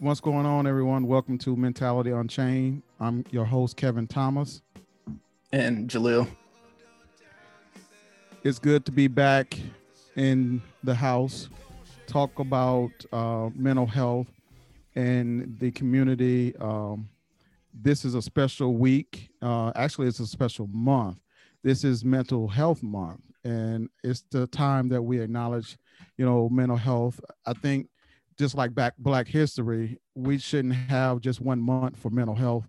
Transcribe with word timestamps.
What's 0.00 0.20
going 0.20 0.44
on, 0.44 0.66
everyone? 0.66 1.06
Welcome 1.06 1.38
to 1.38 1.54
Mentality 1.56 2.10
Unchained. 2.10 2.82
I'm 2.98 3.24
your 3.30 3.44
host, 3.44 3.76
Kevin 3.76 4.06
Thomas. 4.06 4.62
And 5.52 5.88
Jalil. 5.88 6.26
It's 8.42 8.58
good 8.58 8.84
to 8.86 8.92
be 8.92 9.08
back 9.08 9.58
in 10.16 10.62
the 10.82 10.94
house, 10.94 11.48
talk 12.06 12.38
about 12.38 12.90
uh, 13.12 13.50
mental 13.54 13.86
health 13.86 14.28
and 14.94 15.56
the 15.58 15.70
community. 15.70 16.56
Um, 16.56 17.08
this 17.72 18.04
is 18.04 18.14
a 18.14 18.22
special 18.22 18.74
week. 18.74 19.28
Uh, 19.42 19.70
actually, 19.76 20.08
it's 20.08 20.20
a 20.20 20.26
special 20.26 20.66
month. 20.68 21.18
This 21.62 21.84
is 21.84 22.04
Mental 22.04 22.48
Health 22.48 22.82
Month, 22.82 23.22
and 23.44 23.88
it's 24.02 24.24
the 24.30 24.46
time 24.48 24.88
that 24.88 25.02
we 25.02 25.20
acknowledge, 25.20 25.76
you 26.16 26.24
know, 26.24 26.48
mental 26.48 26.76
health. 26.76 27.20
I 27.46 27.52
think 27.52 27.88
just 28.38 28.54
like 28.54 28.74
back 28.74 28.94
Black 28.98 29.28
History, 29.28 29.98
we 30.14 30.38
shouldn't 30.38 30.74
have 30.74 31.20
just 31.20 31.40
one 31.40 31.60
month 31.60 31.96
for 31.96 32.10
mental 32.10 32.34
health 32.34 32.68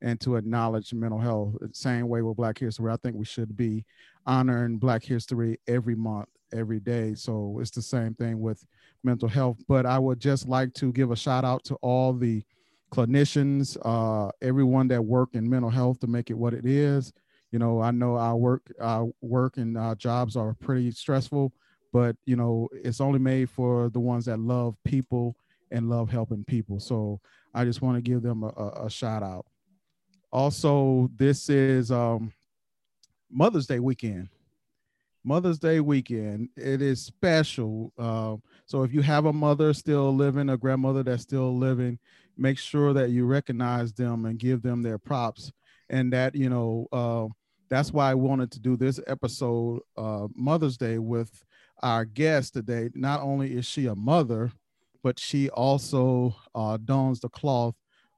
and 0.00 0.20
to 0.20 0.36
acknowledge 0.36 0.92
mental 0.92 1.20
health. 1.20 1.54
Same 1.72 2.08
way 2.08 2.22
with 2.22 2.36
Black 2.36 2.58
History, 2.58 2.90
I 2.92 2.96
think 2.96 3.16
we 3.16 3.24
should 3.24 3.56
be 3.56 3.84
honoring 4.26 4.78
Black 4.78 5.04
History 5.04 5.58
every 5.68 5.94
month, 5.94 6.28
every 6.52 6.80
day. 6.80 7.14
So 7.14 7.58
it's 7.60 7.70
the 7.70 7.82
same 7.82 8.14
thing 8.14 8.40
with 8.40 8.64
mental 9.04 9.28
health. 9.28 9.58
But 9.68 9.86
I 9.86 9.98
would 9.98 10.20
just 10.20 10.48
like 10.48 10.74
to 10.74 10.92
give 10.92 11.10
a 11.10 11.16
shout 11.16 11.44
out 11.44 11.64
to 11.64 11.76
all 11.76 12.12
the 12.12 12.42
clinicians, 12.92 13.78
uh, 13.84 14.30
everyone 14.42 14.88
that 14.88 15.02
work 15.02 15.30
in 15.34 15.48
mental 15.48 15.70
health 15.70 16.00
to 16.00 16.06
make 16.06 16.30
it 16.30 16.34
what 16.34 16.52
it 16.52 16.66
is. 16.66 17.12
You 17.50 17.58
know, 17.58 17.80
I 17.80 17.90
know 17.90 18.16
our 18.16 18.36
work, 18.36 18.72
our 18.80 19.08
work 19.20 19.56
and 19.56 19.76
our 19.76 19.94
jobs 19.94 20.36
are 20.36 20.54
pretty 20.54 20.90
stressful, 20.90 21.52
but 21.92 22.16
you 22.24 22.36
know, 22.36 22.68
it's 22.72 23.00
only 23.00 23.18
made 23.18 23.50
for 23.50 23.90
the 23.90 24.00
ones 24.00 24.24
that 24.24 24.40
love 24.40 24.76
people 24.84 25.36
and 25.70 25.88
love 25.88 26.10
helping 26.10 26.44
people. 26.44 26.80
So 26.80 27.20
I 27.54 27.64
just 27.64 27.82
want 27.82 27.96
to 27.96 28.02
give 28.02 28.22
them 28.22 28.42
a, 28.44 28.84
a, 28.84 28.90
shout 28.90 29.22
out. 29.22 29.46
Also, 30.30 31.10
this 31.16 31.48
is 31.48 31.90
um, 31.90 32.32
Mother's 33.30 33.66
Day 33.66 33.78
weekend. 33.78 34.28
Mother's 35.24 35.58
Day 35.58 35.80
weekend. 35.80 36.48
It 36.56 36.82
is 36.82 37.04
special. 37.04 37.92
Uh, 37.98 38.36
so 38.66 38.82
if 38.82 38.92
you 38.92 39.02
have 39.02 39.26
a 39.26 39.32
mother 39.32 39.72
still 39.72 40.14
living, 40.14 40.48
a 40.48 40.56
grandmother 40.56 41.02
that's 41.02 41.22
still 41.22 41.56
living, 41.56 41.98
make 42.36 42.58
sure 42.58 42.92
that 42.92 43.10
you 43.10 43.26
recognize 43.26 43.92
them 43.92 44.24
and 44.24 44.38
give 44.38 44.62
them 44.62 44.82
their 44.82 44.98
props. 44.98 45.52
And 45.90 46.12
that 46.12 46.34
you 46.34 46.48
know, 46.48 46.88
uh, 46.90 47.26
that's 47.68 47.92
why 47.92 48.10
I 48.10 48.14
wanted 48.14 48.50
to 48.52 48.60
do 48.60 48.76
this 48.76 48.98
episode, 49.06 49.80
uh, 49.96 50.28
Mother's 50.34 50.76
Day, 50.76 50.98
with 50.98 51.44
our 51.82 52.04
guest 52.04 52.54
today. 52.54 52.90
Not 52.94 53.20
only 53.20 53.54
is 53.54 53.66
she 53.66 53.86
a 53.86 53.94
mother, 53.94 54.52
but 55.02 55.18
she 55.18 55.50
also 55.50 56.36
uh, 56.54 56.78
dons 56.84 57.20
the 57.20 57.28
cloth 57.28 57.74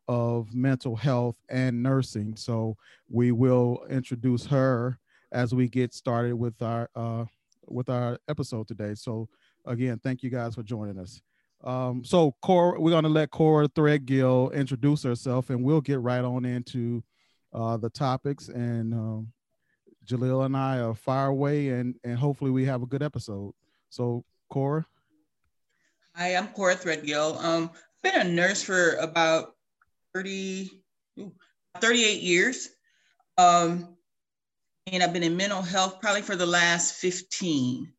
of 0.06 0.52
mental 0.54 0.96
health 0.96 1.36
and 1.48 1.82
nursing. 1.82 2.36
So 2.36 2.76
we 3.08 3.32
will 3.32 3.84
introduce 3.88 4.46
her 4.46 4.98
as 5.32 5.54
we 5.54 5.68
get 5.68 5.94
started 5.94 6.34
with 6.34 6.60
our 6.62 6.90
uh, 6.94 7.24
with 7.66 7.88
our 7.88 8.18
episode 8.28 8.68
today. 8.68 8.94
So 8.94 9.28
again, 9.66 9.98
thank 10.02 10.22
you 10.22 10.30
guys 10.30 10.54
for 10.54 10.62
joining 10.62 10.98
us. 10.98 11.22
Um, 11.62 12.04
so 12.04 12.34
Cora, 12.42 12.78
we're 12.78 12.90
gonna 12.90 13.08
let 13.08 13.30
Cora 13.30 13.68
Threadgill 13.68 14.52
introduce 14.52 15.02
herself, 15.02 15.48
and 15.48 15.64
we'll 15.64 15.80
get 15.80 16.00
right 16.00 16.24
on 16.24 16.44
into 16.44 17.02
uh, 17.54 17.78
the 17.78 17.88
topics. 17.88 18.48
And 18.48 18.92
um, 18.92 19.32
Jaleel 20.06 20.44
and 20.44 20.56
I 20.56 20.80
are 20.80 20.94
far 20.94 21.28
away, 21.28 21.68
and 21.68 21.94
and 22.04 22.18
hopefully 22.18 22.50
we 22.50 22.64
have 22.64 22.82
a 22.82 22.86
good 22.86 23.02
episode. 23.02 23.54
So 23.90 24.24
Cora. 24.50 24.86
Hi, 26.14 26.36
I'm 26.36 26.48
Cora 26.48 26.76
Threadgill. 26.76 27.42
Um, 27.42 27.70
I've 27.72 28.12
been 28.12 28.26
a 28.26 28.30
nurse 28.30 28.62
for 28.62 28.94
about 28.96 29.56
30, 30.14 30.70
ooh, 31.18 31.32
38 31.80 32.22
years. 32.22 32.68
Um, 33.36 33.96
and 34.86 35.02
I've 35.02 35.12
been 35.12 35.22
in 35.22 35.36
mental 35.36 35.62
health 35.62 36.00
probably 36.00 36.22
for 36.22 36.36
the 36.36 36.46
last 36.46 36.94
15. 36.96 37.92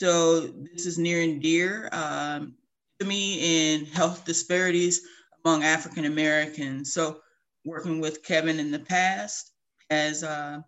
So 0.00 0.40
this 0.40 0.86
is 0.86 0.96
near 0.96 1.22
and 1.22 1.42
dear 1.42 1.90
um, 1.92 2.54
to 2.98 3.06
me 3.06 3.74
in 3.74 3.84
health 3.84 4.24
disparities 4.24 5.02
among 5.44 5.64
African 5.64 6.06
Americans. 6.06 6.94
So 6.94 7.20
working 7.64 8.00
with 8.00 8.22
Kevin 8.22 8.58
in 8.58 8.70
the 8.70 8.78
past 8.78 9.52
has 9.90 10.24
uh, 10.24 10.60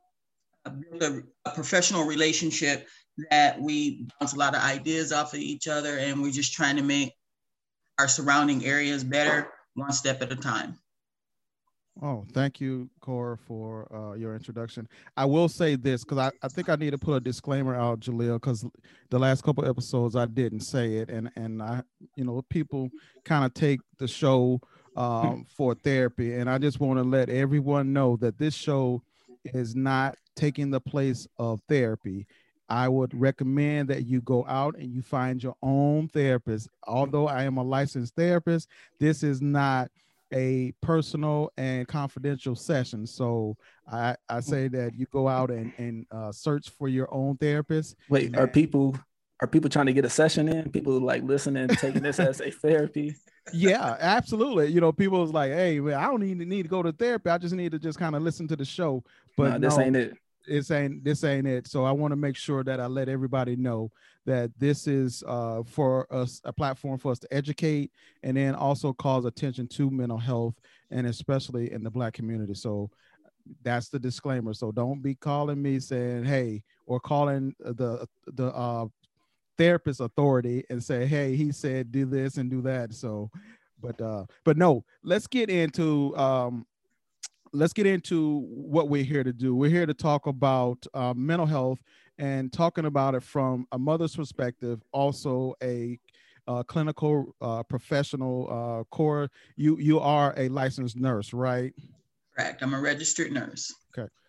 a, 0.65 1.23
a 1.45 1.51
professional 1.51 2.05
relationship 2.05 2.89
that 3.31 3.61
we 3.61 4.07
bounce 4.19 4.33
a 4.33 4.39
lot 4.39 4.55
of 4.55 4.63
ideas 4.63 5.13
off 5.13 5.35
of 5.35 5.41
each 5.41 5.69
other 5.69 5.99
and 5.99 6.23
we're 6.23 6.31
just 6.31 6.53
trying 6.53 6.77
to 6.77 6.83
make 6.83 7.13
our 7.99 8.09
surrounding 8.09 8.65
areas 8.65 9.05
better 9.05 9.49
one 9.75 9.93
step 9.93 10.23
at 10.23 10.33
a 10.33 10.37
time. 10.37 10.79
Oh, 12.01 12.25
thank 12.33 12.59
you, 12.59 12.89
Cora, 13.01 13.37
for 13.37 13.87
uh, 13.95 14.15
your 14.15 14.35
introduction. 14.35 14.89
I 15.15 15.27
will 15.27 15.49
say 15.49 15.77
this 15.77 16.05
because 16.05 16.19
I, 16.19 16.31
I 16.43 16.49
think 16.49 16.71
I 16.71 16.77
need 16.77 16.93
to 16.93 16.99
put 16.99 17.17
a 17.17 17.21
disclaimer 17.21 17.75
out, 17.75 18.01
Jaleel, 18.01 18.37
because 18.37 18.65
the 19.11 19.19
last 19.19 19.43
couple 19.43 19.67
episodes 19.67 20.17
I 20.17 20.25
didn't 20.25 20.61
say 20.61 20.95
it, 20.97 21.11
and 21.11 21.31
and 21.37 21.63
I, 21.63 21.83
you 22.17 22.25
know, 22.25 22.41
people 22.49 22.89
kind 23.27 23.45
of 23.45 23.53
take 23.53 23.81
the 23.99 24.09
show 24.09 24.59
um, 24.97 25.45
for 25.55 25.75
therapy, 25.75 26.33
and 26.33 26.49
I 26.49 26.57
just 26.57 26.81
want 26.81 26.99
to 26.99 27.05
let 27.05 27.29
everyone 27.29 27.93
know 27.93 28.17
that 28.17 28.39
this 28.39 28.55
show 28.55 29.03
is 29.45 29.75
not 29.75 30.17
taking 30.37 30.71
the 30.71 30.81
place 30.81 31.27
of 31.39 31.61
therapy. 31.69 32.27
I 32.69 32.89
would 32.89 33.13
recommend 33.19 33.89
that 33.91 34.07
you 34.07 34.23
go 34.23 34.47
out 34.49 34.77
and 34.79 34.91
you 34.91 35.03
find 35.03 35.43
your 35.43 35.57
own 35.63 36.09
therapist. 36.09 36.69
Although 36.87 37.29
I 37.29 37.43
am 37.45 37.59
a 37.59 37.63
licensed 37.63 38.15
therapist, 38.17 38.69
this 38.99 39.23
is 39.23 39.43
not 39.43 39.91
a 40.33 40.73
personal 40.81 41.53
and 41.59 41.87
confidential 41.87 42.57
session. 42.57 43.07
So 43.07 43.57
I, 43.91 44.17
I 44.29 44.41
say 44.41 44.69
that 44.69 44.95
you 44.95 45.07
go 45.13 45.29
out 45.29 45.51
and, 45.51 45.73
and 45.77 46.07
uh, 46.11 46.33
search 46.33 46.71
for 46.71 46.89
your 46.89 47.13
own 47.13 47.37
therapist. 47.37 47.97
Wait, 48.09 48.37
are 48.39 48.49
people 48.49 48.97
are 49.41 49.49
people 49.49 49.69
trying 49.69 49.87
to 49.87 49.93
get 49.93 50.05
a 50.05 50.11
session 50.11 50.49
in? 50.49 50.71
People 50.71 51.01
like 51.01 51.25
listening, 51.25 51.69
taking 51.69 52.03
this 52.03 52.21
as 52.21 52.41
a 52.41 52.51
therapy? 52.51 53.17
Yeah, 53.53 53.97
absolutely. 53.99 54.69
You 54.69 54.81
know, 54.81 54.93
people 54.93 55.23
is 55.25 55.33
like, 55.33 55.53
hey, 55.53 55.81
man, 55.81 55.95
I 55.95 56.05
don't 56.07 56.23
even 56.23 56.49
need 56.49 56.63
to 56.63 56.69
go 56.69 56.83
to 56.83 56.93
therapy. 56.93 57.31
I 57.31 57.39
just 57.39 57.55
need 57.55 57.73
to 57.73 57.79
just 57.79 57.99
kind 57.99 58.15
of 58.15 58.23
listen 58.23 58.47
to 58.49 58.57
the 58.57 58.65
show. 58.65 59.03
But 59.37 59.61
no, 59.61 59.69
this 59.69 59.77
no, 59.77 59.85
ain't 59.85 59.97
it 59.97 60.17
this 60.47 60.71
ain't 60.71 61.05
this 61.05 61.25
ain't 61.25 61.47
it. 61.47 61.67
So 61.67 61.85
I 61.85 61.93
want 61.93 62.13
to 62.13 62.17
make 62.17 62.37
sure 62.37 62.65
that 62.65 62.81
I 62.81 62.87
let 62.87 63.09
everybody 63.09 63.57
know 63.57 63.91
that 64.27 64.51
this 64.59 64.87
is 64.87 65.23
uh, 65.27 65.63
for 65.65 66.13
us 66.13 66.41
a 66.45 66.53
platform 66.53 66.99
for 66.99 67.13
us 67.13 67.19
to 67.21 67.35
educate 67.35 67.91
and 68.23 68.37
then 68.37 68.55
also 68.55 68.93
cause 68.93 69.25
attention 69.25 69.67
to 69.69 69.91
mental 69.91 70.19
health 70.19 70.55
and 70.91 71.07
especially 71.07 71.73
in 71.73 71.83
the 71.83 71.91
black 71.91 72.15
community. 72.15 72.55
So 72.55 72.91
that's 73.63 73.89
the 73.89 73.99
disclaimer. 73.99 74.55
So 74.55 74.71
don't 74.71 75.03
be 75.03 75.15
calling 75.15 75.61
me 75.61 75.81
saying 75.81 76.25
hey 76.25 76.63
or 76.87 77.01
calling 77.01 77.55
the 77.59 78.07
the 78.27 78.47
uh, 78.55 78.87
therapist 79.59 80.01
authority 80.01 80.65
and 80.71 80.83
say 80.83 81.07
hey 81.07 81.37
he 81.37 81.53
said 81.53 81.93
do 81.93 82.05
this 82.07 82.37
and 82.37 82.51
do 82.51 82.63
that. 82.63 82.93
So 82.93 83.31
but 83.81 84.01
uh 84.01 84.25
but 84.45 84.57
no 84.57 84.85
let's 85.03 85.27
get 85.27 85.51
into 85.51 86.17
um 86.17 86.67
let's 87.53 87.73
get 87.73 87.87
into 87.87 88.47
what 88.49 88.89
we're 88.89 89.05
here 89.05 89.23
to 89.23 89.33
do. 89.33 89.55
We're 89.55 89.71
here 89.71 89.87
to 89.87 89.95
talk 89.95 90.27
about 90.27 90.85
uh, 90.95 91.13
mental 91.15 91.47
health 91.47 91.79
and 92.19 92.53
talking 92.53 92.87
about 92.87 93.15
it 93.15 93.23
from 93.23 93.67
a 93.73 93.79
mother's 93.79 94.17
perspective, 94.17 94.81
also 94.93 95.55
a 95.63 95.99
uh, 96.49 96.63
clinical 96.63 97.35
uh, 97.41 97.63
professional. 97.63 98.49
Uh, 98.51 98.85
Cora, 98.95 99.29
you 99.57 99.79
you 99.79 100.01
are 100.01 100.35
a 100.37 100.49
licensed 100.49 100.97
nurse, 100.97 101.33
right? 101.33 101.73
Correct. 102.37 102.63
I'm 102.63 102.75
a 102.75 102.81
registered 102.81 103.33
nurse. 103.33 103.73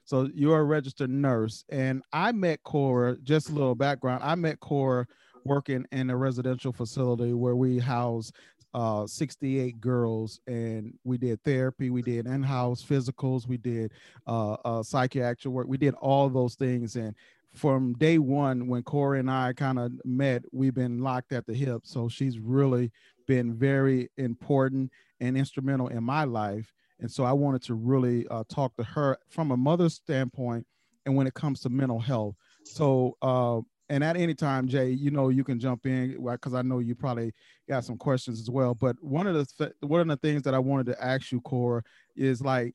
So 0.06 0.30
you're 0.34 0.59
a 0.59 0.64
registered 0.64 1.09
nurse, 1.09 1.64
and 1.69 2.03
I 2.12 2.31
met 2.31 2.64
Cora. 2.64 3.18
Just 3.24 3.50
a 3.50 3.53
little 3.53 3.75
background. 3.75 4.22
I 4.24 4.36
met 4.36 4.59
Cora 4.59 5.08
working 5.46 5.86
in 5.91 6.09
a 6.09 6.18
residential 6.18 6.74
facility 6.74 7.34
where 7.34 7.56
we 7.56 7.80
house 7.80 8.31
uh, 8.74 9.06
68 9.06 9.80
girls 9.80 10.40
and 10.47 10.94
we 11.03 11.17
did 11.17 11.40
therapy 11.44 11.91
we 11.91 12.02
did 12.02 12.26
in-house 12.26 12.84
physicals 12.84 13.47
we 13.47 13.58
did 13.58 13.91
uh, 14.26 14.53
uh, 14.66 14.82
psychiatric 14.82 15.53
work 15.53 15.67
we 15.67 15.78
did 15.78 15.94
all 15.96 16.28
those 16.28 16.55
things 16.55 16.96
and 16.96 17.14
from 17.53 17.94
day 17.94 18.17
one 18.17 18.67
when 18.67 18.82
Cora 18.82 19.20
and 19.20 19.29
i 19.29 19.53
kind 19.53 19.78
of 19.78 19.91
met 20.05 20.41
we've 20.52 20.73
been 20.73 21.02
locked 21.02 21.34
at 21.34 21.46
the 21.46 21.53
hip 21.53 21.82
so 21.84 22.09
she's 22.09 22.40
really 22.40 22.91
been 23.28 23.53
very 23.53 24.09
important 24.17 24.91
and 25.20 25.38
instrumental 25.38 25.88
in 25.90 26.03
my 26.03 26.23
life 26.23 26.73
and 26.99 27.11
so 27.11 27.23
i 27.23 27.31
wanted 27.31 27.61
to 27.61 27.73
really 27.73 28.28
uh, 28.29 28.43
talk 28.49 28.75
to 28.75 28.84
her 28.84 29.17
from 29.29 29.51
a 29.51 29.57
mother's 29.57 29.95
standpoint 29.95 30.66
and 31.05 31.16
when 31.16 31.28
it 31.28 31.34
comes 31.34 31.59
to 31.59 31.69
mental 31.69 31.99
health 31.99 32.35
so 32.63 33.17
uh, 33.22 33.59
and 33.90 34.03
at 34.03 34.16
any 34.16 34.34
time, 34.34 34.67
Jay, 34.67 34.90
you 34.90 35.11
know 35.11 35.29
you 35.29 35.43
can 35.43 35.59
jump 35.59 35.85
in 35.85 36.17
because 36.23 36.53
I 36.53 36.61
know 36.61 36.79
you 36.79 36.95
probably 36.95 37.34
got 37.67 37.84
some 37.84 37.97
questions 37.97 38.40
as 38.40 38.49
well. 38.49 38.73
But 38.73 38.95
one 39.03 39.28
of 39.28 39.35
the 39.35 39.73
one 39.81 40.01
of 40.01 40.07
the 40.07 40.17
things 40.17 40.41
that 40.43 40.53
I 40.53 40.59
wanted 40.59 40.85
to 40.87 41.03
ask 41.03 41.31
you, 41.31 41.41
Cora, 41.41 41.84
is 42.16 42.41
like, 42.41 42.73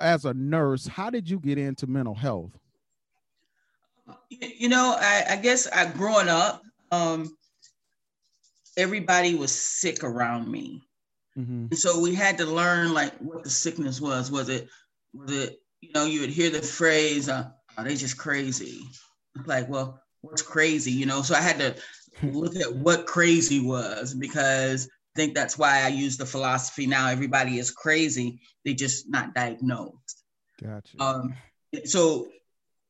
as 0.00 0.24
a 0.24 0.34
nurse, 0.34 0.86
how 0.86 1.10
did 1.10 1.28
you 1.28 1.40
get 1.40 1.58
into 1.58 1.86
mental 1.86 2.14
health? 2.14 2.52
You 4.28 4.68
know, 4.68 4.96
I, 4.98 5.24
I 5.30 5.36
guess 5.36 5.66
I 5.66 5.86
growing 5.86 6.28
up, 6.28 6.62
um, 6.92 7.36
everybody 8.76 9.34
was 9.34 9.50
sick 9.50 10.04
around 10.04 10.50
me. 10.50 10.83
Mm-hmm. 11.38 11.66
And 11.70 11.78
so 11.78 12.00
we 12.00 12.14
had 12.14 12.38
to 12.38 12.46
learn 12.46 12.94
like 12.94 13.16
what 13.18 13.42
the 13.44 13.50
sickness 13.50 14.00
was. 14.00 14.30
Was 14.30 14.48
it, 14.48 14.68
was 15.12 15.32
it, 15.32 15.60
you 15.80 15.90
know, 15.94 16.06
you 16.06 16.20
would 16.20 16.30
hear 16.30 16.50
the 16.50 16.62
phrase, 16.62 17.28
uh, 17.28 17.50
oh, 17.76 17.84
they 17.84 17.96
just 17.96 18.18
crazy. 18.18 18.80
Like, 19.46 19.68
well, 19.68 20.00
what's 20.20 20.42
crazy, 20.42 20.92
you 20.92 21.06
know? 21.06 21.22
So 21.22 21.34
I 21.34 21.40
had 21.40 21.58
to 21.58 21.74
look 22.22 22.56
at 22.56 22.74
what 22.74 23.06
crazy 23.06 23.60
was 23.60 24.14
because 24.14 24.86
I 24.86 25.20
think 25.20 25.34
that's 25.34 25.58
why 25.58 25.82
I 25.82 25.88
use 25.88 26.16
the 26.16 26.26
philosophy 26.26 26.86
now. 26.86 27.08
Everybody 27.08 27.58
is 27.58 27.70
crazy. 27.70 28.40
They 28.64 28.74
just 28.74 29.08
not 29.08 29.34
diagnosed. 29.34 30.24
Gotcha. 30.62 31.00
Um, 31.00 31.34
so 31.84 32.28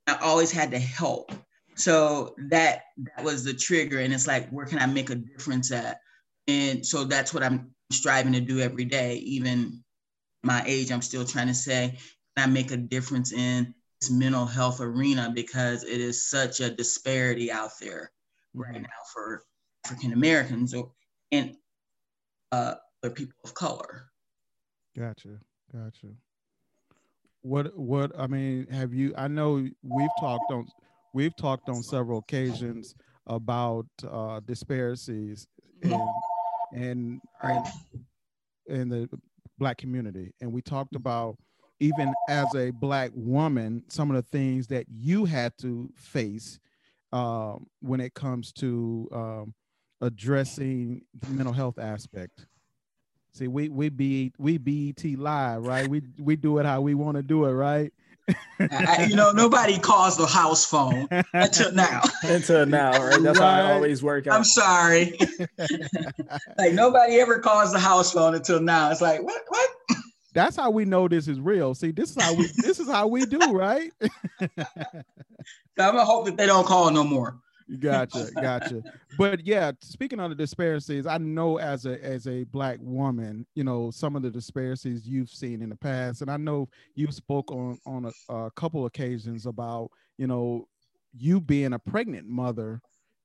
I 0.07 0.17
always 0.23 0.51
had 0.51 0.71
to 0.73 0.79
help. 0.79 1.33
So 1.77 2.35
that 2.51 2.83
that 2.99 3.25
was 3.25 3.45
the 3.45 3.53
trigger. 3.53 3.99
And 3.99 4.13
it's 4.13 4.27
like, 4.27 4.49
where 4.51 4.67
can 4.67 4.79
I 4.79 4.87
make 4.87 5.11
a 5.11 5.17
difference 5.17 5.73
at? 5.73 5.99
And 6.47 6.87
so 6.87 7.05
that's 7.05 7.35
what 7.35 7.43
I'm 7.43 7.74
striving 7.91 8.33
to 8.33 8.41
do 8.41 8.61
every 8.61 8.85
day. 8.85 9.17
Even 9.17 9.83
my 10.43 10.63
age, 10.67 10.91
I'm 10.91 11.03
still 11.03 11.25
trying 11.25 11.49
to 11.49 11.55
say, 11.55 11.99
can 12.37 12.49
I 12.49 12.53
make 12.53 12.71
a 12.71 12.77
difference 12.77 13.33
in 13.33 13.75
this 14.01 14.11
mental 14.11 14.47
health 14.47 14.81
arena 14.81 15.33
because 15.35 15.85
it 15.85 16.01
is 16.01 16.29
such 16.29 16.61
a 16.61 16.71
disparity 16.71 17.51
out 17.51 17.71
there 17.81 18.11
right 18.55 18.75
mm-hmm. 18.75 18.83
now 18.83 18.89
for 19.13 19.45
African 19.87 20.13
Americans 20.13 20.75
or 20.75 20.93
and 21.33 21.57
uh, 22.53 22.75
other 23.03 23.13
people 23.13 23.35
of 23.45 23.55
color. 23.55 24.11
Gotcha, 24.97 25.39
gotcha. 25.73 26.09
What 27.43 27.77
what 27.77 28.13
I 28.19 28.27
mean, 28.27 28.67
have 28.69 28.95
you? 28.95 29.13
I 29.17 29.29
know 29.29 29.67
we've 29.83 30.11
talked 30.21 30.51
on 30.51 30.67
we've 31.13 31.37
talked 31.37 31.69
on 31.69 31.83
several 31.83 32.19
occasions 32.19 32.95
about 33.27 33.87
uh, 34.09 34.41
disparities 34.41 35.47
in 35.83 35.91
in, 36.75 37.21
in 37.43 37.63
in 38.67 38.89
the 38.89 39.09
black 39.59 39.79
community, 39.79 40.33
and 40.41 40.53
we 40.53 40.63
talked 40.63 40.95
about 40.95 41.37
even 41.81 42.13
as 42.29 42.55
a 42.55 42.71
black 42.71 43.11
woman, 43.15 43.83
some 43.89 44.11
of 44.11 44.17
the 44.17 44.23
things 44.23 44.67
that 44.69 44.87
you 44.89 45.25
had 45.25 45.57
to 45.59 45.91
face 45.97 46.59
um, 47.13 47.67
when 47.81 48.01
it 48.01 48.15
comes 48.15 48.53
to 48.53 49.09
um, 49.13 49.55
addressing 50.01 51.03
the 51.21 51.31
mental 51.31 51.53
health 51.53 51.79
aspect. 51.79 52.47
See, 53.33 53.49
we 53.49 53.69
we 53.69 53.89
be 53.89 54.33
we 54.39 54.59
BET 54.59 55.05
live, 55.19 55.65
right? 55.65 55.89
We 55.89 56.03
we 56.19 56.37
do 56.37 56.59
it 56.59 56.67
how 56.67 56.81
we 56.81 56.95
want 56.95 57.17
to 57.17 57.23
do 57.23 57.45
it, 57.47 57.53
right? 57.53 57.93
I, 58.59 59.07
you 59.09 59.17
know, 59.17 59.33
nobody 59.33 59.79
calls 59.79 60.17
the 60.17 60.27
house 60.27 60.65
phone 60.65 61.09
until 61.33 61.73
now. 61.73 62.03
until 62.23 62.67
now, 62.67 62.91
right? 62.93 63.23
That's 63.23 63.39
right. 63.39 63.63
how 63.63 63.71
I 63.71 63.73
always 63.73 64.03
work 64.03 64.27
out. 64.27 64.35
I'm 64.35 64.45
sorry. 64.45 65.19
like 66.59 66.73
nobody 66.73 67.17
ever 67.17 67.39
calls 67.39 67.73
the 67.73 67.79
house 67.79 68.13
phone 68.13 68.35
until 68.35 68.61
now. 68.61 68.91
It's 68.91 69.01
like 69.01 69.23
what 69.23 69.43
what? 69.49 69.71
That's 70.33 70.57
how 70.57 70.71
we 70.71 70.85
know 70.85 71.07
this 71.07 71.29
is 71.29 71.41
real. 71.41 71.75
See, 71.75 71.91
this 71.91 72.11
is 72.17 72.23
how 72.23 72.35
we 72.35 72.49
this 72.59 72.81
is 72.81 72.89
how 72.89 73.07
we 73.07 73.27
do, 73.27 73.39
right? 73.53 73.93
so 74.01 74.49
I'm 75.79 75.95
gonna 75.95 76.05
hope 76.05 76.27
that 76.27 76.37
they 76.37 76.47
don't 76.47 76.67
call 76.67 76.91
no 76.91 77.05
more. 77.05 77.39
Gotcha, 77.79 78.29
gotcha. 78.35 78.83
But 79.19 79.47
yeah, 79.47 79.73
speaking 79.81 80.21
of 80.21 80.31
the 80.31 80.35
disparities, 80.35 81.07
I 81.07 81.19
know 81.19 81.59
as 81.59 81.87
a 81.87 82.03
as 82.05 82.27
a 82.27 82.45
black 82.45 82.79
woman, 82.81 83.47
you 83.55 83.65
know, 83.65 83.91
some 83.91 84.17
of 84.17 84.23
the 84.23 84.31
disparities 84.31 85.07
you've 85.07 85.31
seen 85.31 85.63
in 85.63 85.69
the 85.69 85.77
past, 85.77 86.23
and 86.23 86.31
I 86.31 86.37
know 86.37 86.69
you 86.95 87.11
spoke 87.11 87.51
on 87.51 87.79
on 87.87 88.07
a, 88.07 88.35
a 88.35 88.51
couple 88.53 88.87
occasions 88.87 89.47
about 89.47 89.91
you 90.19 90.27
know 90.27 90.69
you 91.17 91.41
being 91.41 91.73
a 91.73 91.79
pregnant 91.79 92.27
mother 92.27 92.81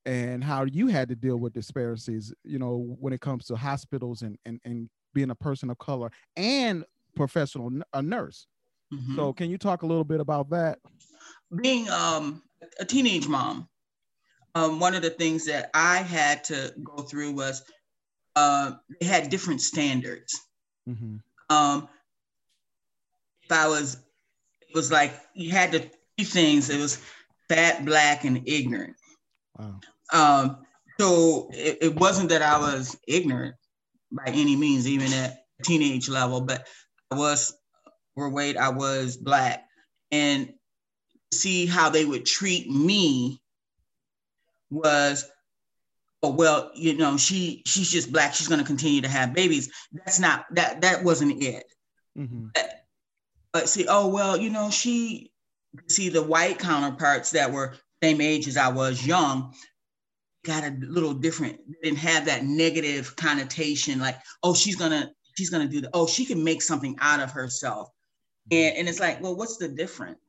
and 0.05 0.43
how 0.43 0.63
you 0.63 0.87
had 0.87 1.09
to 1.09 1.15
deal 1.15 1.37
with 1.37 1.53
disparities, 1.53 2.33
you 2.43 2.59
know, 2.59 2.95
when 2.99 3.13
it 3.13 3.21
comes 3.21 3.45
to 3.45 3.55
hospitals 3.55 4.21
and 4.21 4.37
and, 4.45 4.59
and 4.63 4.89
being 5.13 5.31
a 5.31 5.35
person 5.35 5.69
of 5.69 5.77
color 5.77 6.11
and 6.37 6.85
professional 7.15 7.71
a 7.93 8.01
nurse. 8.01 8.47
Mm-hmm. 8.93 9.15
So 9.15 9.33
can 9.33 9.49
you 9.49 9.57
talk 9.57 9.83
a 9.83 9.85
little 9.85 10.03
bit 10.03 10.19
about 10.19 10.49
that? 10.49 10.79
Being 11.61 11.89
um, 11.89 12.41
a 12.79 12.85
teenage 12.85 13.27
mom, 13.27 13.67
um, 14.55 14.79
one 14.79 14.95
of 14.95 15.01
the 15.01 15.09
things 15.09 15.45
that 15.45 15.69
I 15.73 15.97
had 15.97 16.43
to 16.45 16.73
go 16.83 17.03
through 17.03 17.33
was 17.33 17.63
uh, 18.35 18.73
they 18.99 19.05
had 19.05 19.29
different 19.29 19.61
standards. 19.61 20.39
Mm-hmm. 20.87 21.17
Um, 21.49 21.87
if 23.43 23.51
I 23.51 23.67
was, 23.67 23.97
it 24.61 24.75
was 24.75 24.91
like 24.91 25.13
you 25.33 25.51
had 25.51 25.71
the 25.71 25.79
three 25.79 26.25
things. 26.25 26.69
It 26.69 26.79
was 26.79 27.01
fat, 27.47 27.85
black, 27.85 28.23
and 28.23 28.47
ignorant. 28.47 28.95
Wow. 29.57 29.79
Um, 30.13 30.57
so 30.99 31.49
it, 31.53 31.77
it 31.81 31.95
wasn't 31.95 32.29
that 32.29 32.41
I 32.41 32.59
was 32.59 32.97
ignorant 33.07 33.55
by 34.11 34.25
any 34.27 34.55
means, 34.55 34.87
even 34.87 35.13
at 35.13 35.45
teenage 35.63 36.09
level, 36.09 36.41
but 36.41 36.67
I 37.11 37.15
was 37.15 37.55
overweight, 38.17 38.57
I 38.57 38.69
was 38.69 39.17
black, 39.17 39.65
and 40.11 40.53
see 41.31 41.65
how 41.65 41.89
they 41.89 42.05
would 42.05 42.25
treat 42.25 42.69
me 42.69 43.41
was 44.69 45.29
oh 46.21 46.31
well 46.31 46.71
you 46.75 46.95
know 46.95 47.17
she 47.17 47.63
she's 47.65 47.91
just 47.91 48.11
black 48.11 48.33
she's 48.33 48.47
going 48.47 48.59
to 48.59 48.65
continue 48.65 49.01
to 49.01 49.07
have 49.07 49.33
babies 49.33 49.71
that's 49.93 50.19
not 50.19 50.45
that 50.51 50.81
that 50.81 51.03
wasn't 51.03 51.41
it 51.41 51.65
mm-hmm. 52.17 52.47
but, 52.53 52.85
but 53.53 53.69
see 53.69 53.85
oh 53.87 54.07
well 54.07 54.37
you 54.37 54.49
know 54.49 54.69
she 54.69 55.31
see 55.87 56.09
the 56.09 56.21
white 56.21 56.59
counterparts 56.59 57.31
that 57.31 57.51
were 57.51 57.75
same 58.03 58.21
age 58.21 58.47
as 58.47 58.57
i 58.57 58.67
was 58.67 59.05
young 59.05 59.53
got 60.45 60.63
a 60.63 60.75
little 60.81 61.13
different 61.13 61.59
didn't 61.81 61.97
have 61.97 62.25
that 62.25 62.43
negative 62.45 63.15
connotation 63.15 63.99
like 63.99 64.17
oh 64.43 64.53
she's 64.53 64.75
gonna 64.75 65.09
she's 65.39 65.49
going 65.49 65.65
to 65.65 65.73
do 65.73 65.81
that. 65.81 65.91
Oh, 65.93 66.05
she 66.05 66.25
can 66.25 66.43
make 66.43 66.61
something 66.61 66.97
out 66.99 67.21
of 67.21 67.31
herself. 67.31 67.89
And, 68.51 68.75
and 68.77 68.89
it's 68.89 68.99
like, 68.99 69.21
well, 69.21 69.35
what's 69.35 69.57
the 69.57 69.69
difference? 69.69 70.19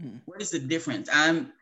Hmm. 0.00 0.18
What 0.24 0.40
is 0.40 0.50
the 0.50 0.60
difference? 0.60 1.08
I'm, 1.12 1.52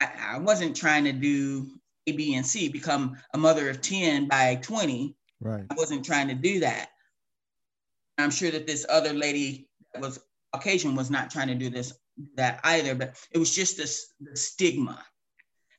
I, 0.00 0.34
I 0.34 0.38
wasn't 0.38 0.76
trying 0.76 1.04
to 1.04 1.12
do 1.12 1.68
A, 2.06 2.12
B, 2.12 2.34
and 2.34 2.46
C, 2.46 2.68
become 2.68 3.16
a 3.34 3.38
mother 3.38 3.70
of 3.70 3.80
10 3.80 4.28
by 4.28 4.56
20. 4.56 5.14
Right. 5.40 5.64
I 5.70 5.74
wasn't 5.74 6.04
trying 6.04 6.28
to 6.28 6.34
do 6.34 6.60
that. 6.60 6.90
I'm 8.18 8.30
sure 8.30 8.50
that 8.50 8.66
this 8.66 8.84
other 8.88 9.12
lady 9.12 9.68
that 9.94 10.02
was 10.02 10.20
Caucasian 10.52 10.94
was 10.94 11.10
not 11.10 11.30
trying 11.30 11.48
to 11.48 11.54
do 11.54 11.70
this, 11.70 11.94
that 12.34 12.60
either, 12.64 12.94
but 12.94 13.16
it 13.30 13.38
was 13.38 13.54
just 13.54 13.76
this 13.76 14.12
the 14.20 14.36
stigma. 14.36 15.04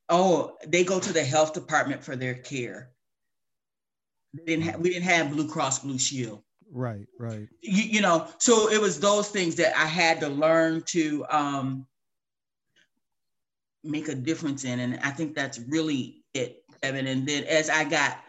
Oh, 0.10 0.58
they 0.68 0.84
go 0.84 1.00
to 1.00 1.14
the 1.14 1.24
health 1.24 1.54
department 1.54 2.04
for 2.04 2.16
their 2.16 2.34
care. 2.34 2.92
They 4.34 4.44
didn't 4.46 4.66
have, 4.66 4.80
we 4.80 4.90
didn't 4.90 5.06
have 5.06 5.32
Blue 5.32 5.48
Cross 5.48 5.80
Blue 5.80 6.00
Shield. 6.00 6.42
Right, 6.72 7.06
right. 7.20 7.48
You, 7.62 7.84
you 7.84 8.02
know, 8.02 8.28
so 8.38 8.70
it 8.70 8.80
was 8.80 9.00
those 9.00 9.28
things 9.30 9.56
that 9.56 9.78
I 9.78 9.86
had 9.86 10.22
to 10.22 10.30
learn 10.30 10.84
to 10.88 11.26
um, 11.30 11.86
make 13.84 14.08
a 14.08 14.16
difference 14.16 14.64
in. 14.64 14.80
And 14.80 15.00
I 15.04 15.12
think 15.12 15.36
that's 15.36 15.60
really 15.60 16.24
it, 16.34 16.64
Kevin. 16.82 17.08
And 17.08 17.28
then 17.28 17.44
as 17.46 17.70
I 17.70 17.84
got 17.84 18.20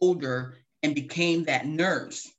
older 0.00 0.56
and 0.82 0.94
became 0.94 1.44
that 1.44 1.66
nurse, 1.66 2.30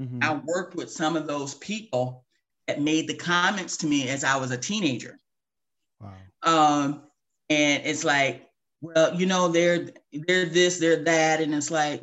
mm-hmm. 0.00 0.18
I 0.22 0.40
worked 0.44 0.74
with 0.74 0.90
some 0.90 1.16
of 1.16 1.26
those 1.26 1.54
people 1.54 2.24
that 2.66 2.80
made 2.80 3.08
the 3.08 3.14
comments 3.14 3.76
to 3.78 3.86
me 3.86 4.08
as 4.08 4.24
I 4.24 4.36
was 4.36 4.50
a 4.50 4.58
teenager. 4.58 5.18
Wow. 6.00 6.12
Um, 6.42 7.02
and 7.50 7.84
it's 7.84 8.04
like, 8.04 8.48
well, 8.80 9.14
you 9.14 9.26
know, 9.26 9.48
they're 9.48 9.88
they're 10.12 10.44
this, 10.44 10.78
they're 10.78 11.02
that, 11.04 11.40
and 11.40 11.54
it's 11.54 11.70
like, 11.70 12.02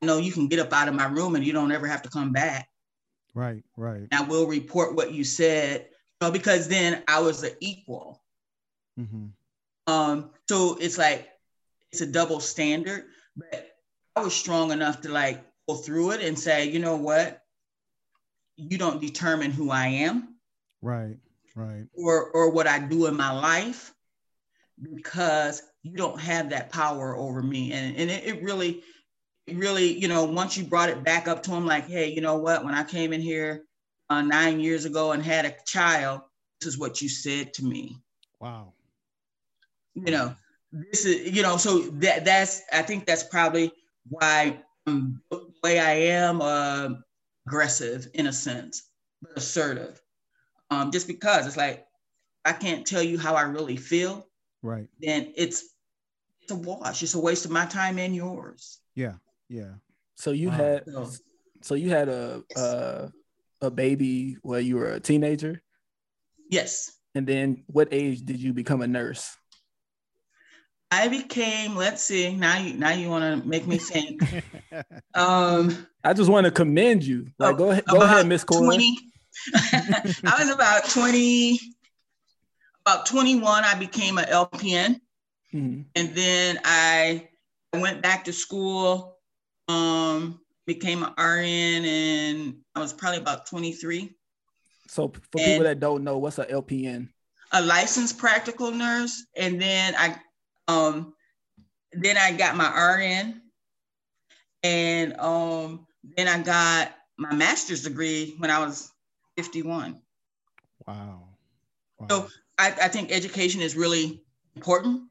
you 0.00 0.06
know 0.06 0.18
you 0.18 0.32
can 0.32 0.46
get 0.48 0.60
up 0.60 0.72
out 0.72 0.88
of 0.88 0.94
my 0.94 1.06
room 1.06 1.34
and 1.34 1.44
you 1.44 1.52
don't 1.52 1.72
ever 1.72 1.86
have 1.86 2.02
to 2.02 2.08
come 2.08 2.32
back. 2.32 2.68
Right, 3.34 3.62
right. 3.76 4.08
I 4.12 4.22
will 4.22 4.46
report 4.46 4.94
what 4.94 5.12
you 5.12 5.24
said, 5.24 5.86
you 5.90 6.26
know, 6.26 6.32
because 6.32 6.68
then 6.68 7.02
I 7.08 7.20
was 7.20 7.42
an 7.42 7.52
equal. 7.60 8.22
Mm-hmm. 8.98 9.26
Um, 9.88 10.30
so 10.48 10.76
it's 10.78 10.98
like 10.98 11.28
it's 11.90 12.02
a 12.02 12.06
double 12.06 12.40
standard, 12.40 13.06
but 13.34 13.70
I 14.14 14.20
was 14.20 14.34
strong 14.34 14.70
enough 14.70 15.00
to 15.00 15.08
like 15.08 15.42
go 15.66 15.76
through 15.76 16.12
it 16.12 16.20
and 16.20 16.38
say, 16.38 16.68
you 16.68 16.78
know 16.78 16.96
what, 16.96 17.42
you 18.56 18.76
don't 18.76 19.00
determine 19.00 19.50
who 19.50 19.70
I 19.70 19.86
am. 19.86 20.36
Right, 20.82 21.16
right. 21.56 21.86
Or 21.94 22.30
or 22.30 22.50
what 22.50 22.66
I 22.66 22.78
do 22.78 23.06
in 23.06 23.16
my 23.16 23.32
life 23.32 23.94
because 24.94 25.62
you 25.82 25.96
don't 25.96 26.20
have 26.20 26.50
that 26.50 26.70
power 26.70 27.16
over 27.16 27.42
me. 27.42 27.72
And 27.72 27.96
and 27.96 28.10
it, 28.10 28.24
it 28.24 28.42
really 28.42 28.82
really, 29.50 29.98
you 29.98 30.08
know, 30.08 30.24
once 30.24 30.58
you 30.58 30.64
brought 30.64 30.90
it 30.90 31.02
back 31.02 31.26
up 31.26 31.42
to 31.44 31.52
him, 31.52 31.64
like, 31.64 31.88
hey, 31.88 32.12
you 32.12 32.20
know 32.20 32.36
what? 32.36 32.62
When 32.62 32.74
I 32.74 32.84
came 32.84 33.14
in 33.14 33.22
here 33.22 33.64
uh, 34.10 34.20
nine 34.20 34.60
years 34.60 34.84
ago 34.84 35.12
and 35.12 35.22
had 35.22 35.46
a 35.46 35.54
child, 35.64 36.20
this 36.60 36.68
is 36.68 36.78
what 36.78 37.00
you 37.00 37.08
said 37.08 37.54
to 37.54 37.64
me. 37.64 37.96
Wow. 38.38 38.74
You 40.04 40.12
know, 40.12 40.34
this 40.72 41.04
is, 41.04 41.34
you 41.34 41.42
know, 41.42 41.56
so 41.56 41.78
that 41.78 42.24
that's, 42.24 42.62
I 42.72 42.82
think 42.82 43.06
that's 43.06 43.24
probably 43.24 43.72
why 44.08 44.60
I'm 44.86 45.22
the 45.30 45.50
way 45.62 45.78
I 45.78 45.92
am 45.92 46.40
uh, 46.40 46.90
aggressive 47.46 48.08
in 48.14 48.26
a 48.26 48.32
sense, 48.32 48.90
but 49.22 49.36
assertive. 49.36 50.00
Um, 50.70 50.90
just 50.90 51.06
because 51.06 51.46
it's 51.46 51.56
like, 51.56 51.86
I 52.44 52.52
can't 52.52 52.86
tell 52.86 53.02
you 53.02 53.18
how 53.18 53.34
I 53.34 53.42
really 53.42 53.76
feel. 53.76 54.26
Right. 54.62 54.88
Then 55.00 55.32
it's, 55.36 55.64
it's 56.42 56.52
a 56.52 56.56
wash. 56.56 57.02
It's 57.02 57.14
a 57.14 57.20
waste 57.20 57.44
of 57.44 57.50
my 57.50 57.66
time 57.66 57.98
and 57.98 58.14
yours. 58.14 58.78
Yeah. 58.94 59.14
Yeah. 59.48 59.74
So 60.16 60.32
you 60.32 60.48
wow. 60.48 60.54
had 60.54 60.84
So 61.62 61.74
you 61.74 61.90
had 61.90 62.08
a 62.08 62.42
a, 62.56 63.10
a 63.62 63.70
baby 63.70 64.36
while 64.42 64.60
you 64.60 64.76
were 64.76 64.92
a 64.92 65.00
teenager, 65.00 65.62
Yes. 66.50 66.92
and 67.14 67.26
then 67.26 67.64
what 67.66 67.88
age 67.90 68.20
did 68.24 68.40
you 68.40 68.52
become 68.52 68.82
a 68.82 68.86
nurse? 68.86 69.36
I 70.90 71.08
became, 71.08 71.74
let's 71.76 72.02
see, 72.02 72.34
now 72.34 72.58
you 72.58 72.74
now 72.74 72.90
you 72.92 73.08
want 73.10 73.42
to 73.42 73.48
make 73.48 73.66
me 73.66 73.78
think. 73.78 74.22
Um 75.14 75.86
I 76.04 76.12
just 76.12 76.30
want 76.30 76.44
to 76.44 76.50
commend 76.50 77.02
you. 77.04 77.26
Like, 77.38 77.56
go 77.56 77.70
ahead, 77.70 77.84
go 77.86 78.00
ahead, 78.02 78.26
Miss 78.26 78.44
Cora. 78.44 78.64
20 78.64 78.98
I 79.54 80.34
was 80.38 80.50
about 80.50 80.88
20, 80.88 81.58
about 82.84 83.06
21, 83.06 83.64
I 83.64 83.74
became 83.74 84.18
an 84.18 84.24
LPN. 84.26 85.00
Mhm. 85.52 85.86
And 85.94 86.14
then 86.14 86.60
I 86.64 87.28
went 87.72 88.02
back 88.02 88.24
to 88.24 88.32
school, 88.32 89.18
um, 89.68 90.40
became 90.66 91.02
an 91.02 91.12
RN, 91.18 91.84
and 91.84 92.56
I 92.74 92.80
was 92.80 92.92
probably 92.92 93.18
about 93.20 93.46
23. 93.46 94.14
So 94.88 95.08
for 95.08 95.38
And- 95.38 95.44
people 95.46 95.64
that 95.64 95.80
don't 95.80 96.04
know, 96.04 96.18
what's 96.18 96.38
a 96.38 96.44
LPN? 96.46 97.08
a 97.52 97.62
licensed 97.62 98.18
practical 98.18 98.70
nurse, 98.70 99.24
and 99.34 99.60
then 99.60 99.94
I, 99.96 100.16
um, 100.68 101.14
then 101.92 102.16
I 102.16 102.32
got 102.32 102.56
my 102.56 102.68
RN, 102.68 103.40
and 104.62 105.18
um, 105.18 105.86
then 106.16 106.28
I 106.28 106.42
got 106.42 106.94
my 107.16 107.34
master's 107.34 107.82
degree 107.82 108.34
when 108.38 108.50
I 108.50 108.60
was 108.60 108.92
51. 109.36 110.00
Wow. 110.86 111.28
wow. 111.98 112.06
So 112.08 112.28
I, 112.58 112.74
I 112.82 112.88
think 112.88 113.10
education 113.10 113.60
is 113.60 113.76
really 113.76 114.22
important, 114.54 115.02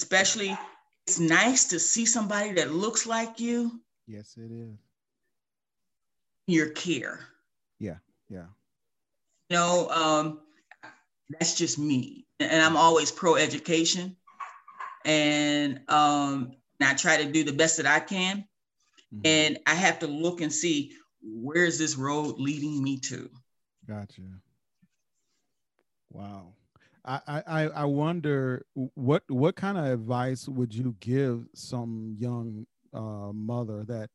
especially 0.00 0.56
it's 1.06 1.18
nice 1.18 1.64
to 1.68 1.78
see 1.78 2.06
somebody 2.06 2.52
that 2.52 2.72
looks 2.72 3.06
like 3.06 3.40
you, 3.40 3.80
yes, 4.06 4.36
it 4.36 4.50
is. 4.50 4.76
your 6.46 6.70
care. 6.70 7.20
Yeah. 7.78 7.96
Yeah. 8.28 8.46
You 9.48 9.56
know, 9.56 9.88
um, 9.88 10.40
that's 11.30 11.54
just 11.54 11.78
me. 11.78 12.26
And 12.38 12.62
I'm 12.62 12.76
always 12.76 13.10
pro 13.10 13.34
education. 13.34 14.16
And 15.04 15.80
um, 15.88 16.52
and 16.78 16.88
I 16.88 16.94
try 16.94 17.22
to 17.22 17.30
do 17.30 17.44
the 17.44 17.52
best 17.52 17.76
that 17.78 17.86
I 17.86 18.00
can. 18.00 18.44
Mhm. 19.12 19.20
And 19.24 19.58
I 19.66 19.74
have 19.74 19.98
to 20.00 20.06
look 20.06 20.40
and 20.40 20.52
see 20.52 20.96
where 21.22 21.64
is 21.64 21.78
this 21.78 21.96
road 21.96 22.38
leading 22.38 22.82
me 22.82 22.98
to? 23.00 23.30
Gotcha. 23.86 24.22
Wow. 26.10 26.54
I, 27.04 27.20
I, 27.26 27.42
I 27.46 27.62
I 27.68 27.84
wonder 27.84 28.66
what 28.94 29.22
what 29.28 29.56
kind 29.56 29.78
of 29.78 29.86
advice 29.86 30.46
would 30.48 30.74
you 30.74 30.94
give 31.00 31.46
some 31.54 32.14
young 32.18 32.66
uh, 32.92 33.32
mother 33.32 33.84
that 33.84 34.10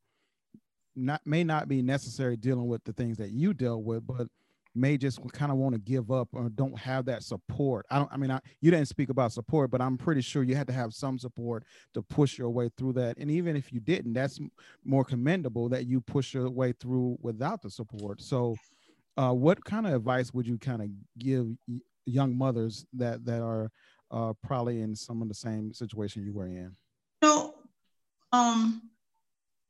not 0.95 1.21
may 1.25 1.43
not 1.43 1.67
be 1.67 1.81
necessary 1.81 2.37
dealing 2.37 2.67
with 2.67 2.83
the 2.83 2.93
things 2.93 3.17
that 3.17 3.31
you 3.31 3.53
dealt 3.53 3.83
with, 3.83 4.05
but 4.05 4.27
may 4.75 4.97
just 4.97 5.19
kind 5.31 5.51
of 5.51 5.57
want 5.57 5.73
to 5.73 5.79
give 5.79 6.11
up 6.11 6.27
or 6.33 6.49
don't 6.49 6.77
have 6.77 7.05
that 7.05 7.23
support. 7.23 7.85
I 7.89 7.99
don't. 7.99 8.11
I 8.11 8.17
mean, 8.17 8.31
I, 8.31 8.39
you 8.61 8.71
didn't 8.71 8.87
speak 8.87 9.09
about 9.09 9.31
support, 9.31 9.71
but 9.71 9.81
I'm 9.81 9.97
pretty 9.97 10.21
sure 10.21 10.43
you 10.43 10.55
had 10.55 10.67
to 10.67 10.73
have 10.73 10.93
some 10.93 11.17
support 11.17 11.63
to 11.93 12.01
push 12.01 12.37
your 12.37 12.49
way 12.49 12.69
through 12.77 12.93
that. 12.93 13.17
And 13.17 13.31
even 13.31 13.55
if 13.55 13.71
you 13.71 13.79
didn't, 13.79 14.13
that's 14.13 14.39
more 14.83 15.05
commendable 15.05 15.69
that 15.69 15.85
you 15.85 16.01
push 16.01 16.33
your 16.33 16.49
way 16.49 16.73
through 16.73 17.17
without 17.21 17.61
the 17.61 17.69
support. 17.69 18.21
So, 18.21 18.55
uh, 19.17 19.31
what 19.31 19.63
kind 19.63 19.87
of 19.87 19.93
advice 19.93 20.33
would 20.33 20.47
you 20.47 20.57
kind 20.57 20.81
of 20.81 20.89
give 21.17 21.47
young 22.05 22.37
mothers 22.37 22.85
that 22.93 23.25
that 23.25 23.41
are 23.41 23.71
uh, 24.11 24.33
probably 24.43 24.81
in 24.81 24.95
some 24.95 25.21
of 25.21 25.27
the 25.27 25.33
same 25.33 25.73
situation 25.73 26.25
you 26.25 26.33
were 26.33 26.47
in? 26.47 26.75
No, 27.21 27.55
um, 28.31 28.89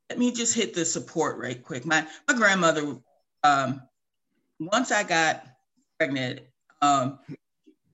let 0.09 0.19
me 0.19 0.31
just 0.31 0.55
hit 0.55 0.73
the 0.73 0.85
support 0.85 1.37
right 1.37 1.61
quick. 1.61 1.85
My 1.85 2.07
my 2.27 2.35
grandmother, 2.35 2.97
um, 3.43 3.81
once 4.59 4.91
I 4.91 5.03
got 5.03 5.45
pregnant, 5.99 6.41
um, 6.81 7.19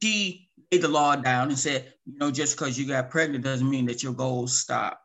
she 0.01 0.49
laid 0.71 0.81
the 0.81 0.87
law 0.87 1.15
down 1.15 1.49
and 1.49 1.57
said, 1.57 1.93
you 2.05 2.17
know, 2.17 2.31
just 2.31 2.57
because 2.57 2.77
you 2.77 2.87
got 2.87 3.09
pregnant 3.09 3.43
doesn't 3.43 3.69
mean 3.69 3.85
that 3.87 4.03
your 4.03 4.13
goals 4.13 4.57
stop. 4.57 5.01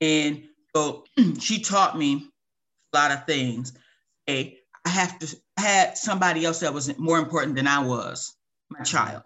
And 0.00 0.44
so 0.74 1.04
she 1.40 1.60
taught 1.60 1.98
me 1.98 2.28
a 2.92 2.96
lot 2.96 3.10
of 3.10 3.26
things. 3.26 3.72
Hey, 4.26 4.58
I 4.84 4.88
have 4.88 5.18
to 5.18 5.36
I 5.58 5.62
had 5.62 5.98
somebody 5.98 6.44
else 6.44 6.60
that 6.60 6.72
was 6.72 6.96
more 6.98 7.18
important 7.18 7.56
than 7.56 7.66
I 7.66 7.84
was, 7.84 8.34
my 8.70 8.82
child. 8.82 9.22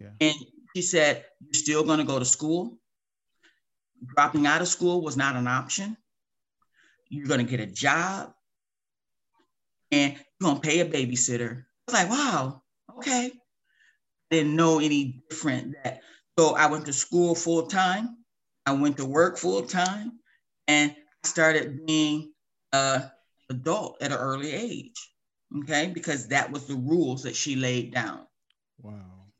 Yeah. 0.00 0.10
And 0.20 0.36
she 0.74 0.82
said, 0.82 1.24
You're 1.40 1.54
still 1.54 1.84
gonna 1.84 2.04
go 2.04 2.18
to 2.18 2.24
school. 2.24 2.78
Dropping 4.14 4.46
out 4.46 4.60
of 4.60 4.68
school 4.68 5.00
was 5.02 5.16
not 5.16 5.34
an 5.36 5.48
option. 5.48 5.96
You're 7.08 7.26
gonna 7.26 7.44
get 7.44 7.60
a 7.60 7.66
job 7.66 8.35
and 9.90 10.14
you're 10.14 10.50
gonna 10.50 10.60
pay 10.60 10.80
a 10.80 10.86
babysitter. 10.86 11.64
I 11.88 11.92
was 11.92 11.94
like, 11.94 12.10
wow, 12.10 12.62
okay. 12.98 13.32
Didn't 14.30 14.56
know 14.56 14.78
any 14.80 15.24
different 15.30 15.74
that. 15.82 16.02
So 16.38 16.54
I 16.54 16.66
went 16.66 16.86
to 16.86 16.92
school 16.92 17.34
full 17.34 17.66
time. 17.66 18.24
I 18.66 18.72
went 18.72 18.96
to 18.98 19.04
work 19.04 19.38
full 19.38 19.62
time, 19.62 20.20
and 20.68 20.94
I 21.24 21.28
started 21.28 21.86
being 21.86 22.32
a 22.72 23.10
adult 23.50 24.02
at 24.02 24.12
an 24.12 24.18
early 24.18 24.52
age. 24.52 25.10
Okay, 25.62 25.90
because 25.94 26.28
that 26.28 26.50
was 26.50 26.66
the 26.66 26.74
rules 26.76 27.22
that 27.22 27.36
she 27.36 27.54
laid 27.56 27.94
down, 27.94 28.26
Wow. 28.78 29.32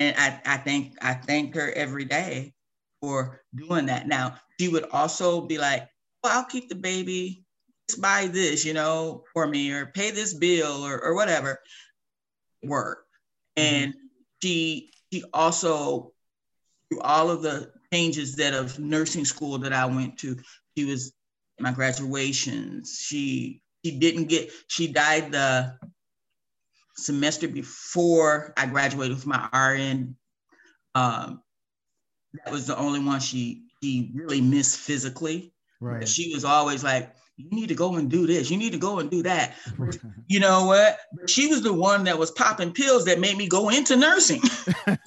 and 0.00 0.14
I 0.16 0.40
I 0.44 0.56
think 0.58 0.96
I 1.02 1.14
thank 1.14 1.54
her 1.54 1.70
every 1.72 2.04
day 2.04 2.54
for 3.00 3.40
doing 3.54 3.86
that. 3.86 4.06
Now 4.08 4.38
she 4.58 4.68
would 4.68 4.84
also 4.90 5.42
be 5.42 5.58
like, 5.58 5.88
"Well, 6.22 6.38
I'll 6.38 6.44
keep 6.44 6.68
the 6.68 6.74
baby." 6.74 7.44
Buy 7.96 8.26
this, 8.26 8.64
you 8.64 8.74
know, 8.74 9.24
for 9.32 9.46
me, 9.46 9.72
or 9.72 9.86
pay 9.86 10.10
this 10.10 10.34
bill, 10.34 10.84
or, 10.84 11.02
or 11.02 11.14
whatever. 11.14 11.58
Work, 12.62 13.04
and 13.56 13.94
she 14.42 14.90
she 15.12 15.24
also 15.32 16.12
through 16.88 17.00
all 17.00 17.30
of 17.30 17.42
the 17.42 17.70
changes 17.92 18.36
that 18.36 18.54
of 18.54 18.78
nursing 18.78 19.24
school 19.24 19.58
that 19.58 19.72
I 19.72 19.86
went 19.86 20.18
to, 20.18 20.36
she 20.76 20.84
was 20.84 21.12
my 21.60 21.72
graduations. 21.72 22.98
She 23.00 23.62
she 23.84 23.98
didn't 23.98 24.26
get 24.26 24.50
she 24.68 24.92
died 24.92 25.32
the 25.32 25.78
semester 26.96 27.48
before 27.48 28.52
I 28.56 28.66
graduated 28.66 29.16
with 29.16 29.26
my 29.26 29.48
RN. 29.52 30.16
Um, 30.94 31.42
that 32.44 32.52
was 32.52 32.66
the 32.66 32.76
only 32.76 33.00
one 33.00 33.20
she 33.20 33.64
she 33.82 34.10
really 34.14 34.40
missed 34.40 34.78
physically. 34.78 35.52
Right. 35.80 36.08
She 36.08 36.32
was 36.34 36.44
always 36.44 36.82
like, 36.82 37.14
"You 37.38 37.48
need 37.50 37.68
to 37.68 37.74
go 37.74 37.94
and 37.94 38.10
do 38.10 38.26
this. 38.26 38.50
You 38.50 38.58
need 38.58 38.72
to 38.72 38.78
go 38.78 38.98
and 38.98 39.10
do 39.10 39.22
that." 39.22 39.54
You 40.26 40.40
know 40.40 40.66
what? 40.66 40.98
She 41.26 41.46
was 41.46 41.62
the 41.62 41.72
one 41.72 42.04
that 42.04 42.18
was 42.18 42.30
popping 42.32 42.72
pills 42.72 43.04
that 43.06 43.20
made 43.20 43.36
me 43.38 43.48
go 43.48 43.70
into 43.70 43.96
nursing. 43.96 44.42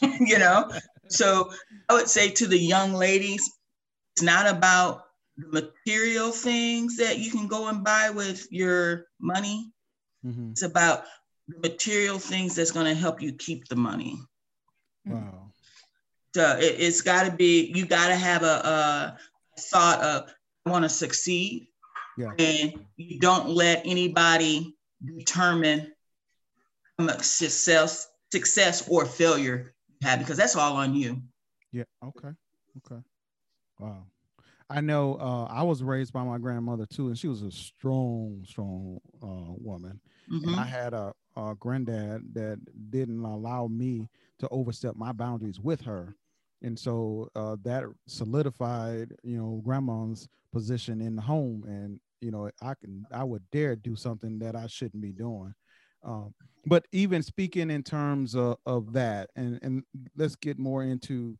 you 0.20 0.38
know, 0.38 0.70
so 1.08 1.50
I 1.88 1.94
would 1.94 2.08
say 2.08 2.30
to 2.30 2.46
the 2.46 2.58
young 2.58 2.94
ladies, 2.94 3.50
it's 4.14 4.22
not 4.22 4.46
about 4.46 5.04
the 5.36 5.48
material 5.48 6.30
things 6.30 6.96
that 6.98 7.18
you 7.18 7.30
can 7.30 7.48
go 7.48 7.68
and 7.68 7.84
buy 7.84 8.10
with 8.10 8.46
your 8.50 9.06
money. 9.20 9.72
Mhm. 10.24 10.52
It's 10.52 10.62
about 10.62 11.04
the 11.48 11.58
material 11.68 12.18
things 12.18 12.54
that's 12.54 12.70
going 12.70 12.86
to 12.86 12.94
help 12.94 13.20
you 13.20 13.32
keep 13.32 13.66
the 13.68 13.76
money. 13.76 14.18
Wow. 15.04 15.50
So 16.34 16.56
it, 16.58 16.76
it's 16.78 17.00
got 17.02 17.24
to 17.24 17.32
be, 17.32 17.72
you 17.74 17.86
got 17.86 18.08
to 18.08 18.16
have 18.16 18.42
a, 18.42 18.46
a 19.56 19.60
thought 19.60 20.00
of, 20.00 20.34
I 20.64 20.70
want 20.70 20.84
to 20.84 20.88
succeed. 20.88 21.68
Yeah. 22.16 22.32
And 22.38 22.72
you 22.96 23.18
don't 23.18 23.48
let 23.48 23.82
anybody 23.84 24.76
determine 25.04 25.92
how 26.98 27.04
much 27.04 27.22
success, 27.22 28.08
success 28.30 28.88
or 28.88 29.06
failure 29.06 29.74
you 29.88 30.08
have, 30.08 30.18
because 30.18 30.36
that's 30.36 30.56
all 30.56 30.76
on 30.76 30.94
you. 30.94 31.22
Yeah. 31.72 31.84
Okay. 32.04 32.30
Okay. 32.78 33.02
Wow. 33.78 34.06
I 34.70 34.80
know 34.80 35.16
uh, 35.16 35.44
I 35.50 35.62
was 35.62 35.82
raised 35.82 36.12
by 36.12 36.22
my 36.22 36.38
grandmother 36.38 36.86
too, 36.86 37.08
and 37.08 37.18
she 37.18 37.28
was 37.28 37.42
a 37.42 37.50
strong, 37.50 38.42
strong 38.46 39.00
uh, 39.22 39.52
woman. 39.58 40.00
And 40.30 40.42
Mhm. 40.44 40.58
I 40.58 40.64
had 40.64 40.94
a, 40.94 41.12
a 41.36 41.54
granddad 41.58 42.34
that 42.34 42.58
didn't 42.90 43.22
allow 43.24 43.66
me 43.66 44.08
to 44.38 44.48
overstep 44.48 44.96
my 44.96 45.12
boundaries 45.12 45.60
with 45.60 45.82
her. 45.82 46.14
And 46.62 46.78
so 46.78 47.28
uh, 47.34 47.56
that 47.64 47.84
solidified, 48.06 49.14
you 49.22 49.36
know, 49.36 49.60
grandma's 49.64 50.28
position 50.52 51.00
in 51.00 51.16
the 51.16 51.22
home. 51.22 51.64
And, 51.66 52.00
you 52.20 52.30
know, 52.30 52.50
I 52.60 52.74
can, 52.74 53.04
I 53.12 53.24
would 53.24 53.42
dare 53.50 53.76
do 53.76 53.96
something 53.96 54.38
that 54.40 54.54
I 54.54 54.66
shouldn't 54.66 55.02
be 55.02 55.12
doing. 55.12 55.54
Um, 56.04 56.34
but 56.66 56.86
even 56.92 57.22
speaking 57.22 57.70
in 57.70 57.82
terms 57.82 58.34
of, 58.34 58.56
of 58.66 58.92
that, 58.92 59.30
and, 59.36 59.58
and 59.62 59.82
let's 60.16 60.36
get 60.36 60.58
more 60.58 60.82
into 60.82 61.36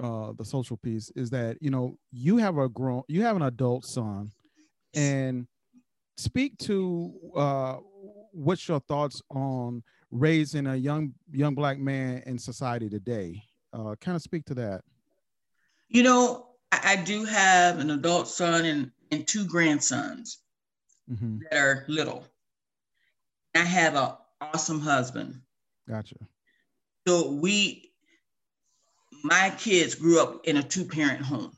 uh, 0.00 0.32
the 0.36 0.44
social 0.44 0.76
piece 0.76 1.10
is 1.10 1.30
that, 1.30 1.56
you 1.60 1.70
know, 1.70 1.96
you 2.12 2.36
have 2.36 2.58
a 2.58 2.68
grown, 2.68 3.02
you 3.08 3.22
have 3.22 3.36
an 3.36 3.42
adult 3.42 3.84
son 3.84 4.30
and 4.94 5.46
speak 6.16 6.56
to 6.58 7.12
uh, 7.36 7.76
what's 8.32 8.68
your 8.68 8.80
thoughts 8.80 9.22
on 9.30 9.82
raising 10.10 10.66
a 10.66 10.76
young 10.76 11.12
young 11.32 11.54
black 11.54 11.78
man 11.78 12.22
in 12.26 12.38
society 12.38 12.88
today 12.88 13.42
uh, 13.72 13.94
kind 14.00 14.16
of 14.16 14.22
speak 14.22 14.44
to 14.46 14.54
that 14.54 14.82
You 15.88 16.02
know, 16.02 16.48
I, 16.72 16.92
I 16.92 16.96
do 16.96 17.24
have 17.24 17.78
an 17.78 17.90
adult 17.90 18.28
son, 18.28 18.64
and 18.64 18.90
and 19.12 19.26
two 19.26 19.44
grandsons 19.46 20.38
Mm-hmm. 21.10 21.38
that 21.50 21.56
are 21.58 21.84
little. 21.88 22.24
I 23.54 23.60
have 23.60 23.94
an 23.94 24.10
awesome 24.40 24.80
husband. 24.80 25.40
Gotcha. 25.88 26.16
So 27.06 27.30
we, 27.30 27.92
my 29.22 29.52
kids 29.56 29.94
grew 29.94 30.20
up 30.20 30.44
in 30.46 30.56
a 30.56 30.62
two 30.62 30.84
parent 30.84 31.22
home. 31.22 31.56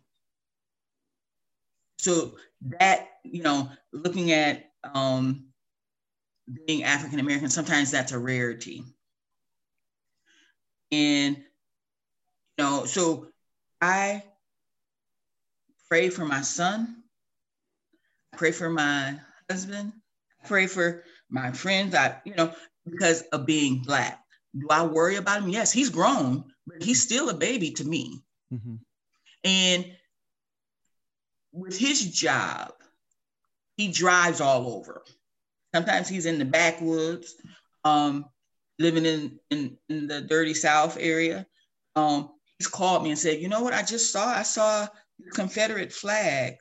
So 1.99 2.37
that, 2.79 3.09
you 3.25 3.43
know, 3.43 3.71
looking 3.93 4.33
at 4.33 4.71
um, 4.95 5.47
being 6.67 6.85
African 6.85 7.19
American, 7.19 7.49
sometimes 7.49 7.91
that's 7.91 8.13
a 8.13 8.19
rarity. 8.19 8.85
And, 10.93 11.43
know, 12.59 12.85
so 12.85 13.29
I 13.81 14.23
pray 15.89 16.11
for 16.11 16.25
my 16.25 16.43
son, 16.43 17.03
I 18.33 18.37
pray 18.37 18.53
for 18.53 18.69
my 18.69 19.19
husband, 19.51 19.93
I 20.43 20.47
pray 20.47 20.67
for 20.67 21.05
my 21.31 21.53
friends, 21.53 21.95
I, 21.95 22.17
you 22.25 22.35
know, 22.35 22.53
because 22.85 23.23
of 23.33 23.47
being 23.47 23.83
Black. 23.83 24.23
Do 24.59 24.67
I 24.71 24.85
worry 24.85 25.17
about 25.17 25.43
him? 25.43 25.51
Yes, 25.51 25.73
he's 25.73 25.91
grown, 25.91 26.45
but 26.67 26.83
he's 26.83 27.03
still 27.03 27.29
a 27.29 27.35
baby 27.35 27.71
to 27.73 27.85
me. 27.85 28.21
Mm-hmm. 28.53 28.77
And 29.45 29.93
with 31.53 31.79
his 31.79 32.11
job, 32.13 32.73
he 33.77 33.89
drives 33.93 34.41
all 34.41 34.73
over. 34.73 35.05
Sometimes 35.75 36.09
he's 36.09 36.27
in 36.27 36.39
the 36.39 36.45
backwoods, 36.45 37.35
um, 37.85 38.25
living 38.79 39.05
in, 39.05 39.39
in, 39.51 39.79
in 39.89 40.07
the 40.07 40.23
dirty 40.23 40.55
South 40.55 40.97
area. 40.99 41.47
Um, 41.95 42.31
called 42.67 43.05
me 43.05 43.11
and 43.11 43.19
said, 43.19 43.41
you 43.41 43.49
know 43.49 43.63
what 43.63 43.75
I 43.75 43.83
just 43.83 44.11
saw? 44.11 44.27
I 44.27 44.43
saw 44.43 44.87
the 45.19 45.31
Confederate 45.31 45.93
flag. 45.93 46.55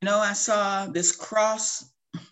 You 0.00 0.06
know, 0.06 0.18
I 0.18 0.32
saw 0.32 0.86
this 0.86 1.14
cross 1.14 1.84
in 2.14 2.22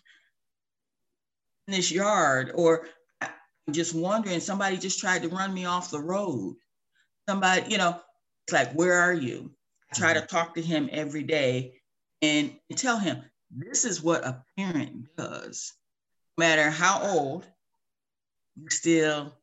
this 1.67 1.91
yard, 1.91 2.51
or 2.55 2.87
I'm 3.21 3.73
just 3.73 3.93
wondering, 3.93 4.39
somebody 4.39 4.77
just 4.77 4.99
tried 4.99 5.21
to 5.23 5.29
run 5.29 5.53
me 5.53 5.65
off 5.65 5.91
the 5.91 5.99
road. 5.99 6.55
Somebody, 7.29 7.71
you 7.71 7.77
know, 7.77 7.99
it's 8.47 8.53
like, 8.53 8.73
where 8.73 8.99
are 8.99 9.13
you? 9.13 9.51
I 9.91 9.95
try 9.95 10.13
to 10.13 10.21
mm-hmm. 10.21 10.35
talk 10.35 10.55
to 10.55 10.61
him 10.61 10.89
every 10.91 11.23
day 11.23 11.75
and 12.21 12.53
tell 12.75 12.97
him 12.97 13.21
this 13.49 13.85
is 13.85 14.01
what 14.01 14.25
a 14.25 14.43
parent 14.57 15.07
does. 15.15 15.73
No 16.37 16.45
matter 16.45 16.69
how 16.69 17.01
old, 17.03 17.45
you're 18.55 18.69
still 18.69 19.19
a 19.19 19.33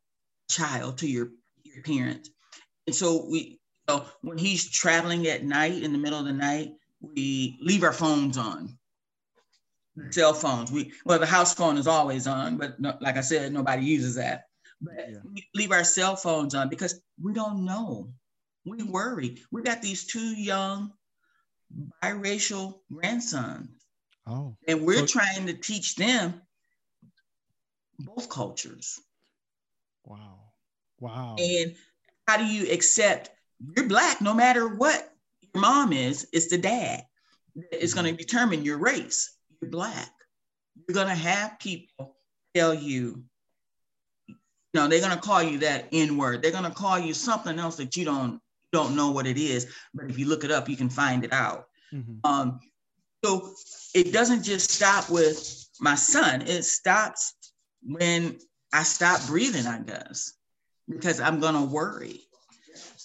child 0.52 0.99
to 0.99 1.09
your, 1.09 1.30
your 1.62 1.83
parent. 1.83 2.28
And 2.88 2.95
so 2.95 3.26
we, 3.30 3.61
so 3.87 4.07
when 4.23 4.38
he's 4.38 4.71
traveling 4.71 5.26
at 5.26 5.45
night 5.45 5.83
in 5.83 5.92
the 5.92 5.99
middle 5.99 6.18
of 6.18 6.25
the 6.25 6.33
night, 6.33 6.73
we 7.02 7.59
leave 7.61 7.83
our 7.83 7.92
phones 7.92 8.38
on. 8.38 8.78
Cell 10.09 10.33
phones. 10.33 10.73
We 10.73 10.95
well, 11.04 11.18
the 11.18 11.26
house 11.26 11.52
phone 11.52 11.76
is 11.76 11.87
always 11.87 12.26
on, 12.26 12.57
but 12.57 12.80
no, 12.80 12.97
like 13.02 13.18
I 13.18 13.21
said, 13.21 13.52
nobody 13.52 13.85
uses 13.85 14.14
that. 14.14 14.45
But 14.80 14.95
Yeah. 14.97 15.18
we 15.23 15.47
leave 15.54 15.71
our 15.71 15.85
cell 15.85 16.16
phones 16.16 16.54
on 16.54 16.71
because 16.71 16.99
we 17.23 17.35
don't 17.35 17.66
know. 17.66 18.11
We 18.64 18.83
worry. 18.85 19.42
We 19.52 19.61
got 19.61 19.83
these 19.83 20.07
two 20.07 20.35
young 20.35 20.95
biracial 22.02 22.80
grandsons, 22.90 23.68
Oh, 24.26 24.57
and 24.66 24.87
we're 24.87 25.00
So- 25.07 25.18
trying 25.18 25.47
to 25.49 25.52
teach 25.52 25.95
them 25.97 26.40
both 27.99 28.30
cultures. 28.30 28.99
wow. 30.04 30.52
Wow. 31.00 31.37
And 31.38 31.76
how 32.28 32.37
do 32.37 32.44
you 32.44 32.70
accept 32.70 33.30
you're 33.75 33.88
black 33.88 34.20
no 34.20 34.35
matter 34.35 34.68
what 34.68 35.11
your 35.40 35.62
mom 35.62 35.94
is? 35.94 36.28
It's 36.32 36.49
the 36.49 36.58
dad 36.58 37.04
that 37.56 37.82
is 37.82 37.94
going 37.94 38.04
to 38.04 38.12
determine 38.12 38.64
your 38.64 38.76
race. 38.76 39.35
You're 39.61 39.70
black. 39.70 40.12
You're 40.76 40.94
going 40.94 41.08
to 41.08 41.14
have 41.14 41.58
people 41.58 42.16
tell 42.54 42.74
you, 42.74 43.24
you 44.29 44.37
know, 44.74 44.88
they're 44.88 45.00
going 45.00 45.16
to 45.16 45.20
call 45.20 45.42
you 45.42 45.59
that 45.61 45.88
N 45.90 46.18
word. 46.18 46.42
They're 46.42 46.52
going 46.52 46.64
to 46.64 46.70
call 46.70 46.98
you 46.98 47.14
something 47.14 47.59
else 47.59 47.76
that 47.76 47.96
you 47.96 48.05
don't 48.05 48.40
don't 48.70 48.94
know 48.94 49.11
what 49.11 49.26
it 49.26 49.38
is. 49.38 49.72
But 49.94 50.11
if 50.11 50.18
you 50.18 50.29
look 50.29 50.44
it 50.44 50.50
up, 50.50 50.68
you 50.68 50.76
can 50.76 50.90
find 50.90 51.24
it 51.24 51.33
out. 51.33 51.68
Mhm. 51.94 52.20
Um, 52.24 52.61
so 53.24 53.55
it 53.94 54.12
doesn't 54.12 54.42
just 54.42 54.70
stop 54.70 55.09
with 55.09 55.66
my 55.81 55.94
son. 55.94 56.42
It 56.42 56.64
stops 56.64 57.33
when 57.83 58.38
I 58.74 58.83
stop 58.83 59.26
breathing, 59.26 59.66
I 59.66 59.79
guess, 59.79 60.35
because 60.87 61.18
I'm 61.18 61.40
gonna 61.40 61.64
worry. 61.64 62.27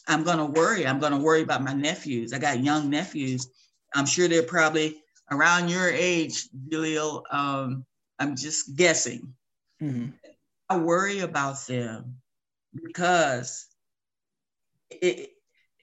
I'm 0.08 0.24
gonna 0.24 0.46
worry. 0.46 0.86
I'm 0.86 1.00
gonna 1.00 1.20
worry 1.20 1.42
about 1.42 1.64
my 1.64 1.74
nephews. 1.74 2.34
I 2.34 2.40
got 2.40 2.64
young 2.64 2.90
nephews. 2.90 3.48
I'm 3.96 4.06
sure 4.06 4.28
they're 4.28 4.44
probably 4.44 4.98
around 5.32 5.70
your 5.70 5.90
age, 5.90 6.50
Julio. 6.70 7.24
Um, 7.32 7.86
I'm 8.20 8.36
just 8.36 8.76
guessing. 8.76 9.34
Mhm. 9.82 10.14
I 10.70 10.78
worry 10.78 11.20
about 11.20 11.66
them 11.68 12.22
because 12.74 13.68
it, 14.90 15.32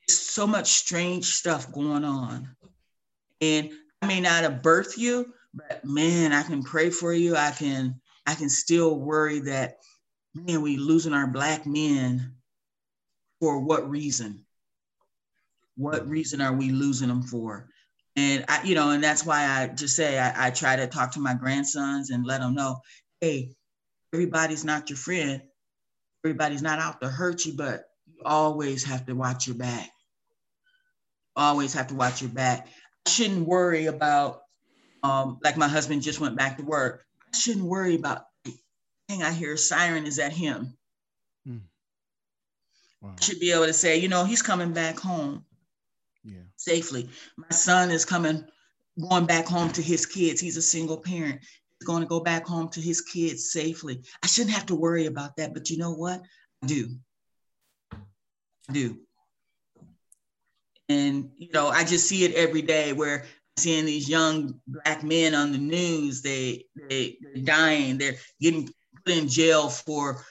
it's 0.06 0.18
so 0.18 0.46
much 0.46 0.68
strange 0.68 1.26
stuff 1.26 1.70
going 1.72 2.04
on. 2.04 2.54
And 3.40 3.70
I 4.02 4.06
may 4.06 4.20
not 4.20 4.42
have 4.42 4.62
birthed 4.62 4.96
you, 4.96 5.32
but 5.54 5.84
man, 5.84 6.32
I 6.32 6.42
can 6.42 6.62
pray 6.62 6.90
for 6.90 7.12
you. 7.12 7.36
I 7.36 7.50
can 7.50 8.00
I 8.26 8.34
can 8.34 8.48
still 8.48 8.98
worry 8.98 9.40
that 9.40 9.78
man, 10.34 10.62
we 10.62 10.76
losing 10.76 11.12
our 11.12 11.26
black 11.26 11.66
men 11.66 12.34
for 13.40 13.58
what 13.58 13.88
reason? 13.88 14.44
What 15.76 16.08
reason 16.08 16.40
are 16.40 16.52
we 16.52 16.70
losing 16.70 17.08
them 17.08 17.22
for? 17.22 17.68
And 18.16 18.44
I, 18.48 18.62
you 18.64 18.74
know, 18.74 18.90
and 18.90 19.02
that's 19.02 19.24
why 19.24 19.46
I 19.46 19.68
just 19.68 19.96
say 19.96 20.18
I, 20.18 20.48
I 20.48 20.50
try 20.50 20.76
to 20.76 20.86
talk 20.86 21.12
to 21.12 21.20
my 21.20 21.34
grandsons 21.34 22.10
and 22.10 22.26
let 22.26 22.40
them 22.40 22.54
know, 22.54 22.80
hey, 23.20 23.54
everybody's 24.12 24.64
not 24.64 24.90
your 24.90 24.96
friend. 24.96 25.42
Everybody's 26.24 26.60
not 26.62 26.80
out 26.80 27.00
to 27.00 27.08
hurt 27.08 27.46
you, 27.46 27.54
but 27.54 27.84
you 28.06 28.22
always 28.24 28.84
have 28.84 29.06
to 29.06 29.14
watch 29.14 29.46
your 29.46 29.56
back. 29.56 29.88
Always 31.34 31.72
have 31.74 31.86
to 31.86 31.94
watch 31.94 32.20
your 32.20 32.30
back. 32.30 32.68
I 33.06 33.10
shouldn't 33.10 33.46
worry 33.46 33.86
about, 33.86 34.42
um, 35.02 35.38
like 35.42 35.56
my 35.56 35.68
husband 35.68 36.02
just 36.02 36.20
went 36.20 36.36
back 36.36 36.58
to 36.58 36.64
work. 36.64 37.06
I 37.32 37.38
shouldn't 37.38 37.64
worry 37.64 37.94
about, 37.94 38.24
dang, 39.08 39.22
I 39.22 39.32
hear 39.32 39.54
a 39.54 39.58
siren. 39.58 40.06
Is 40.06 40.16
that 40.16 40.32
him? 40.32 40.76
Wow. 43.00 43.14
Should 43.20 43.40
be 43.40 43.52
able 43.52 43.66
to 43.66 43.72
say, 43.72 43.96
you 43.96 44.08
know, 44.08 44.24
he's 44.24 44.42
coming 44.42 44.72
back 44.72 44.98
home 44.98 45.44
Yeah. 46.22 46.42
safely. 46.56 47.08
My 47.36 47.48
son 47.50 47.90
is 47.90 48.04
coming, 48.04 48.44
going 49.00 49.26
back 49.26 49.46
home 49.46 49.72
to 49.72 49.82
his 49.82 50.04
kids. 50.04 50.40
He's 50.40 50.58
a 50.58 50.62
single 50.62 50.98
parent. 50.98 51.40
He's 51.40 51.86
going 51.86 52.02
to 52.02 52.08
go 52.08 52.20
back 52.20 52.46
home 52.46 52.68
to 52.70 52.80
his 52.80 53.00
kids 53.00 53.52
safely. 53.52 54.02
I 54.22 54.26
shouldn't 54.26 54.54
have 54.54 54.66
to 54.66 54.74
worry 54.74 55.06
about 55.06 55.36
that, 55.36 55.54
but 55.54 55.70
you 55.70 55.78
know 55.78 55.92
what? 55.92 56.20
I 56.62 56.66
do. 56.66 56.88
I 57.92 58.72
do. 58.72 58.98
And 60.90 61.30
you 61.36 61.48
know, 61.52 61.68
I 61.68 61.84
just 61.84 62.08
see 62.08 62.24
it 62.24 62.34
every 62.34 62.62
day 62.62 62.92
where 62.92 63.24
seeing 63.56 63.86
these 63.86 64.08
young 64.08 64.60
black 64.66 65.02
men 65.02 65.34
on 65.34 65.52
the 65.52 65.58
news, 65.58 66.20
they 66.20 66.64
they 66.88 67.16
they're 67.20 67.44
dying, 67.44 67.96
they're 67.96 68.16
getting 68.40 68.68
put 69.04 69.14
in 69.16 69.28
jail 69.28 69.68
for 69.68 70.24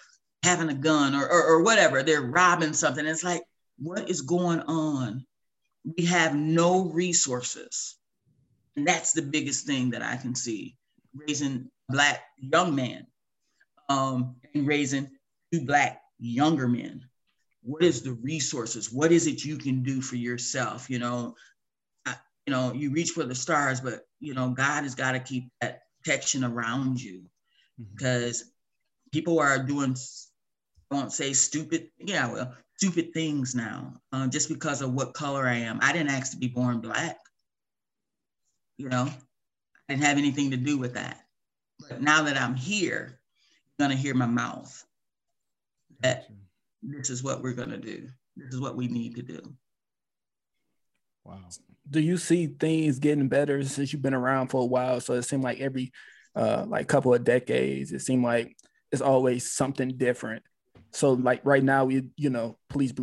having 0.43 0.69
a 0.69 0.73
gun 0.73 1.15
or, 1.15 1.27
or, 1.27 1.43
or 1.43 1.63
whatever, 1.63 2.03
they're 2.03 2.21
robbing 2.21 2.73
something. 2.73 3.05
It's 3.05 3.23
like, 3.23 3.43
what 3.77 4.09
is 4.09 4.21
going 4.21 4.61
on? 4.61 5.25
we 5.97 6.05
have 6.05 6.35
no 6.35 6.85
resources. 6.85 7.97
And 8.75 8.87
that's 8.87 9.13
the 9.13 9.21
biggest 9.21 9.65
thing 9.65 9.91
that 9.91 10.01
I 10.01 10.17
can 10.17 10.35
see 10.35 10.75
raising 11.15 11.69
black 11.87 12.21
young 12.37 12.75
men 12.75 13.07
um, 13.89 14.35
and 14.53 14.67
raising 14.67 15.09
two 15.51 15.65
black 15.65 16.01
younger 16.19 16.67
men. 16.67 17.03
What 17.63 17.83
is 17.83 18.01
the 18.01 18.13
resources? 18.13 18.91
What 18.91 19.11
is 19.11 19.27
it 19.27 19.43
you 19.43 19.57
can 19.57 19.83
do 19.83 20.01
for 20.01 20.15
yourself? 20.15 20.89
You 20.89 20.99
know, 20.99 21.35
I, 22.05 22.15
you 22.45 22.53
know, 22.53 22.73
you 22.73 22.91
reach 22.91 23.11
for 23.11 23.23
the 23.23 23.35
stars, 23.35 23.81
but 23.81 24.05
you 24.19 24.33
know, 24.33 24.49
God 24.49 24.83
has 24.83 24.95
got 24.95 25.13
to 25.13 25.19
keep 25.19 25.49
that 25.61 25.81
protection 26.03 26.43
around 26.43 27.01
you 27.01 27.23
Mhm. 27.79 27.95
because 27.95 28.51
people 29.11 29.39
are 29.39 29.63
doing, 29.63 29.95
won't 30.91 31.13
say 31.13 31.33
stupid, 31.33 31.89
yeah, 31.99 32.31
well, 32.31 32.55
stupid 32.77 33.13
things 33.13 33.55
now 33.55 33.93
uh, 34.13 34.27
just 34.27 34.49
because 34.49 34.81
of 34.81 34.93
what 34.93 35.13
color 35.13 35.47
I 35.47 35.55
am. 35.55 35.79
I 35.81 35.91
didn't 35.91 36.11
ask 36.11 36.31
to 36.31 36.37
be 36.37 36.47
born 36.47 36.79
black. 36.79 37.17
You 38.77 38.89
know, 38.89 39.09
I 39.89 39.93
didn't 39.93 40.05
have 40.05 40.17
anything 40.17 40.51
to 40.51 40.57
do 40.57 40.77
with 40.77 40.93
that. 40.93 41.19
But 41.89 42.01
now 42.01 42.23
that 42.23 42.37
I'm 42.37 42.55
here, 42.55 43.19
you're 43.77 43.87
going 43.87 43.95
to 43.95 44.01
hear 44.01 44.13
my 44.15 44.25
mouth 44.25 44.85
that 46.01 46.21
Gotcha. 46.21 46.33
this 46.83 47.09
is 47.09 47.23
what 47.23 47.43
we're 47.43 47.53
going 47.53 47.71
to 47.71 47.77
do. 47.77 48.07
This 48.37 48.53
is 48.53 48.61
what 48.61 48.77
we 48.77 48.87
need 48.87 49.15
to 49.15 49.21
do. 49.21 49.41
Wow. 51.25 51.37
do 51.89 51.99
you 51.99 52.17
see 52.17 52.47
things 52.47 52.97
getting 52.97 53.27
better 53.27 53.63
since 53.63 53.91
you've 53.91 54.01
been 54.01 54.13
around 54.13 54.47
for 54.47 54.61
a 54.61 54.65
while? 54.65 55.01
So 55.01 55.13
it 55.13 55.23
seemed 55.23 55.43
like 55.43 55.59
every 55.59 55.91
uh 56.35 56.65
like 56.67 56.87
couple 56.87 57.13
of 57.13 57.23
decades, 57.23 57.91
it 57.91 57.99
seemed 57.99 58.23
like 58.23 58.55
it's 58.91 59.01
always 59.01 59.51
something 59.51 59.97
different. 59.97 60.43
So 60.91 61.13
like 61.13 61.41
right 61.43 61.63
now, 61.63 61.85
we 61.85 62.03
you 62.15 62.29
know 62.29 62.57
police 62.69 62.93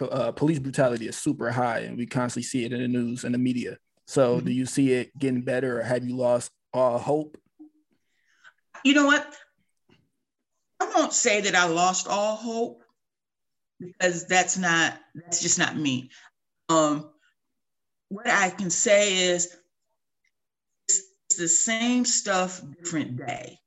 uh, 0.00 0.32
police 0.32 0.58
brutality 0.58 1.08
is 1.08 1.16
super 1.16 1.50
high, 1.50 1.80
and 1.80 1.96
we 1.96 2.06
constantly 2.06 2.44
see 2.44 2.64
it 2.64 2.72
in 2.72 2.80
the 2.80 2.88
news 2.88 3.24
and 3.24 3.34
the 3.34 3.38
media. 3.38 3.78
So 4.06 4.36
mm-hmm. 4.36 4.46
do 4.46 4.52
you 4.52 4.66
see 4.66 4.92
it 4.92 5.16
getting 5.18 5.42
better 5.42 5.80
or 5.80 5.82
have 5.82 6.02
you 6.02 6.16
lost 6.16 6.50
all 6.72 6.98
hope? 6.98 7.36
You 8.82 8.94
know 8.94 9.06
what? 9.06 9.34
I 10.80 10.90
won't 10.94 11.12
say 11.12 11.42
that 11.42 11.54
I 11.54 11.66
lost 11.66 12.08
all 12.08 12.36
hope 12.36 12.82
because 13.78 14.26
that's 14.26 14.56
not 14.56 14.98
that's 15.14 15.42
just 15.42 15.58
not 15.58 15.76
me. 15.76 16.10
Um, 16.70 17.10
what 18.08 18.26
I 18.26 18.48
can 18.48 18.70
say 18.70 19.28
is 19.28 19.54
it's, 20.88 21.02
it's 21.26 21.36
the 21.36 21.48
same 21.48 22.06
stuff, 22.06 22.62
different 22.82 23.16
day. 23.16 23.58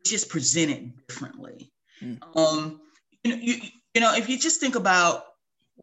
It's 0.00 0.10
just 0.10 0.28
presented 0.28 0.92
differently. 1.06 1.71
Mm. 2.02 2.18
Um, 2.36 2.80
you 3.22 3.30
know, 3.30 3.42
you, 3.42 3.54
you 3.94 4.00
know, 4.00 4.14
if 4.14 4.28
you 4.28 4.38
just 4.38 4.60
think 4.60 4.74
about 4.74 5.24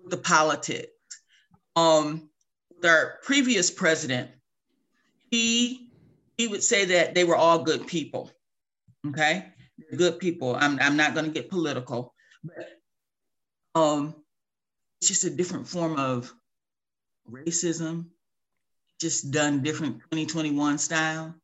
the 0.05 0.17
politics, 0.17 0.91
um, 1.75 2.29
our 2.83 3.19
previous 3.23 3.71
president, 3.71 4.31
he 5.31 5.91
he 6.37 6.47
would 6.47 6.63
say 6.63 6.85
that 6.85 7.13
they 7.15 7.23
were 7.23 7.35
all 7.35 7.63
good 7.63 7.87
people. 7.87 8.31
Okay, 9.07 9.45
good 9.95 10.19
people. 10.19 10.55
I'm 10.55 10.79
I'm 10.79 10.97
not 10.97 11.13
going 11.13 11.25
to 11.25 11.31
get 11.31 11.49
political, 11.49 12.13
but 12.43 12.79
um, 13.75 14.15
it's 14.99 15.07
just 15.07 15.23
a 15.23 15.29
different 15.29 15.67
form 15.67 15.97
of 15.97 16.33
racism, 17.29 18.07
just 18.99 19.31
done 19.31 19.61
different 19.61 19.99
2021 20.11 20.77
style, 20.77 21.35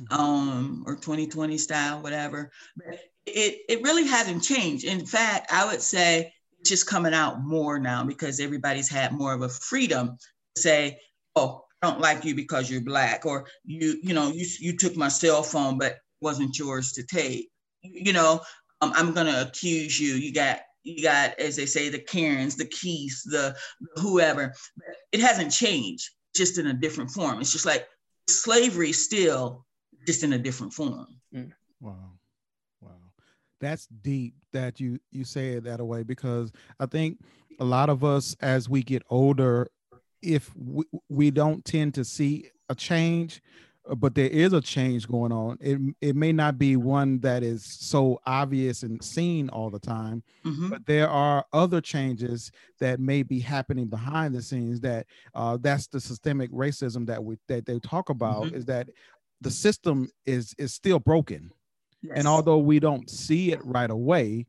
mm-hmm. 0.00 0.20
um, 0.20 0.84
or 0.86 0.94
2020 0.94 1.58
style, 1.58 2.02
whatever. 2.02 2.50
But 2.76 2.98
it 3.26 3.58
it 3.68 3.82
really 3.82 4.06
hasn't 4.06 4.42
changed. 4.42 4.84
In 4.84 5.04
fact, 5.06 5.52
I 5.52 5.66
would 5.66 5.82
say 5.82 6.32
it's 6.58 6.70
just 6.70 6.86
coming 6.86 7.14
out 7.14 7.42
more 7.42 7.78
now 7.78 8.04
because 8.04 8.40
everybody's 8.40 8.88
had 8.88 9.12
more 9.12 9.32
of 9.32 9.42
a 9.42 9.48
freedom 9.48 10.16
to 10.54 10.60
say, 10.60 10.98
"Oh, 11.36 11.64
I 11.82 11.90
don't 11.90 12.00
like 12.00 12.24
you 12.24 12.34
because 12.34 12.70
you're 12.70 12.80
black," 12.80 13.26
or 13.26 13.46
"You 13.64 13.98
you 14.02 14.14
know 14.14 14.30
you 14.30 14.46
you 14.58 14.76
took 14.76 14.96
my 14.96 15.08
cell 15.08 15.42
phone, 15.42 15.78
but 15.78 15.98
wasn't 16.20 16.58
yours 16.58 16.92
to 16.92 17.02
take." 17.02 17.50
You 17.82 18.12
know, 18.12 18.40
um, 18.80 18.92
I'm 18.94 19.12
gonna 19.12 19.44
accuse 19.46 19.98
you. 19.98 20.14
You 20.14 20.32
got 20.32 20.60
you 20.82 21.02
got, 21.02 21.38
as 21.38 21.56
they 21.56 21.66
say, 21.66 21.88
the 21.88 21.98
Karens, 21.98 22.56
the 22.56 22.66
Keiths, 22.66 23.22
the 23.22 23.56
whoever. 23.96 24.54
It 25.12 25.20
hasn't 25.20 25.52
changed, 25.52 26.08
just 26.34 26.58
in 26.58 26.68
a 26.68 26.74
different 26.74 27.10
form. 27.10 27.40
It's 27.40 27.52
just 27.52 27.66
like 27.66 27.86
slavery 28.28 28.92
still, 28.92 29.66
just 30.06 30.22
in 30.22 30.32
a 30.32 30.38
different 30.38 30.72
form. 30.72 31.06
Mm. 31.34 31.52
Wow, 31.80 31.90
wow, 31.90 32.12
that's 33.60 33.86
deep 33.86 34.34
that 34.52 34.80
you 34.80 34.98
you 35.10 35.24
say 35.24 35.50
it 35.50 35.64
that 35.64 35.84
way 35.84 36.02
because 36.02 36.52
I 36.78 36.86
think 36.86 37.18
a 37.58 37.64
lot 37.64 37.90
of 37.90 38.02
us 38.02 38.34
as 38.40 38.68
we 38.68 38.82
get 38.82 39.02
older, 39.10 39.68
if 40.22 40.50
we, 40.56 40.84
we 41.08 41.30
don't 41.30 41.64
tend 41.64 41.94
to 41.94 42.04
see 42.04 42.48
a 42.68 42.74
change, 42.74 43.42
uh, 43.88 43.94
but 43.94 44.14
there 44.14 44.28
is 44.28 44.52
a 44.52 44.60
change 44.60 45.06
going 45.06 45.32
on. 45.32 45.58
It 45.60 45.78
it 46.00 46.16
may 46.16 46.32
not 46.32 46.58
be 46.58 46.76
one 46.76 47.20
that 47.20 47.42
is 47.42 47.64
so 47.64 48.20
obvious 48.26 48.82
and 48.82 49.02
seen 49.04 49.48
all 49.50 49.70
the 49.70 49.78
time, 49.78 50.22
mm-hmm. 50.44 50.70
but 50.70 50.86
there 50.86 51.08
are 51.08 51.44
other 51.52 51.80
changes 51.80 52.50
that 52.80 52.98
may 52.98 53.22
be 53.22 53.40
happening 53.40 53.86
behind 53.86 54.34
the 54.34 54.42
scenes. 54.42 54.80
That 54.80 55.06
uh, 55.34 55.58
that's 55.60 55.86
the 55.86 56.00
systemic 56.00 56.50
racism 56.50 57.06
that 57.06 57.22
we 57.22 57.36
that 57.48 57.66
they 57.66 57.78
talk 57.78 58.08
about 58.08 58.44
mm-hmm. 58.44 58.56
is 58.56 58.64
that 58.66 58.88
the 59.40 59.50
system 59.50 60.08
is 60.26 60.54
is 60.58 60.74
still 60.74 60.98
broken, 60.98 61.52
yes. 62.02 62.12
and 62.16 62.26
although 62.26 62.58
we 62.58 62.80
don't 62.80 63.08
see 63.08 63.52
it 63.52 63.64
right 63.64 63.90
away, 63.90 64.46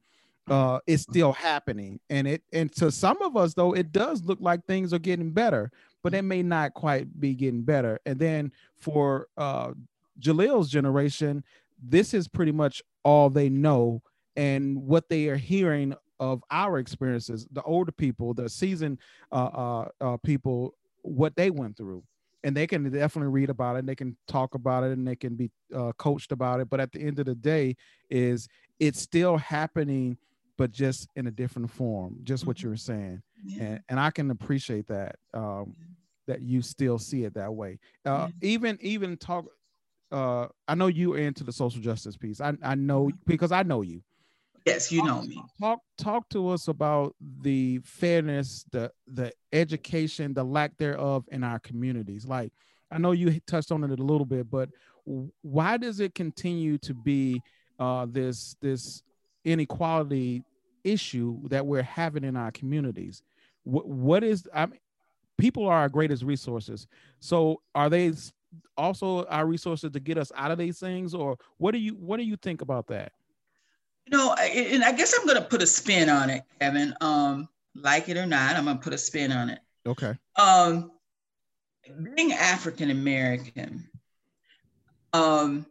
uh, 0.50 0.80
it's 0.88 1.04
still 1.04 1.32
happening. 1.32 2.00
And 2.10 2.28
it 2.28 2.44
and 2.52 2.72
to 2.74 2.92
some 2.92 3.22
of 3.22 3.38
us 3.38 3.54
though, 3.54 3.74
it 3.74 3.92
does 3.92 4.24
look 4.24 4.40
like 4.42 4.66
things 4.66 4.94
are 4.94 5.00
getting 5.00 5.32
better 5.32 5.72
but 6.04 6.14
it 6.14 6.24
may 6.24 6.44
not 6.44 6.74
quite 6.74 7.20
be 7.20 7.34
getting 7.34 7.62
better. 7.62 8.00
And 8.06 8.20
then 8.20 8.52
for 8.78 9.28
uh, 9.38 9.72
Jalil's 10.20 10.70
generation, 10.70 11.44
this 11.82 12.14
is 12.14 12.28
pretty 12.28 12.52
much 12.52 12.82
all 13.04 13.30
they 13.30 13.50
know 13.50 14.02
and 14.36 14.78
what 14.84 15.10
they 15.10 15.28
are 15.28 15.38
hearing 15.38 15.96
of 16.20 16.44
our 16.52 16.78
experiences, 16.78 17.48
the 17.52 17.64
older 17.64 17.92
people, 17.92 18.34
the 18.34 18.48
seasoned 18.48 19.00
uh, 19.32 19.36
uh, 19.36 19.90
uh, 20.00 20.18
people, 20.18 20.76
what 21.02 21.36
they 21.36 21.50
went 21.50 21.76
through. 21.76 22.04
And 22.44 22.58
they 22.58 22.66
can 22.66 22.90
definitely 22.90 23.32
read 23.32 23.50
about 23.50 23.76
it, 23.76 23.80
and 23.80 23.90
they 23.90 23.96
can 23.96 24.18
talk 24.28 24.56
about 24.56 24.84
it, 24.84 24.92
and 24.92 25.08
they 25.08 25.16
can 25.16 25.36
be 25.36 25.52
uh, 25.76 25.92
coached 25.98 26.32
about 26.32 26.60
it. 26.60 26.70
But 26.70 26.80
at 26.80 26.92
the 26.92 27.00
end 27.00 27.20
of 27.20 27.26
the 27.26 27.36
day, 27.36 27.76
is 28.10 28.48
it's 28.80 29.00
still 29.00 29.38
happening, 29.38 30.18
but 30.58 30.72
just 30.72 31.08
in 31.16 31.28
a 31.28 31.32
different 31.32 31.70
form. 31.70 32.18
Just 32.24 32.48
what 32.48 32.58
mm-hmm. 32.58 32.68
you 32.68 32.70
were 32.72 32.78
saying, 32.78 33.22
yeah. 33.44 33.64
and, 33.64 33.80
and 33.90 34.00
I 34.00 34.10
can 34.10 34.32
appreciate 34.32 34.88
that. 34.88 35.18
Um, 35.34 35.76
that 36.28 36.42
you 36.42 36.62
still 36.62 36.98
see 36.98 37.24
it 37.24 37.34
that 37.34 37.54
way. 37.54 37.80
Uh, 38.06 38.28
mm-hmm. 38.28 38.38
Even 38.42 38.78
even 38.82 39.18
talk. 39.18 39.46
Uh, 40.12 40.48
I 40.68 40.76
know 40.76 40.88
you 40.88 41.14
are 41.14 41.18
into 41.18 41.44
the 41.44 41.54
social 41.54 41.82
justice 41.82 42.18
piece. 42.18 42.42
I 42.42 42.54
I 42.64 42.76
know 42.76 43.08
mm-hmm. 43.08 43.18
because 43.26 43.52
I 43.52 43.64
know 43.64 43.82
you. 43.82 44.02
Yes, 44.66 44.92
you 44.92 45.04
know 45.04 45.22
me. 45.22 45.42
Talk 45.60 45.80
talk 45.98 46.30
to 46.30 46.50
us 46.50 46.68
about 46.68 47.16
the 47.42 47.80
fairness, 47.84 48.66
the 48.72 48.92
the 49.08 49.32
education, 49.52 50.34
the 50.34 50.44
lack 50.44 50.78
thereof 50.78 51.26
in 51.32 51.44
our 51.44 51.60
communities. 51.60 52.26
Like 52.26 52.52
I 52.92 52.98
know 52.98 53.12
you 53.12 53.40
touched 53.48 53.72
on 53.72 53.84
it 53.84 54.00
a 54.00 54.04
little 54.04 54.26
bit, 54.26 54.50
but 54.50 54.70
why 55.42 55.78
does 55.78 56.00
it 56.00 56.14
continue 56.14 56.78
to 56.80 56.94
be 56.94 57.42
uh, 57.80 58.06
this 58.10 58.56
this 58.62 59.02
inequality 59.46 60.44
issue 60.84 61.48
that 61.50 61.66
we're 61.66 61.82
having 61.82 62.24
in 62.24 62.36
our 62.36 62.52
communities? 62.52 63.24
What 63.64 63.88
what 63.88 64.24
is 64.24 64.48
I 64.54 64.68
mean, 64.68 64.80
people 65.38 65.68
are 65.68 65.78
our 65.78 65.90
greatest 65.90 66.24
resources. 66.24 66.88
So 67.20 67.62
are 67.74 67.90
they 67.90 68.14
also 68.78 69.26
our 69.26 69.46
resources 69.46 69.92
to 69.92 70.00
get 70.00 70.18
us 70.18 70.32
out 70.36 70.52
of 70.52 70.58
these 70.58 70.80
things, 70.80 71.16
or 71.16 71.38
what 71.58 71.72
do 71.72 71.80
you 71.80 71.94
what 71.94 72.18
do 72.18 72.24
you 72.24 72.36
think 72.38 72.62
about 72.62 72.88
that? 72.88 73.12
You 74.06 74.18
know, 74.18 74.34
and 74.34 74.84
I 74.84 74.92
guess 74.92 75.14
I'm 75.18 75.26
going 75.26 75.42
to 75.42 75.48
put 75.48 75.62
a 75.62 75.68
spin 75.68 76.10
on 76.10 76.30
it, 76.30 76.44
Kevin. 76.60 76.94
Um, 77.02 77.48
like 77.76 78.10
it 78.10 78.18
or 78.18 78.26
not, 78.26 78.56
I'm 78.56 78.66
going 78.66 78.78
to 78.78 78.84
put 78.84 78.94
a 78.94 78.98
spin 78.98 79.32
on 79.32 79.50
it. 79.50 79.60
Okay. 79.86 80.18
Um, 80.38 80.92
being 82.16 82.34
African 82.34 82.90
American, 82.92 83.88
um, 85.14 85.66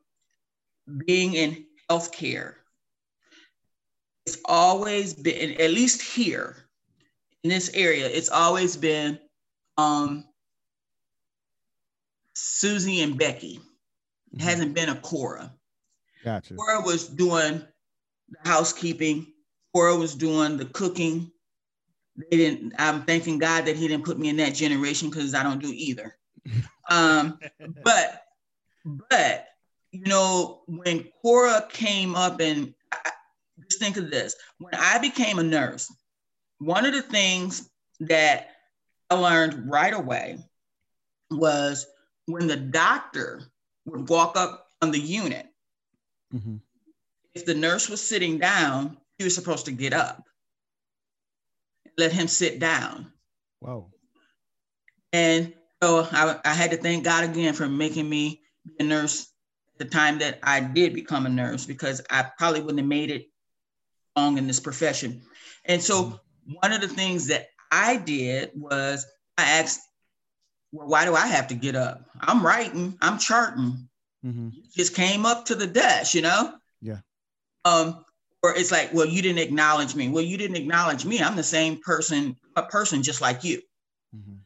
being 1.06 1.34
in 1.34 1.66
healthcare, 1.90 2.54
it's 4.26 4.38
always 4.44 5.14
been, 5.14 5.60
at 5.60 5.70
least 5.70 6.02
here 6.02 6.56
in 7.42 7.50
this 7.50 7.70
area, 7.74 8.06
it's 8.06 8.28
always 8.28 8.76
been 8.76 9.18
um, 9.76 10.24
Susie 12.34 13.02
and 13.02 13.18
Becky. 13.18 13.60
It 14.32 14.38
mm-hmm. 14.38 14.46
hasn't 14.46 14.74
been 14.74 14.88
a 14.88 14.96
Cora. 14.96 15.52
Gotcha. 16.24 16.54
Cora 16.54 16.82
was 16.82 17.08
doing 17.08 17.62
the 18.30 18.48
housekeeping. 18.48 19.26
Cora 19.72 19.96
was 19.96 20.14
doing 20.14 20.56
the 20.56 20.64
cooking. 20.66 21.30
They 22.16 22.36
didn't. 22.36 22.74
I'm 22.78 23.02
thanking 23.02 23.38
God 23.38 23.66
that 23.66 23.76
He 23.76 23.88
didn't 23.88 24.04
put 24.04 24.18
me 24.18 24.28
in 24.28 24.36
that 24.38 24.54
generation 24.54 25.10
because 25.10 25.34
I 25.34 25.42
don't 25.42 25.62
do 25.62 25.72
either. 25.72 26.16
um, 26.88 27.38
but 27.84 28.22
but 28.84 29.46
you 29.92 30.04
know 30.04 30.62
when 30.66 31.04
Cora 31.22 31.66
came 31.70 32.14
up 32.14 32.40
and 32.40 32.74
I, 32.92 33.10
just 33.62 33.80
think 33.80 33.96
of 33.96 34.10
this: 34.10 34.34
when 34.58 34.74
I 34.74 34.98
became 34.98 35.38
a 35.38 35.44
nurse, 35.44 35.92
one 36.58 36.84
of 36.84 36.92
the 36.92 37.02
things 37.02 37.70
that 38.00 38.50
I 39.08 39.14
learned 39.14 39.70
right 39.70 39.94
away 39.94 40.38
was 41.30 41.86
when 42.26 42.46
the 42.46 42.56
doctor 42.56 43.42
would 43.86 44.08
walk 44.08 44.36
up 44.36 44.66
on 44.82 44.90
the 44.90 44.98
unit, 44.98 45.46
mm-hmm. 46.34 46.56
If 47.34 47.44
the 47.44 47.54
nurse 47.54 47.88
was 47.88 48.00
sitting 48.00 48.38
down, 48.38 48.96
he 49.18 49.24
was 49.24 49.34
supposed 49.34 49.66
to 49.66 49.72
get 49.72 49.92
up, 49.92 50.24
let 51.96 52.12
him 52.12 52.28
sit 52.28 52.58
down. 52.58 53.12
Wow. 53.60 53.88
And 55.12 55.52
so 55.82 56.06
I, 56.10 56.38
I 56.44 56.54
had 56.54 56.70
to 56.70 56.76
thank 56.76 57.04
God 57.04 57.24
again 57.24 57.54
for 57.54 57.68
making 57.68 58.08
me 58.08 58.40
a 58.78 58.82
nurse 58.82 59.30
the 59.78 59.84
time 59.84 60.18
that 60.18 60.38
I 60.42 60.60
did 60.60 60.94
become 60.94 61.26
a 61.26 61.30
nurse 61.30 61.66
because 61.66 62.02
I 62.10 62.26
probably 62.38 62.60
wouldn't 62.60 62.80
have 62.80 62.88
made 62.88 63.10
it 63.10 63.26
long 64.16 64.38
in 64.38 64.46
this 64.46 64.60
profession. 64.60 65.22
And 65.64 65.80
so 65.82 66.20
one 66.60 66.72
of 66.72 66.80
the 66.80 66.88
things 66.88 67.26
that 67.28 67.48
I 67.70 67.96
did 67.96 68.50
was 68.54 69.06
I 69.38 69.44
asked, 69.60 69.80
well, 70.72 70.86
why 70.88 71.04
do 71.04 71.14
I 71.14 71.26
have 71.26 71.48
to 71.48 71.54
get 71.54 71.76
up? 71.76 72.04
I'm 72.20 72.44
writing, 72.44 72.96
I'm 73.00 73.18
charting. 73.18 73.88
Mm-hmm. 74.24 74.48
Just 74.76 74.94
came 74.94 75.24
up 75.24 75.46
to 75.46 75.54
the 75.54 75.66
desk, 75.66 76.14
you 76.14 76.22
know? 76.22 76.54
Um, 77.64 78.04
or 78.42 78.56
it's 78.56 78.72
like, 78.72 78.92
well, 78.94 79.06
you 79.06 79.20
didn't 79.20 79.38
acknowledge 79.40 79.94
me. 79.94 80.08
Well, 80.08 80.24
you 80.24 80.38
didn't 80.38 80.56
acknowledge 80.56 81.04
me. 81.04 81.20
I'm 81.20 81.36
the 81.36 81.42
same 81.42 81.80
person, 81.80 82.36
a 82.56 82.62
person 82.62 83.02
just 83.02 83.20
like 83.20 83.44
you. 83.44 83.60
Mm-hmm. 84.16 84.36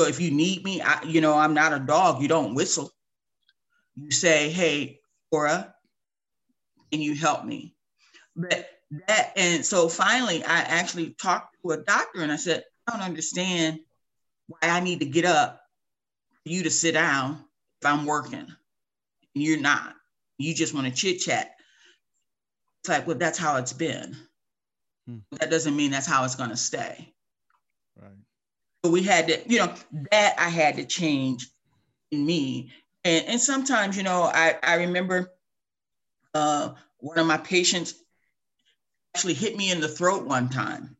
So 0.00 0.06
if 0.06 0.20
you 0.20 0.30
need 0.30 0.64
me, 0.64 0.80
I, 0.80 1.02
you 1.02 1.20
know, 1.20 1.34
I'm 1.34 1.54
not 1.54 1.72
a 1.72 1.78
dog. 1.78 2.20
You 2.20 2.28
don't 2.28 2.54
whistle. 2.54 2.90
You 3.96 4.10
say, 4.10 4.50
hey, 4.50 5.00
Cora, 5.30 5.74
can 6.92 7.00
you 7.00 7.14
help 7.14 7.44
me? 7.44 7.74
But 8.36 8.68
that, 9.06 9.32
and 9.36 9.64
so 9.64 9.88
finally, 9.88 10.44
I 10.44 10.60
actually 10.60 11.16
talked 11.20 11.56
to 11.62 11.72
a 11.72 11.78
doctor 11.78 12.22
and 12.22 12.30
I 12.30 12.36
said, 12.36 12.64
I 12.86 12.92
don't 12.92 13.02
understand 13.02 13.80
why 14.46 14.60
I 14.62 14.80
need 14.80 15.00
to 15.00 15.06
get 15.06 15.24
up 15.24 15.60
for 16.44 16.52
you 16.52 16.62
to 16.62 16.70
sit 16.70 16.92
down 16.92 17.44
if 17.80 17.86
I'm 17.86 18.06
working. 18.06 18.38
And 18.38 18.48
You're 19.34 19.60
not. 19.60 19.94
You 20.38 20.54
just 20.54 20.74
want 20.74 20.86
to 20.86 20.92
chit 20.92 21.20
chat. 21.20 21.57
It's 22.88 22.96
like, 22.96 23.06
well, 23.06 23.18
that's 23.18 23.38
how 23.38 23.56
it's 23.56 23.74
been. 23.74 24.16
Hmm. 25.06 25.18
That 25.32 25.50
doesn't 25.50 25.76
mean 25.76 25.90
that's 25.90 26.06
how 26.06 26.24
it's 26.24 26.36
going 26.36 26.48
to 26.48 26.56
stay. 26.56 27.12
Right. 28.00 28.10
But 28.82 28.92
we 28.92 29.02
had 29.02 29.28
to, 29.28 29.42
you 29.46 29.58
know, 29.58 29.74
that 30.10 30.36
I 30.38 30.48
had 30.48 30.76
to 30.76 30.86
change 30.86 31.50
in 32.10 32.24
me. 32.24 32.72
And, 33.04 33.26
and 33.26 33.40
sometimes, 33.40 33.94
you 33.94 34.04
know, 34.04 34.22
I, 34.22 34.54
I 34.62 34.76
remember 34.76 35.34
uh, 36.32 36.70
one 36.96 37.18
of 37.18 37.26
my 37.26 37.36
patients 37.36 37.92
actually 39.14 39.34
hit 39.34 39.54
me 39.54 39.70
in 39.70 39.80
the 39.80 39.88
throat 39.88 40.24
one 40.24 40.48
time. 40.48 40.96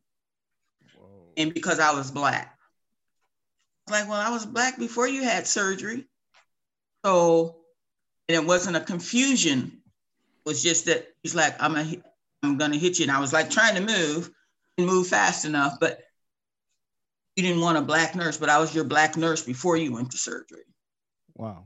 Whoa. 0.95 1.07
And 1.37 1.55
because 1.55 1.79
I 1.79 1.95
was 1.95 2.11
black. 2.11 2.55
Like, 3.89 4.07
well, 4.07 4.21
I 4.21 4.29
was 4.29 4.45
black 4.45 4.77
before 4.77 5.07
you 5.07 5.23
had 5.23 5.47
surgery. 5.47 6.05
So, 7.03 7.55
and 8.27 8.35
it 8.35 8.45
wasn't 8.45 8.77
a 8.77 8.81
confusion. 8.81 9.81
Was 10.49 10.63
just 10.63 10.85
that 10.85 11.07
he's 11.21 11.35
like, 11.35 11.61
I'm 11.61 11.75
a, 11.75 11.95
I'm 12.41 12.57
gonna 12.57 12.75
hit 12.75 12.97
you. 12.97 13.03
And 13.03 13.11
I 13.11 13.19
was 13.19 13.31
like 13.31 13.51
trying 13.51 13.75
to 13.75 13.81
move 13.81 14.31
and 14.79 14.87
move 14.87 15.05
fast 15.07 15.45
enough, 15.45 15.79
but 15.79 16.01
you 17.35 17.43
didn't 17.43 17.61
want 17.61 17.77
a 17.77 17.81
black 17.81 18.15
nurse, 18.15 18.37
but 18.37 18.49
I 18.49 18.57
was 18.57 18.73
your 18.73 18.83
black 18.83 19.15
nurse 19.15 19.43
before 19.43 19.77
you 19.77 19.93
went 19.93 20.09
to 20.11 20.17
surgery. 20.17 20.63
Wow. 21.35 21.65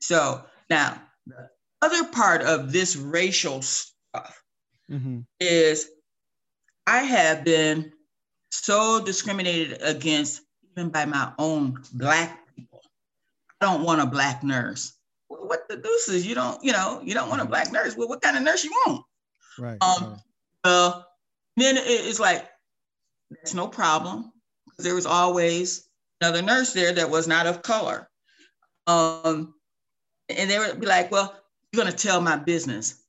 So 0.00 0.44
now 0.70 1.02
the 1.26 1.50
other 1.82 2.04
part 2.04 2.42
of 2.42 2.70
this 2.70 2.94
racial 2.94 3.62
stuff 3.62 4.42
mm-hmm. 4.88 5.20
is 5.40 5.88
I 6.86 7.00
have 7.00 7.44
been 7.44 7.92
so 8.50 9.04
discriminated 9.04 9.82
against 9.82 10.40
even 10.70 10.90
by 10.90 11.04
my 11.04 11.32
own 11.36 11.82
black 11.92 12.46
people. 12.54 12.80
I 13.60 13.66
don't 13.66 13.82
want 13.82 14.02
a 14.02 14.06
black 14.06 14.44
nurse. 14.44 14.93
What 15.44 15.68
the 15.68 15.76
deuce 15.76 16.08
is 16.08 16.26
you 16.26 16.34
don't, 16.34 16.62
you 16.62 16.72
know, 16.72 17.00
you 17.04 17.14
don't 17.14 17.28
want 17.28 17.42
a 17.42 17.46
black 17.46 17.72
nurse. 17.72 17.96
Well, 17.96 18.08
what 18.08 18.22
kind 18.22 18.36
of 18.36 18.42
nurse 18.42 18.64
you 18.64 18.70
want? 18.86 19.04
Right. 19.58 19.78
Um, 19.82 20.10
right. 20.10 20.18
Uh, 20.64 21.02
then 21.56 21.76
it's 21.78 22.20
like, 22.20 22.48
that's 23.30 23.54
no 23.54 23.68
problem. 23.68 24.32
There 24.78 24.94
was 24.94 25.06
always 25.06 25.88
another 26.20 26.42
nurse 26.42 26.72
there 26.72 26.92
that 26.92 27.10
was 27.10 27.28
not 27.28 27.46
of 27.46 27.62
color. 27.62 28.08
Um, 28.86 29.54
and 30.28 30.50
they 30.50 30.58
would 30.58 30.80
be 30.80 30.86
like, 30.86 31.10
well, 31.10 31.34
you're 31.72 31.82
going 31.82 31.94
to 31.94 32.06
tell 32.06 32.20
my 32.20 32.36
business. 32.36 33.02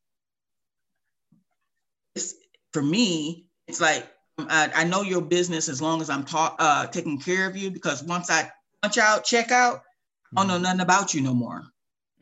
It's, 2.16 2.36
for 2.74 2.82
me, 2.82 3.48
it's 3.68 3.82
like, 3.82 4.08
I, 4.38 4.72
I, 4.76 4.84
know 4.84 5.02
your 5.02 5.22
business 5.22 5.70
as 5.70 5.82
long 5.82 6.02
as 6.02 6.10
I'm 6.10 6.26
ta- 6.26 6.56
uh, 6.60 6.88
taking 6.88 7.20
care 7.20 7.48
of 7.48 7.56
you 7.56 7.72
because 7.72 8.04
once 8.04 8.30
I 8.30 8.52
punch 8.82 8.98
out, 8.98 9.24
check 9.24 9.52
out, 9.52 9.78
mm-hmm. 9.78 10.40
I 10.40 10.42
don't 10.42 10.48
know 10.48 10.58
nothing 10.58 10.82
about 10.82 11.14
you 11.14 11.22
no 11.22 11.34
more. 11.34 11.64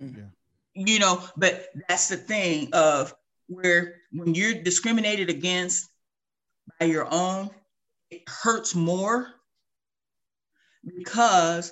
Mm-hmm. 0.02 0.20
Yeah. 0.20 0.86
You 0.86 1.00
know, 1.00 1.24
but 1.38 1.68
that's 1.88 2.08
the 2.10 2.18
thing 2.18 2.70
of 2.74 3.14
where 3.48 3.96
when 4.12 4.34
you're 4.34 4.56
discriminated 4.56 5.30
against 5.30 5.90
by 6.80 6.88
your 6.88 7.08
own, 7.12 7.52
it 8.10 8.24
hurts 8.28 8.74
more 8.74 9.34
because 10.84 11.72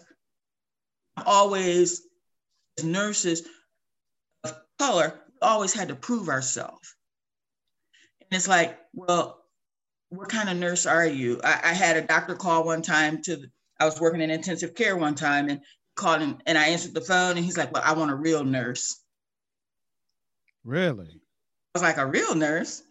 I'm 1.17 1.23
always 1.25 2.01
as 2.77 2.86
nurses 2.86 3.47
of 4.43 4.53
color 4.79 5.19
we 5.27 5.47
always 5.47 5.73
had 5.73 5.89
to 5.89 5.95
prove 5.95 6.29
ourselves 6.29 6.95
and 8.21 8.38
it's 8.38 8.47
like 8.47 8.77
well 8.93 9.43
what 10.10 10.29
kind 10.29 10.49
of 10.49 10.57
nurse 10.57 10.86
are 10.86 11.05
you 11.05 11.39
I, 11.43 11.60
I, 11.65 11.73
had 11.73 11.97
a 11.97 12.01
doctor 12.01 12.36
call 12.36 12.63
one 12.63 12.81
time 12.81 13.21
to 13.23 13.45
i 13.79 13.86
was 13.86 13.99
working 13.99 14.21
in 14.21 14.29
intensive 14.29 14.75
care 14.75 14.95
one 14.95 15.15
time 15.15 15.49
and 15.49 15.62
called 16.01 16.21
him 16.21 16.37
and 16.45 16.57
i 16.57 16.67
answered 16.67 16.93
the 16.93 17.01
phone 17.01 17.37
and 17.37 17.45
he's 17.45 17.57
like 17.57 17.71
well 17.71 17.83
i 17.85 17.93
want 17.93 18.11
a 18.11 18.15
real 18.15 18.43
nurse 18.43 18.99
really 20.63 21.09
i 21.09 21.79
was 21.79 21.83
like 21.83 21.97
a 21.97 22.05
real 22.05 22.35
nurse 22.35 22.83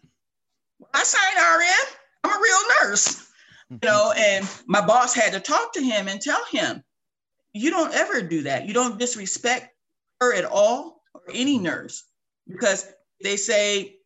well, 0.79 0.89
i 0.93 1.03
signed 1.03 1.37
rn 1.37 1.95
i'm 2.23 2.37
a 2.37 2.41
real 2.41 2.59
nurse 2.81 3.27
you 3.69 3.79
know 3.83 4.13
and 4.17 4.47
my 4.67 4.85
boss 4.85 5.13
had 5.13 5.33
to 5.33 5.39
talk 5.39 5.73
to 5.73 5.81
him 5.81 6.07
and 6.07 6.21
tell 6.21 6.43
him 6.51 6.83
you 7.53 7.69
don't 7.69 7.93
ever 7.93 8.21
do 8.21 8.43
that. 8.43 8.67
You 8.67 8.73
don't 8.73 8.99
disrespect 8.99 9.73
her 10.19 10.33
at 10.33 10.45
all 10.45 11.01
or 11.13 11.21
any 11.33 11.57
nurse 11.57 12.03
because 12.47 12.87
they 13.21 13.35
say 13.35 13.97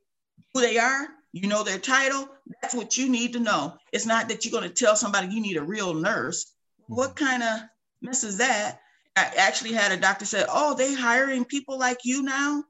who 0.54 0.62
they 0.62 0.78
are, 0.78 1.08
you 1.32 1.48
know 1.48 1.64
their 1.64 1.80
title. 1.80 2.30
That's 2.62 2.74
what 2.74 2.98
you 2.98 3.10
need 3.10 3.34
to 3.34 3.40
know. 3.40 3.76
It's 3.92 4.06
not 4.06 4.30
that 4.30 4.46
you're 4.46 4.52
going 4.52 4.70
to 4.70 4.74
tell 4.74 4.96
somebody 4.96 5.34
you 5.34 5.42
need 5.42 5.58
a 5.58 5.64
real 5.64 5.94
nurse. 5.94 6.54
What 6.88 7.16
mm-hmm. 7.16 7.26
kind 7.26 7.44
of 7.44 7.60
mess 8.02 8.24
is 8.24 8.38
that? 8.38 8.80
I 9.16 9.32
actually 9.38 9.74
had 9.74 9.92
a 9.92 9.98
doctor 9.98 10.26
say, 10.26 10.46
"Oh, 10.48 10.76
they 10.76 10.94
hiring 10.94 11.46
people 11.46 11.78
like 11.80 12.00
you 12.04 12.22
now." 12.24 12.64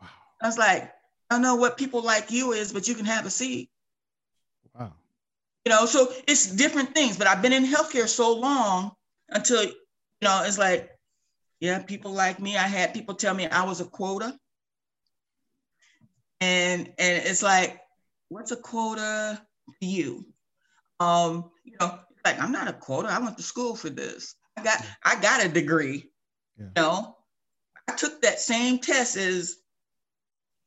Wow. 0.00 0.08
I 0.42 0.46
was 0.46 0.58
like, 0.58 0.82
I 0.82 1.34
don't 1.34 1.42
know 1.42 1.56
what 1.56 1.78
people 1.78 2.02
like 2.02 2.30
you 2.30 2.52
is, 2.52 2.72
but 2.72 2.88
you 2.88 2.94
can 2.94 3.04
have 3.06 3.26
a 3.26 3.30
seat. 3.30 3.70
Wow. 4.74 4.92
You 5.64 5.70
know, 5.70 5.86
so 5.86 6.12
it's 6.26 6.46
different 6.50 6.94
things. 6.94 7.16
But 7.16 7.28
I've 7.28 7.42
been 7.42 7.52
in 7.52 7.64
healthcare 7.64 8.08
so 8.08 8.34
long 8.36 8.92
until 9.30 9.62
you 9.62 9.72
know 10.22 10.42
it's 10.44 10.58
like 10.58 10.90
yeah 11.60 11.78
people 11.80 12.12
like 12.12 12.40
me 12.40 12.56
i 12.56 12.66
had 12.66 12.94
people 12.94 13.14
tell 13.14 13.34
me 13.34 13.46
i 13.46 13.64
was 13.64 13.80
a 13.80 13.84
quota 13.84 14.36
and 16.40 16.92
and 16.98 17.22
it's 17.26 17.42
like 17.42 17.80
what's 18.28 18.50
a 18.50 18.56
quota 18.56 19.40
to 19.80 19.86
you 19.86 20.24
um 20.98 21.50
you 21.64 21.76
know 21.80 21.98
like 22.24 22.40
i'm 22.40 22.52
not 22.52 22.68
a 22.68 22.72
quota 22.72 23.08
i 23.08 23.18
went 23.18 23.36
to 23.36 23.42
school 23.42 23.76
for 23.76 23.90
this 23.90 24.34
got 24.62 24.84
i 25.04 25.20
got 25.20 25.44
a 25.44 25.48
degree 25.48 26.10
yeah. 26.58 26.64
you 26.64 26.72
know 26.76 27.16
i 27.88 27.92
took 27.94 28.20
that 28.22 28.40
same 28.40 28.78
test 28.78 29.16
as 29.16 29.56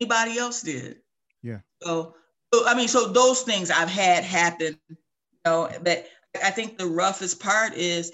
anybody 0.02 0.38
else 0.38 0.62
did 0.62 0.98
yeah 1.42 1.60
so, 1.82 2.16
so 2.54 2.68
i 2.68 2.76
mean 2.76 2.88
so 2.88 3.08
those 3.08 3.42
things 3.42 3.72
i've 3.72 3.90
had 3.90 4.24
happen 4.24 4.78
you 4.90 4.98
know 5.46 5.70
but 5.84 6.08
i 6.44 6.50
think 6.52 6.78
the 6.78 6.88
roughest 6.88 7.40
part 7.40 7.74
is 7.76 8.12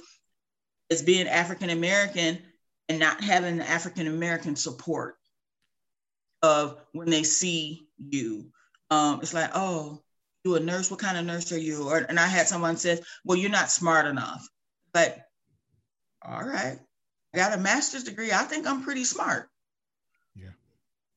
is 0.90 1.02
being 1.02 1.28
African 1.28 1.70
American 1.70 2.40
and 2.88 3.00
not 3.00 3.24
having 3.24 3.58
the 3.58 3.70
African 3.70 4.08
American 4.08 4.56
support 4.56 5.16
of 6.42 6.82
when 6.94 7.10
they 7.10 7.24
see 7.24 7.88
you. 7.98 8.52
Um, 8.90 9.20
it's 9.22 9.34
like, 9.34 9.52
oh, 9.54 10.02
you 10.44 10.56
a 10.56 10.60
nurse? 10.60 10.90
What 10.90 11.00
kind 11.00 11.18
of 11.18 11.26
nurse 11.26 11.52
are 11.52 11.60
you? 11.60 11.88
Or, 11.88 11.98
and 11.98 12.20
I 12.20 12.26
had 12.26 12.48
someone 12.48 12.78
says, 12.78 13.02
well, 13.24 13.38
you're 13.38 13.52
not 13.52 13.70
smart 13.70 14.08
enough. 14.08 14.48
But 14.94 15.29
all 16.22 16.44
right, 16.44 16.78
I 17.34 17.38
got 17.38 17.54
a 17.54 17.62
master's 17.62 18.04
degree. 18.04 18.32
I 18.32 18.44
think 18.44 18.68
I'm 18.68 18.84
pretty 18.84 19.04
smart. 19.04 19.50
Yeah. 20.36 20.50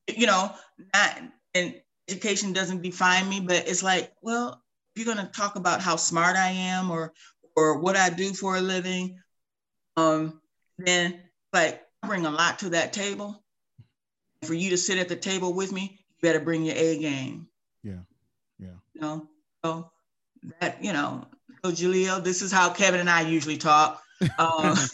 You 0.07 0.27
know, 0.27 0.51
not 0.93 1.21
and 1.53 1.81
education 2.09 2.53
doesn't 2.53 2.81
define 2.81 3.29
me, 3.29 3.39
but 3.39 3.67
it's 3.67 3.83
like, 3.83 4.11
well, 4.21 4.61
if 4.95 5.05
you're 5.05 5.13
gonna 5.13 5.29
talk 5.33 5.55
about 5.55 5.81
how 5.81 5.95
smart 5.95 6.35
I 6.35 6.49
am 6.49 6.91
or 6.91 7.13
or 7.55 7.79
what 7.79 7.95
I 7.95 8.09
do 8.09 8.33
for 8.33 8.55
a 8.55 8.61
living, 8.61 9.19
um, 9.97 10.41
then 10.77 11.21
like 11.51 11.81
I 12.01 12.07
bring 12.07 12.25
a 12.25 12.31
lot 12.31 12.59
to 12.59 12.69
that 12.69 12.93
table. 12.93 13.43
For 14.43 14.53
you 14.53 14.71
to 14.71 14.77
sit 14.77 14.97
at 14.97 15.07
the 15.07 15.15
table 15.15 15.53
with 15.53 15.71
me, 15.71 15.99
you 16.09 16.15
better 16.21 16.41
bring 16.41 16.63
your 16.63 16.75
A 16.75 16.99
game. 16.99 17.47
Yeah. 17.81 18.01
Yeah. 18.59 18.75
You 18.93 19.01
know, 19.01 19.29
so 19.63 19.91
that, 20.59 20.83
you 20.83 20.91
know, 20.91 21.25
so 21.63 21.71
Jaleel, 21.71 22.21
this 22.21 22.41
is 22.41 22.51
how 22.51 22.69
Kevin 22.69 22.99
and 22.99 23.09
I 23.09 23.21
usually 23.21 23.57
talk. 23.57 24.02
Um, 24.37 24.77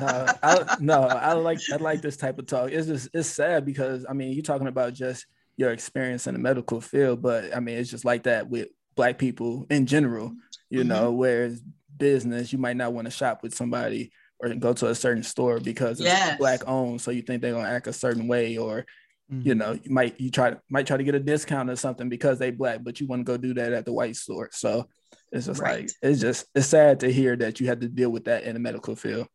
no, 0.00 0.26
I, 0.42 0.76
no, 0.80 1.02
I 1.02 1.32
like 1.34 1.58
I 1.72 1.76
like 1.76 2.02
this 2.02 2.16
type 2.16 2.38
of 2.38 2.46
talk. 2.46 2.70
It's 2.70 2.86
just 2.86 3.08
it's 3.14 3.28
sad 3.28 3.64
because 3.64 4.06
I 4.08 4.12
mean 4.12 4.32
you're 4.32 4.42
talking 4.42 4.68
about 4.68 4.94
just 4.94 5.26
your 5.56 5.70
experience 5.70 6.26
in 6.26 6.34
the 6.34 6.40
medical 6.40 6.80
field, 6.80 7.22
but 7.22 7.54
I 7.54 7.60
mean 7.60 7.76
it's 7.76 7.90
just 7.90 8.04
like 8.04 8.24
that 8.24 8.48
with 8.48 8.68
black 8.94 9.18
people 9.18 9.66
in 9.70 9.86
general, 9.86 10.34
you 10.70 10.80
mm-hmm. 10.80 10.88
know, 10.88 11.12
whereas 11.12 11.62
business, 11.96 12.52
you 12.52 12.58
might 12.58 12.76
not 12.76 12.92
want 12.92 13.06
to 13.06 13.10
shop 13.10 13.42
with 13.42 13.54
somebody 13.54 14.12
or 14.40 14.52
go 14.54 14.72
to 14.72 14.88
a 14.88 14.94
certain 14.94 15.22
store 15.22 15.60
because 15.60 16.00
it's 16.00 16.08
yes. 16.08 16.36
black 16.38 16.66
owned. 16.66 17.00
So 17.00 17.10
you 17.10 17.22
think 17.22 17.42
they're 17.42 17.52
gonna 17.52 17.68
act 17.68 17.86
a 17.86 17.92
certain 17.92 18.26
way, 18.26 18.58
or 18.58 18.84
mm-hmm. 19.32 19.46
you 19.46 19.54
know, 19.54 19.78
you 19.82 19.90
might 19.90 20.20
you 20.20 20.30
try 20.30 20.56
might 20.68 20.86
try 20.86 20.96
to 20.96 21.04
get 21.04 21.14
a 21.14 21.20
discount 21.20 21.70
or 21.70 21.76
something 21.76 22.08
because 22.08 22.38
they 22.38 22.50
black, 22.50 22.82
but 22.82 23.00
you 23.00 23.06
want 23.06 23.20
to 23.20 23.24
go 23.24 23.36
do 23.36 23.54
that 23.54 23.72
at 23.72 23.84
the 23.84 23.92
white 23.92 24.16
store. 24.16 24.48
So 24.52 24.88
it's 25.32 25.46
just 25.46 25.60
right. 25.60 25.80
like 25.80 25.90
it's 26.02 26.20
just 26.20 26.46
it's 26.54 26.68
sad 26.68 27.00
to 27.00 27.12
hear 27.12 27.34
that 27.36 27.58
you 27.58 27.66
had 27.66 27.80
to 27.80 27.88
deal 27.88 28.10
with 28.10 28.24
that 28.26 28.44
in 28.44 28.54
the 28.54 28.60
medical 28.60 28.94
field. 28.94 29.26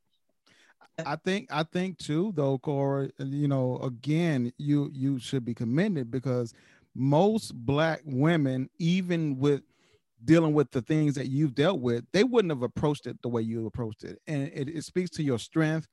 I 1.05 1.15
think 1.15 1.47
I 1.51 1.63
think 1.63 1.97
too 1.97 2.31
though, 2.35 2.57
Cora, 2.59 3.09
you 3.19 3.47
know, 3.47 3.79
again, 3.79 4.53
you 4.57 4.89
you 4.93 5.19
should 5.19 5.43
be 5.43 5.53
commended 5.53 6.09
because 6.11 6.53
most 6.95 7.53
black 7.53 8.01
women, 8.05 8.69
even 8.79 9.37
with 9.37 9.61
dealing 10.23 10.53
with 10.53 10.71
the 10.71 10.81
things 10.81 11.15
that 11.15 11.27
you've 11.27 11.55
dealt 11.55 11.79
with, 11.79 12.03
they 12.11 12.23
wouldn't 12.23 12.51
have 12.51 12.63
approached 12.63 13.07
it 13.07 13.21
the 13.21 13.29
way 13.29 13.41
you 13.41 13.65
approached 13.65 14.03
it. 14.03 14.19
And 14.27 14.51
it, 14.53 14.69
it 14.69 14.83
speaks 14.83 15.11
to 15.11 15.23
your 15.23 15.39
strength. 15.39 15.87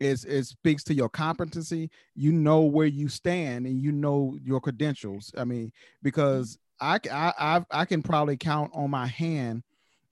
It's, 0.00 0.24
it 0.24 0.44
speaks 0.44 0.82
to 0.84 0.94
your 0.94 1.08
competency. 1.08 1.90
You 2.14 2.32
know 2.32 2.60
where 2.60 2.86
you 2.86 3.08
stand 3.08 3.66
and 3.66 3.80
you 3.80 3.92
know 3.92 4.36
your 4.42 4.60
credentials. 4.60 5.32
I 5.36 5.44
mean, 5.44 5.72
because 6.02 6.58
I, 6.80 7.00
I, 7.10 7.32
I, 7.38 7.64
I 7.70 7.84
can 7.84 8.02
probably 8.02 8.36
count 8.36 8.72
on 8.74 8.90
my 8.90 9.06
hand 9.06 9.62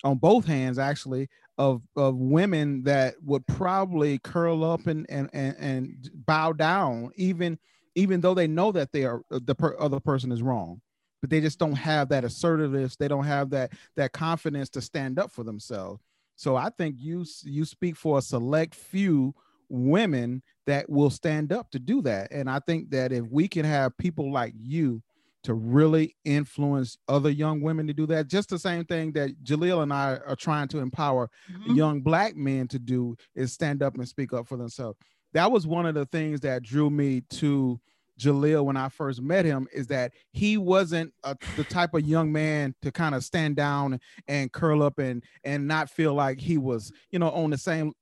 on 0.02 0.18
both 0.18 0.44
hands 0.44 0.78
actually 0.78 1.28
of 1.56 1.82
of 1.96 2.16
women 2.16 2.82
that 2.84 3.14
would 3.22 3.46
probably 3.46 4.18
curl 4.18 4.64
up 4.64 4.86
and 4.86 5.06
and 5.08 5.30
and, 5.32 5.56
and 5.58 6.10
bow 6.26 6.52
down 6.52 7.10
even 7.16 7.58
even 7.94 8.20
though 8.20 8.34
they 8.34 8.46
know 8.46 8.72
that 8.72 8.92
they 8.92 9.04
are 9.04 9.22
uh, 9.30 9.38
the 9.44 9.54
per, 9.54 9.76
other 9.78 10.00
person 10.00 10.32
is 10.32 10.42
wrong. 10.42 10.80
But 11.20 11.30
they 11.30 11.40
just 11.40 11.58
don't 11.58 11.76
have 11.76 12.10
that 12.10 12.24
assertiveness. 12.24 12.96
They 12.96 13.08
don't 13.08 13.24
have 13.24 13.50
that 13.50 13.72
that 13.96 14.12
confidence 14.12 14.68
to 14.70 14.80
stand 14.80 15.18
up 15.18 15.30
for 15.30 15.42
themselves. 15.44 16.02
So 16.36 16.56
i 16.56 16.70
think 16.70 16.96
you 16.98 17.24
you 17.44 17.64
speak 17.64 17.96
for 17.96 18.18
a 18.18 18.22
select 18.22 18.74
few 18.74 19.34
women 19.70 20.42
that 20.66 20.90
will 20.90 21.10
stand 21.10 21.52
up 21.52 21.70
to 21.70 21.78
do 21.78 22.02
that. 22.02 22.32
And 22.32 22.50
i 22.50 22.58
think 22.58 22.90
that 22.90 23.12
if 23.12 23.24
we 23.26 23.48
can 23.48 23.64
have 23.64 23.96
people 23.96 24.32
like 24.32 24.54
you 24.56 25.02
to 25.44 25.54
really 25.54 26.16
influence 26.24 26.96
other 27.08 27.30
young 27.30 27.60
women 27.60 27.86
to 27.86 27.94
do 27.94 28.06
that. 28.06 28.28
Just 28.28 28.48
the 28.48 28.58
same 28.58 28.84
thing 28.84 29.12
that 29.12 29.30
Jaleel 29.44 29.82
and 29.82 29.92
I 29.92 30.18
are 30.26 30.36
trying 30.36 30.68
to 30.68 30.78
empower 30.78 31.30
mm-hmm. 31.50 31.74
young 31.74 32.00
black 32.00 32.34
men 32.34 32.66
to 32.68 32.78
do 32.78 33.16
is 33.34 33.52
stand 33.52 33.82
up 33.82 33.94
and 33.94 34.08
speak 34.08 34.32
up 34.32 34.48
for 34.48 34.56
themselves. 34.56 34.98
That 35.32 35.52
was 35.52 35.66
one 35.66 35.86
of 35.86 35.94
the 35.94 36.06
things 36.06 36.40
that 36.40 36.62
drew 36.62 36.90
me 36.90 37.22
to 37.30 37.80
Jaleel 38.18 38.64
when 38.64 38.76
I 38.76 38.88
first 38.88 39.20
met 39.20 39.44
him 39.44 39.66
is 39.72 39.86
that 39.88 40.12
he 40.32 40.56
wasn't 40.56 41.12
a, 41.24 41.36
the 41.56 41.64
type 41.64 41.94
of 41.94 42.06
young 42.06 42.32
man 42.32 42.74
to 42.82 42.92
kind 42.92 43.14
of 43.14 43.24
stand 43.24 43.56
down 43.56 44.00
and 44.28 44.52
curl 44.52 44.82
up 44.82 44.98
and 44.98 45.22
and 45.42 45.66
not 45.66 45.90
feel 45.90 46.14
like 46.14 46.40
he 46.40 46.56
was, 46.56 46.92
you 47.10 47.18
know, 47.18 47.30
on 47.30 47.50
the 47.50 47.58
same. 47.58 47.92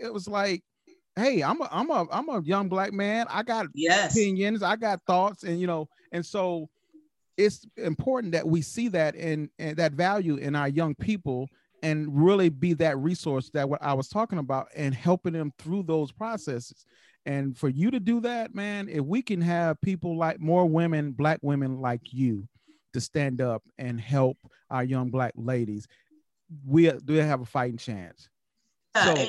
It 0.00 0.12
was 0.12 0.28
like 0.28 0.62
hey 1.16 1.42
i'm 1.42 1.60
a 1.62 1.68
i'm 1.72 1.90
a 1.90 2.06
i'm 2.12 2.28
a 2.28 2.42
young 2.42 2.68
black 2.68 2.92
man 2.92 3.26
i 3.30 3.42
got 3.42 3.66
yes. 3.74 4.12
opinions 4.12 4.62
i 4.62 4.76
got 4.76 5.00
thoughts 5.06 5.44
and 5.44 5.58
you 5.58 5.66
know 5.66 5.88
and 6.12 6.24
so 6.24 6.68
it's 7.36 7.66
important 7.76 8.32
that 8.32 8.46
we 8.46 8.62
see 8.62 8.88
that 8.88 9.14
and, 9.14 9.50
that 9.58 9.92
value 9.92 10.36
in 10.36 10.54
our 10.54 10.68
young 10.68 10.94
people 10.94 11.48
and 11.82 12.08
really 12.10 12.48
be 12.48 12.72
that 12.74 12.98
resource 12.98 13.50
that 13.50 13.68
what 13.68 13.82
I 13.82 13.92
was 13.92 14.08
talking 14.08 14.38
about 14.38 14.68
and 14.74 14.94
helping 14.94 15.34
them 15.34 15.52
through 15.58 15.84
those 15.84 16.10
processes. 16.10 16.86
And 17.26 17.56
for 17.56 17.68
you 17.68 17.90
to 17.90 18.00
do 18.00 18.20
that, 18.20 18.54
man, 18.54 18.88
if 18.88 19.04
we 19.04 19.20
can 19.20 19.40
have 19.40 19.80
people 19.80 20.16
like 20.16 20.40
more 20.40 20.66
women, 20.66 21.12
black 21.12 21.40
women 21.42 21.80
like 21.80 22.12
you 22.12 22.48
to 22.92 23.00
stand 23.00 23.40
up 23.40 23.62
and 23.78 24.00
help 24.00 24.38
our 24.70 24.84
young 24.84 25.10
black 25.10 25.32
ladies, 25.36 25.86
we 26.64 26.90
do 26.90 27.14
have 27.14 27.40
a 27.40 27.44
fighting 27.44 27.78
chance. 27.78 28.28
so, 28.96 29.14
and, 29.14 29.28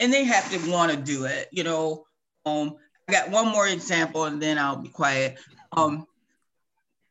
and 0.00 0.12
they 0.12 0.24
have 0.24 0.50
to 0.50 0.70
want 0.70 0.90
to 0.90 0.96
do 0.96 1.26
it. 1.26 1.48
You 1.52 1.64
know, 1.64 2.06
um, 2.46 2.76
I 3.08 3.12
got 3.12 3.30
one 3.30 3.48
more 3.48 3.68
example 3.68 4.24
and 4.24 4.42
then 4.42 4.58
I'll 4.58 4.76
be 4.76 4.88
quiet. 4.88 5.38
Um, 5.76 6.06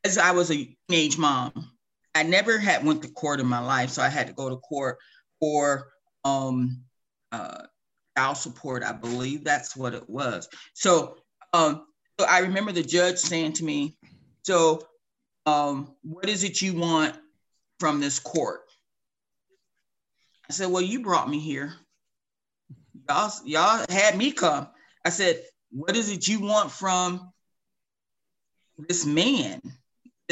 as 0.04 0.18
I 0.18 0.32
was 0.32 0.52
a 0.52 0.76
teenage 0.89 1.18
mom, 1.18 1.72
I 2.16 2.24
never 2.24 2.58
had 2.58 2.86
went 2.86 3.02
to 3.04 3.10
court 3.10 3.39
in 3.39 3.48
my 3.48 3.60
life, 3.60 3.89
so 3.89 4.02
I 4.02 4.10
had 4.10 4.28
to 4.28 4.34
go 4.34 4.50
to 4.50 4.58
court 4.58 4.98
for 5.39 5.88
um, 6.26 6.84
uh, 7.32 7.63
child 8.18 8.38
support. 8.38 8.84
I 8.84 8.92
believe 8.92 9.44
that's 9.44 9.76
what 9.76 9.94
it 9.94 10.10
was. 10.10 10.48
So, 10.74 11.18
um, 11.54 11.86
so 12.20 12.26
I 12.28 12.39
remember 12.39 12.72
the 12.72 12.84
judge 12.84 13.18
saying 13.18 13.54
to 13.54 13.63
me, 13.63 13.98
"So, 14.44 14.88
um, 15.46 15.96
what 16.04 16.30
is 16.30 16.44
it 16.44 16.62
you 16.62 16.76
want 16.76 17.16
from 17.80 18.00
this 18.00 18.20
court?" 18.20 18.62
I 20.50 20.54
said, 20.54 20.70
"Well, 20.70 20.84
you 20.84 21.02
brought 21.02 21.30
me 21.30 21.39
here. 21.39 21.74
Y'all, 23.10 23.32
y'all 23.46 23.86
had 23.89 24.18
me 24.18 24.32
come." 24.32 24.68
I 25.04 25.10
said, 25.10 25.44
"What 25.72 25.96
is 25.96 26.12
it 26.12 26.28
you 26.28 26.42
want 26.42 26.72
from 26.72 27.34
this 28.78 29.06
man?" 29.06 29.62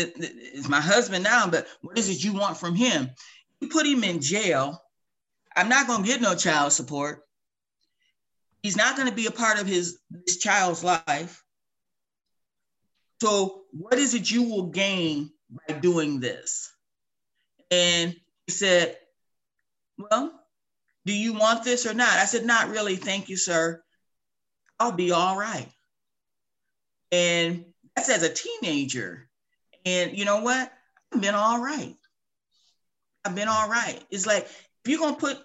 Is 0.02 0.70
my 0.70 0.82
husband 0.82 1.24
now, 1.24 1.48
but 1.48 1.68
what 1.82 1.98
is 1.98 2.10
it 2.10 2.24
you 2.24 2.34
want 2.34 2.58
from 2.58 2.76
him? 2.76 3.10
You 3.60 3.68
put 3.68 3.86
him 3.86 4.04
in 4.04 4.22
jail. 4.22 4.82
I'm 5.56 5.70
not 5.70 5.88
going 5.88 6.04
to 6.04 6.08
get 6.08 6.22
no 6.22 6.36
child 6.36 6.74
support. 6.74 7.24
He's 8.64 8.78
not 8.78 8.96
going 8.96 9.10
to 9.10 9.16
be 9.16 9.26
a 9.26 9.32
part 9.32 9.60
of 9.60 9.68
his 9.68 10.00
this 10.10 10.38
child's 10.38 10.84
life. 10.84 11.44
So, 13.22 13.64
what 13.72 14.00
is 14.00 14.14
it 14.14 14.30
you 14.30 14.44
will 14.44 14.68
gain 14.68 15.32
by 15.68 15.76
doing 15.76 16.20
this? 16.20 16.72
And 17.70 18.16
he 18.46 18.52
said, 18.52 18.98
Well, 19.98 20.34
do 21.06 21.14
you 21.14 21.34
want 21.34 21.64
this 21.64 21.86
or 21.86 21.94
not? 21.94 22.18
I 22.18 22.26
said, 22.26 22.46
Not 22.46 22.70
really. 22.70 22.96
Thank 22.96 23.30
you, 23.30 23.38
sir. 23.38 23.82
I'll 24.80 24.92
be 24.92 25.12
all 25.12 25.38
right. 25.38 25.70
And 27.12 27.66
that's 27.96 28.10
as 28.10 28.24
a 28.24 28.34
teenager. 28.34 29.28
And 29.86 30.18
you 30.18 30.26
know 30.26 30.42
what? 30.42 30.72
I've 31.14 31.22
been 31.22 31.36
all 31.36 31.62
right. 31.62 31.96
I've 33.26 33.36
been 33.36 33.48
all 33.48 33.70
right. 33.70 34.04
It's 34.10 34.26
like 34.26 34.44
if 34.44 34.88
you're 34.88 35.00
gonna 35.00 35.16
put 35.16 35.38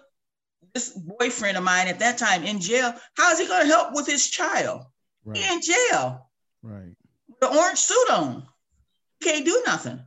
this 0.73 0.89
boyfriend 0.89 1.57
of 1.57 1.63
mine 1.63 1.87
at 1.87 1.99
that 1.99 2.17
time 2.17 2.43
in 2.43 2.59
jail, 2.59 2.93
how 3.15 3.31
is 3.31 3.39
he 3.39 3.47
gonna 3.47 3.65
help 3.65 3.93
with 3.93 4.07
his 4.07 4.27
child? 4.27 4.83
Right. 5.25 5.37
He 5.37 5.53
in 5.53 5.61
jail. 5.61 6.29
Right. 6.63 6.95
The 7.41 7.47
orange 7.47 7.79
suit 7.79 8.09
on. 8.11 8.47
He 9.19 9.29
can't 9.29 9.45
do 9.45 9.63
nothing. 9.65 9.99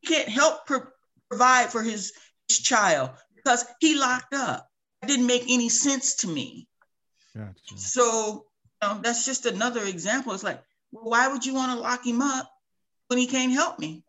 He 0.00 0.08
can't 0.08 0.28
help 0.28 0.66
pro- 0.66 0.86
provide 1.28 1.70
for 1.70 1.82
his, 1.82 2.12
his 2.48 2.58
child 2.58 3.10
because 3.34 3.64
he 3.80 3.98
locked 3.98 4.34
up. 4.34 4.68
It 5.02 5.06
didn't 5.06 5.26
make 5.26 5.44
any 5.48 5.68
sense 5.68 6.16
to 6.16 6.28
me. 6.28 6.68
Gotcha. 7.36 7.54
So 7.76 8.46
you 8.82 8.88
know, 8.88 9.00
that's 9.02 9.24
just 9.24 9.46
another 9.46 9.84
example. 9.84 10.32
It's 10.32 10.44
like, 10.44 10.62
well, 10.92 11.10
why 11.10 11.28
would 11.28 11.44
you 11.44 11.54
want 11.54 11.72
to 11.72 11.80
lock 11.80 12.06
him 12.06 12.22
up 12.22 12.50
when 13.08 13.18
he 13.18 13.26
can't 13.26 13.52
help 13.52 13.78
me. 13.78 14.02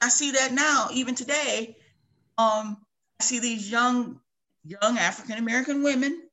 I 0.00 0.08
see 0.08 0.32
that 0.32 0.52
now, 0.52 0.88
even 0.92 1.14
today. 1.14 1.76
Um, 2.36 2.78
I 3.20 3.24
see 3.24 3.38
these 3.38 3.70
young, 3.70 4.20
young 4.64 4.98
African 4.98 5.38
American 5.38 5.82
women 5.82 6.28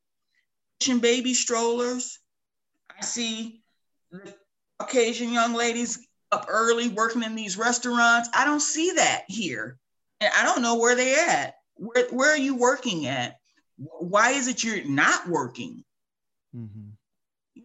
pushing 0.79 0.99
baby 0.99 1.33
strollers. 1.33 2.19
I 2.97 3.03
see 3.03 3.61
the 4.11 4.33
Caucasian 4.79 5.31
young 5.31 5.53
ladies 5.53 6.05
up 6.31 6.47
early 6.49 6.89
working 6.89 7.23
in 7.23 7.35
these 7.35 7.57
restaurants. 7.57 8.29
I 8.33 8.45
don't 8.45 8.61
see 8.61 8.91
that 8.93 9.23
here. 9.27 9.77
And 10.19 10.31
I 10.37 10.43
don't 10.43 10.61
know 10.61 10.75
where 10.75 10.95
they 10.95 11.15
at. 11.15 11.55
Where, 11.75 12.07
where 12.09 12.31
are 12.31 12.37
you 12.37 12.55
working 12.55 13.07
at? 13.07 13.37
Why 13.77 14.31
is 14.31 14.47
it 14.47 14.63
you're 14.63 14.83
not 14.85 15.27
working? 15.27 15.83
Mm-hmm 16.55 16.90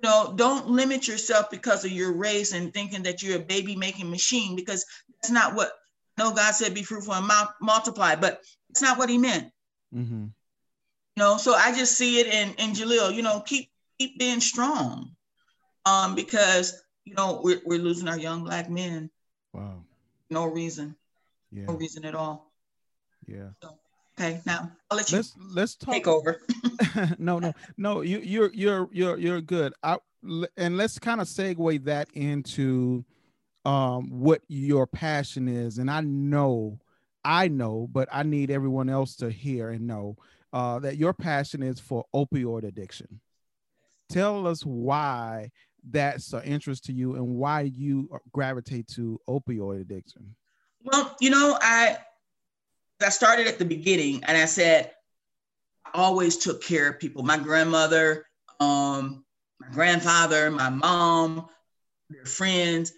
you 0.02 0.09
know, 0.09 0.35
don't 0.37 0.68
limit 0.68 1.09
yourself 1.09 1.50
because 1.50 1.85
of 1.85 1.90
your 1.90 2.12
race 2.12 2.52
and 2.52 2.72
thinking 2.72 3.02
that 3.04 3.22
you're 3.22 3.37
a 3.37 3.44
baby 3.44 3.74
making 3.76 4.11
machine 4.11 4.54
because 4.54 4.85
that's 5.09 5.30
not 5.30 5.54
what 5.54 5.72
no 6.18 6.32
God 6.35 6.54
said 6.54 6.74
be 6.74 6.82
fruitful 6.82 7.14
and 7.14 7.30
multiply, 7.61 8.14
but 8.14 8.40
it's 8.70 8.82
not 8.82 8.98
what 8.98 9.09
he 9.09 9.18
meant. 9.18 9.50
Mm-hmm. 9.94 10.24
You 10.24 11.22
know, 11.22 11.38
so 11.38 11.54
I 11.54 11.74
just 11.74 11.96
see 11.96 12.20
it 12.20 12.26
in 12.26 12.54
in 12.54 12.74
Jaleel, 12.74 13.14
you 13.14 13.22
know, 13.22 13.40
keep 13.40 13.70
keep 13.98 14.18
being 14.18 14.40
strong. 14.40 15.12
Um, 15.87 16.14
because 16.14 16.82
you 17.04 17.14
know, 17.14 17.40
we're 17.42 17.62
we're 17.64 17.78
losing 17.78 18.09
our 18.09 18.18
young 18.18 18.44
black 18.44 18.68
men. 18.68 19.11
Wow. 19.52 19.85
No 20.28 20.44
reason. 20.44 20.94
Yeah. 21.50 21.66
No 21.66 21.74
reason 21.74 22.04
at 22.04 22.14
all. 22.14 22.52
Yeah. 23.26 23.50
So, 23.62 23.78
Okay, 24.18 24.40
now 24.46 24.72
I'll 24.90 24.96
let 24.96 25.11
you 25.11 25.18
let's 25.18 25.35
let's 25.38 25.76
talk. 25.76 25.94
take 25.94 26.09
over. 26.09 26.40
no, 27.18 27.38
no, 27.38 27.52
no. 27.76 28.00
You 28.00 28.18
you're 28.20 28.50
you're 28.55 28.88
you're 28.92 29.18
you're 29.18 29.40
good. 29.40 29.74
I, 29.83 29.98
and 30.57 30.76
let's 30.76 30.98
kind 30.98 31.20
of 31.20 31.26
segue 31.26 31.85
that 31.85 32.09
into 32.14 33.05
um 33.64 34.09
what 34.09 34.40
your 34.48 34.87
passion 34.87 35.48
is. 35.48 35.79
And 35.79 35.90
I 35.90 36.00
know, 36.00 36.79
I 37.24 37.48
know, 37.48 37.88
but 37.92 38.09
I 38.11 38.22
need 38.22 38.50
everyone 38.50 38.88
else 38.88 39.16
to 39.16 39.31
hear 39.31 39.70
and 39.70 39.87
know 39.87 40.16
uh, 40.52 40.79
that 40.79 40.96
your 40.96 41.12
passion 41.12 41.62
is 41.62 41.79
for 41.79 42.05
opioid 42.14 42.64
addiction. 42.64 43.20
Tell 44.09 44.46
us 44.46 44.62
why 44.62 45.50
that's 45.88 46.33
an 46.33 46.42
interest 46.44 46.85
to 46.85 46.92
you 46.92 47.16
and 47.16 47.26
why 47.26 47.62
you 47.62 48.09
gravitate 48.33 48.88
to 48.88 49.20
opioid 49.29 49.81
addiction. 49.81 50.35
Well, 50.83 51.14
you 51.20 51.31
know, 51.31 51.59
I 51.61 51.98
I 53.05 53.11
started 53.11 53.47
at 53.47 53.59
the 53.59 53.64
beginning 53.64 54.24
and 54.24 54.36
I 54.36 54.47
said, 54.47 54.90
I 55.84 55.90
always 55.94 56.36
took 56.36 56.62
care 56.62 56.88
of 56.88 57.01
people. 57.01 57.22
My 57.22 57.38
grandmother, 57.38 58.26
um, 58.61 59.24
my 59.61 59.68
grandfather, 59.68 60.51
my 60.51 60.70
mom, 60.70 61.49
their 62.09 62.24
friends. 62.24 62.92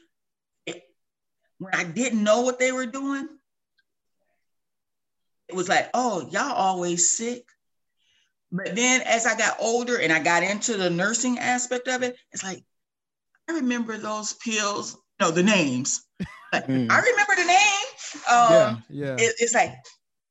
When 1.59 1.75
I 1.75 1.85
didn't 1.85 2.23
know 2.23 2.43
what 2.43 2.61
they 2.61 2.71
were 2.71 2.87
doing, 2.87 3.29
it 5.49 5.57
was 5.57 5.69
like, 5.69 5.91
oh, 5.95 6.29
y'all 6.31 6.53
always 6.53 7.11
sick. 7.11 7.45
But 8.53 8.77
then 8.77 9.03
as 9.03 9.27
I 9.27 9.37
got 9.37 9.57
older 9.59 9.99
and 9.99 10.13
I 10.13 10.21
got 10.23 10.43
into 10.43 10.77
the 10.77 10.89
nursing 10.89 11.39
aspect 11.39 11.89
of 11.89 12.03
it, 12.03 12.17
it's 12.33 12.45
like, 12.45 12.63
I 13.49 13.55
remember 13.55 13.97
those 13.97 14.35
pills, 14.35 14.97
no, 15.21 15.31
the 15.31 15.43
names. 15.43 16.05
mm. 16.53 16.91
I 16.91 17.01
remember 17.01 17.35
the 17.37 17.45
name. 17.45 17.89
Um, 18.31 18.51
yeah, 18.51 18.77
yeah. 18.91 19.17
It, 19.19 19.35
it's 19.39 19.55
like, 19.55 19.75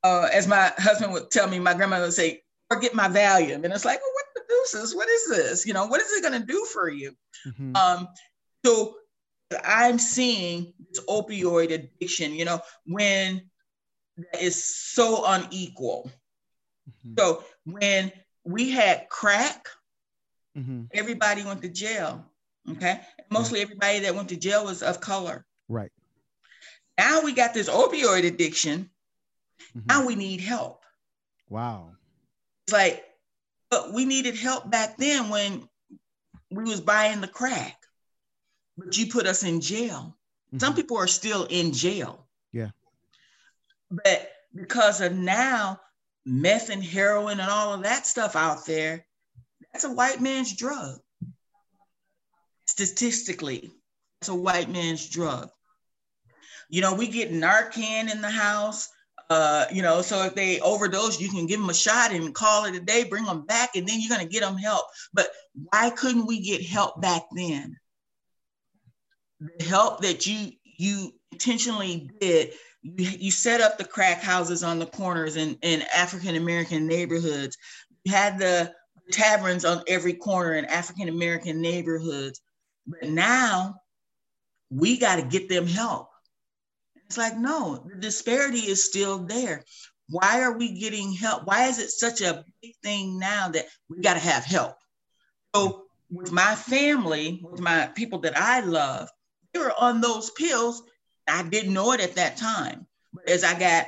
uh, 0.03 0.29
as 0.31 0.47
my 0.47 0.71
husband 0.77 1.13
would 1.13 1.31
tell 1.31 1.47
me, 1.47 1.59
my 1.59 1.73
grandmother 1.73 2.05
would 2.05 2.13
say, 2.13 2.41
forget 2.69 2.93
my 2.93 3.07
Valium. 3.07 3.63
And 3.63 3.73
it's 3.73 3.85
like, 3.85 3.99
well, 3.99 4.13
what 4.13 4.25
the 4.35 4.41
deuces? 4.49 4.95
What 4.95 5.09
is 5.09 5.27
this? 5.29 5.65
You 5.65 5.73
know, 5.73 5.85
what 5.87 6.01
is 6.01 6.11
it 6.11 6.21
going 6.21 6.39
to 6.39 6.45
do 6.45 6.65
for 6.71 6.89
you? 6.89 7.13
Mm-hmm. 7.45 7.75
Um, 7.75 8.07
so 8.65 8.95
I'm 9.63 9.99
seeing 9.99 10.73
this 10.89 11.03
opioid 11.05 11.71
addiction, 11.71 12.33
you 12.33 12.45
know, 12.45 12.59
when 12.85 13.49
that 14.17 14.41
is 14.41 14.63
so 14.63 15.23
unequal. 15.25 16.11
Mm-hmm. 16.89 17.13
So 17.17 17.43
when 17.65 18.11
we 18.43 18.71
had 18.71 19.07
crack, 19.09 19.67
mm-hmm. 20.57 20.83
everybody 20.93 21.43
went 21.43 21.61
to 21.61 21.69
jail. 21.69 22.25
Okay. 22.69 22.99
Mostly 23.29 23.61
everybody 23.61 23.99
that 23.99 24.15
went 24.15 24.29
to 24.29 24.35
jail 24.35 24.65
was 24.65 24.83
of 24.83 24.99
color. 24.99 25.45
Right. 25.69 25.91
Now 26.97 27.21
we 27.21 27.33
got 27.33 27.53
this 27.53 27.69
opioid 27.69 28.25
addiction. 28.25 28.89
Mm-hmm. 29.75 29.87
Now 29.87 30.05
we 30.05 30.15
need 30.15 30.41
help. 30.41 30.83
Wow. 31.49 31.91
It's 32.65 32.73
like, 32.73 33.03
but 33.69 33.93
we 33.93 34.05
needed 34.05 34.35
help 34.35 34.69
back 34.69 34.97
then 34.97 35.29
when 35.29 35.67
we 36.51 36.63
was 36.63 36.81
buying 36.81 37.21
the 37.21 37.27
crack. 37.27 37.77
But 38.77 38.97
you 38.97 39.07
put 39.07 39.27
us 39.27 39.43
in 39.43 39.61
jail. 39.61 40.17
Mm-hmm. 40.49 40.59
Some 40.59 40.75
people 40.75 40.97
are 40.97 41.07
still 41.07 41.45
in 41.45 41.73
jail. 41.73 42.27
Yeah. 42.51 42.69
But 43.89 44.31
because 44.55 45.01
of 45.01 45.13
now 45.13 45.79
meth 46.25 46.69
and 46.69 46.83
heroin 46.83 47.39
and 47.39 47.49
all 47.49 47.73
of 47.73 47.83
that 47.83 48.05
stuff 48.05 48.35
out 48.35 48.65
there, 48.65 49.05
that's 49.71 49.83
a 49.83 49.93
white 49.93 50.21
man's 50.21 50.55
drug. 50.55 50.99
Statistically, 52.77 53.71
it's 54.21 54.29
a 54.29 54.35
white 54.35 54.69
man's 54.69 55.09
drug. 55.09 55.49
You 56.69 56.81
know, 56.81 56.93
we 56.93 57.07
get 57.07 57.31
Narcan 57.31 58.11
in 58.11 58.21
the 58.21 58.29
house. 58.29 58.89
Uh, 59.31 59.65
you 59.73 59.81
know, 59.81 60.03
so 60.03 60.23
if 60.25 60.35
they 60.35 60.59
overdose, 60.59 61.19
you 61.19 61.27
can 61.27 61.47
give 61.47 61.59
them 61.59 61.71
a 61.71 61.73
shot 61.73 62.11
and 62.11 62.35
call 62.35 62.65
it 62.65 62.75
a 62.75 62.79
day, 62.79 63.03
bring 63.03 63.25
them 63.25 63.47
back, 63.47 63.75
and 63.75 63.87
then 63.87 63.99
you're 63.99 64.15
gonna 64.15 64.29
get 64.29 64.41
them 64.41 64.57
help. 64.57 64.85
But 65.11 65.27
why 65.55 65.89
couldn't 65.89 66.27
we 66.27 66.39
get 66.39 66.63
help 66.63 67.01
back 67.01 67.23
then? 67.35 67.75
The 69.39 69.65
help 69.65 70.03
that 70.03 70.27
you 70.27 70.51
you 70.63 71.15
intentionally 71.31 72.11
did, 72.21 72.53
you, 72.83 73.09
you 73.09 73.31
set 73.31 73.59
up 73.59 73.79
the 73.79 73.85
crack 73.85 74.21
houses 74.21 74.63
on 74.63 74.77
the 74.77 74.85
corners 74.85 75.35
in, 75.35 75.57
in 75.63 75.81
African 75.95 76.35
American 76.35 76.85
neighborhoods. 76.85 77.57
You 78.03 78.11
had 78.11 78.37
the 78.37 78.71
taverns 79.11 79.65
on 79.65 79.83
every 79.87 80.13
corner 80.13 80.53
in 80.53 80.65
African 80.65 81.09
American 81.09 81.59
neighborhoods. 81.59 82.39
But 82.87 83.09
now 83.09 83.81
we 84.69 84.97
got 84.97 85.17
to 85.17 85.21
get 85.21 85.49
them 85.49 85.67
help. 85.67 86.09
It's 87.05 87.17
like, 87.17 87.37
no, 87.37 87.83
the 87.87 87.95
disparity 87.95 88.59
is 88.59 88.83
still 88.83 89.19
there. 89.19 89.63
Why 90.09 90.41
are 90.41 90.57
we 90.57 90.79
getting 90.79 91.11
help? 91.13 91.45
Why 91.45 91.67
is 91.67 91.79
it 91.79 91.89
such 91.89 92.21
a 92.21 92.43
big 92.61 92.75
thing 92.83 93.19
now 93.19 93.49
that 93.49 93.65
we 93.89 93.99
got 93.99 94.13
to 94.13 94.19
have 94.19 94.43
help? 94.43 94.75
So, 95.55 95.83
with 96.09 96.31
my 96.31 96.55
family, 96.55 97.41
with 97.43 97.59
my 97.59 97.87
people 97.87 98.19
that 98.19 98.37
I 98.37 98.61
love, 98.61 99.09
they 99.53 99.59
were 99.59 99.73
on 99.77 99.99
those 99.99 100.31
pills. 100.31 100.83
I 101.27 101.43
didn't 101.43 101.73
know 101.73 101.91
it 101.91 101.99
at 101.99 102.15
that 102.15 102.37
time. 102.37 102.87
But 103.13 103.27
as 103.29 103.43
I 103.43 103.59
got 103.59 103.87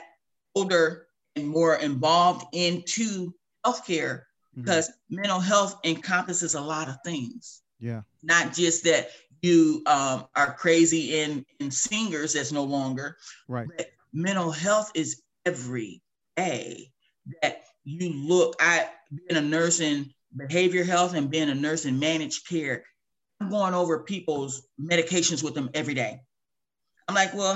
older 0.55 1.07
and 1.35 1.47
more 1.47 1.75
involved 1.75 2.45
into 2.53 3.33
healthcare, 3.65 4.23
mm-hmm. 4.55 4.61
because 4.61 4.91
mental 5.09 5.39
health 5.39 5.79
encompasses 5.85 6.55
a 6.55 6.61
lot 6.61 6.89
of 6.89 6.97
things. 7.05 7.58
Yeah. 7.79 8.01
Not 8.23 8.53
just 8.53 8.83
that 8.83 9.09
you 9.41 9.83
um, 9.85 10.27
are 10.35 10.53
crazy 10.53 11.19
in 11.21 11.45
in 11.59 11.71
singers 11.71 12.33
that's 12.33 12.51
no 12.51 12.63
longer 12.63 13.17
right. 13.47 13.67
but 13.75 13.87
mental 14.13 14.51
health 14.51 14.91
is 14.95 15.21
every 15.45 16.01
day 16.35 16.91
that 17.41 17.63
you 17.85 18.11
look 18.13 18.55
i 18.59 18.87
being 19.27 19.39
a 19.39 19.41
nurse 19.41 19.79
in 19.79 20.11
behavior 20.35 20.83
health 20.83 21.13
and 21.13 21.29
being 21.31 21.49
a 21.49 21.55
nurse 21.55 21.85
in 21.85 21.99
managed 21.99 22.47
care. 22.47 22.83
I'm 23.41 23.49
going 23.49 23.73
over 23.73 24.03
people's 24.03 24.67
medications 24.79 25.43
with 25.43 25.55
them 25.55 25.69
every 25.73 25.93
day. 25.93 26.19
I'm 27.07 27.15
like 27.15 27.33
well 27.33 27.55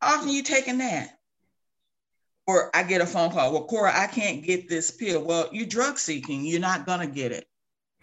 how 0.00 0.16
often 0.16 0.28
you 0.28 0.42
taking 0.42 0.78
that? 0.78 1.18
Or 2.46 2.74
i 2.76 2.82
get 2.82 3.00
a 3.00 3.06
phone 3.06 3.30
call 3.30 3.52
well 3.52 3.64
cora 3.64 3.92
i 3.94 4.06
can't 4.06 4.44
get 4.44 4.68
this 4.68 4.90
pill. 4.90 5.24
Well 5.24 5.48
you're 5.52 5.66
drug 5.66 5.98
seeking. 5.98 6.44
You're 6.44 6.60
not 6.60 6.86
gonna 6.86 7.06
get 7.06 7.32
it. 7.32 7.46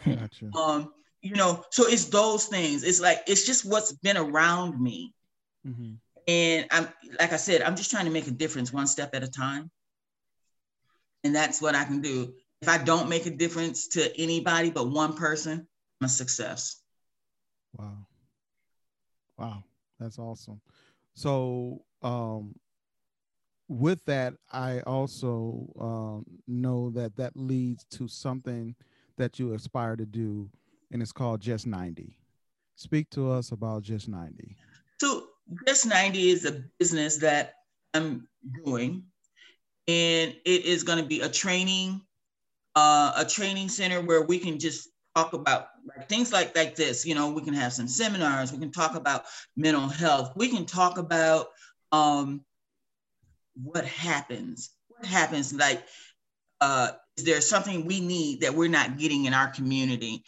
Gotcha. 0.06 0.50
um 0.58 0.92
you 1.22 1.36
know 1.36 1.64
so 1.72 1.88
it's 1.88 2.06
those 2.06 2.46
things. 2.46 2.84
It's 2.84 3.02
like 3.02 3.24
it's 3.28 3.46
just 3.46 3.66
what's 3.66 3.92
been 3.92 4.18
around 4.18 4.80
me. 4.82 5.14
Mm-hmm. 5.68 5.96
and 6.26 6.68
i'm 6.72 6.88
like 7.20 7.34
i 7.34 7.36
said 7.36 7.62
i'm 7.62 7.76
just 7.76 7.92
trying 7.92 8.06
to 8.06 8.12
make 8.12 8.28
a 8.28 8.32
difference 8.32 8.72
one 8.72 8.88
step 8.88 9.14
at 9.14 9.24
a 9.24 9.28
time. 9.28 9.70
And 11.26 11.36
that's 11.36 11.62
what 11.62 11.76
i 11.76 11.84
can 11.84 12.00
do. 12.00 12.34
If 12.62 12.70
i 12.70 12.78
don't 12.78 13.10
make 13.10 13.26
a 13.26 13.30
difference 13.32 13.90
to 13.90 14.22
anybody 14.22 14.70
but 14.70 14.90
one 14.90 15.16
person 15.16 15.68
i'm 16.00 16.06
a 16.06 16.10
success. 16.10 16.82
Wow. 17.78 18.08
Wow. 19.38 19.64
That's 20.00 20.18
awesome. 20.18 20.62
So 21.14 21.84
um 22.02 22.56
with 23.68 24.04
that 24.06 24.34
i 24.52 24.80
also 24.82 25.68
um, 25.80 26.26
know 26.48 26.90
that 26.90 27.16
that 27.18 27.36
leads 27.36 27.84
to 27.86 28.08
something 28.08 28.76
that 29.18 29.38
you 29.38 29.54
aspire 29.54 29.96
to 29.96 30.06
do 30.06 30.50
and 30.92 31.02
it's 31.02 31.12
called 31.12 31.42
Just 31.42 31.68
90. 31.68 32.16
Speak 32.76 33.10
to 33.12 33.32
us 33.32 33.52
about 33.52 33.84
Just 33.84 34.08
90. 34.08 34.56
So, 35.00 35.28
Just 35.68 35.86
90 35.86 36.30
is 36.30 36.46
a 36.46 36.64
business 36.80 37.18
that 37.18 37.56
I'm 37.94 38.28
doing, 38.64 39.04
and 39.88 40.36
it 40.46 40.66
is 40.66 40.84
going 40.84 41.00
to 41.00 41.06
be 41.06 41.22
a 41.22 41.30
training, 41.30 42.02
uh, 42.76 43.14
a 43.18 43.26
training 43.26 43.70
center 43.70 44.02
where 44.02 44.24
we 44.24 44.40
can 44.40 44.60
just 44.60 44.90
talk 45.16 45.34
about 45.34 45.68
things 46.08 46.32
like 46.32 46.56
like 46.56 46.76
this. 46.76 47.06
You 47.06 47.16
know, 47.16 47.32
we 47.32 47.42
can 47.42 47.54
have 47.54 47.74
some 47.74 47.88
seminars. 47.88 48.52
We 48.52 48.60
can 48.60 48.72
talk 48.72 48.96
about 48.96 49.26
mental 49.58 49.88
health. 49.88 50.34
We 50.36 50.50
can 50.50 50.66
talk 50.66 50.98
about 50.98 51.48
um, 51.92 52.42
what 53.62 53.86
happens. 53.86 54.72
What 54.88 55.06
happens? 55.06 55.54
Like, 55.54 55.84
uh, 56.62 56.92
is 57.18 57.24
there 57.24 57.42
something 57.42 57.86
we 57.86 58.00
need 58.00 58.42
that 58.42 58.54
we're 58.54 58.70
not 58.70 58.98
getting 58.98 59.26
in 59.26 59.34
our 59.34 59.48
community? 59.48 60.24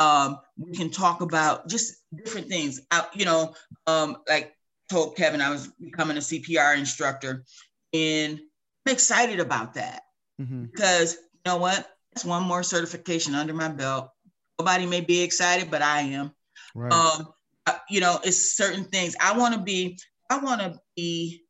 Um, 0.00 0.38
we 0.56 0.72
can 0.72 0.90
talk 0.90 1.20
about 1.20 1.68
just 1.68 1.94
different 2.14 2.48
things. 2.48 2.80
I, 2.90 3.06
you 3.14 3.26
know, 3.26 3.54
um, 3.86 4.16
like 4.28 4.54
told 4.88 5.16
Kevin, 5.16 5.40
I 5.40 5.50
was 5.50 5.68
becoming 5.68 6.16
a 6.16 6.20
CPR 6.20 6.76
instructor, 6.76 7.44
and 7.92 8.40
I'm 8.86 8.92
excited 8.92 9.40
about 9.40 9.74
that 9.74 10.02
mm-hmm. 10.40 10.64
because 10.64 11.14
you 11.14 11.40
know 11.46 11.58
what? 11.58 11.86
That's 12.12 12.24
one 12.24 12.42
more 12.42 12.62
certification 12.62 13.34
under 13.34 13.52
my 13.52 13.68
belt. 13.68 14.10
Nobody 14.58 14.86
may 14.86 15.00
be 15.00 15.22
excited, 15.22 15.70
but 15.70 15.82
I 15.82 16.00
am. 16.00 16.32
Right. 16.74 16.92
Um, 16.92 17.28
uh, 17.66 17.78
you 17.88 18.00
know, 18.00 18.18
it's 18.24 18.56
certain 18.56 18.84
things 18.84 19.14
I 19.20 19.36
want 19.36 19.54
to 19.54 19.60
be. 19.60 19.98
I 20.30 20.38
want 20.38 20.60
to 20.60 20.80
be 20.96 21.44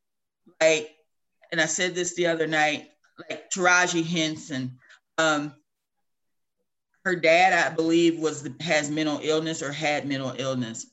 like, 0.60 0.90
and 1.52 1.60
I 1.60 1.66
said 1.66 1.94
this 1.94 2.14
the 2.14 2.26
other 2.26 2.46
night, 2.46 2.88
like 3.28 3.50
Taraji 3.50 4.04
Henson. 4.04 4.78
Um, 5.18 5.54
her 7.04 7.16
dad, 7.16 7.52
I 7.52 7.74
believe, 7.74 8.18
was 8.18 8.48
has 8.60 8.90
mental 8.90 9.20
illness 9.22 9.62
or 9.62 9.72
had 9.72 10.06
mental 10.06 10.34
illness. 10.36 10.86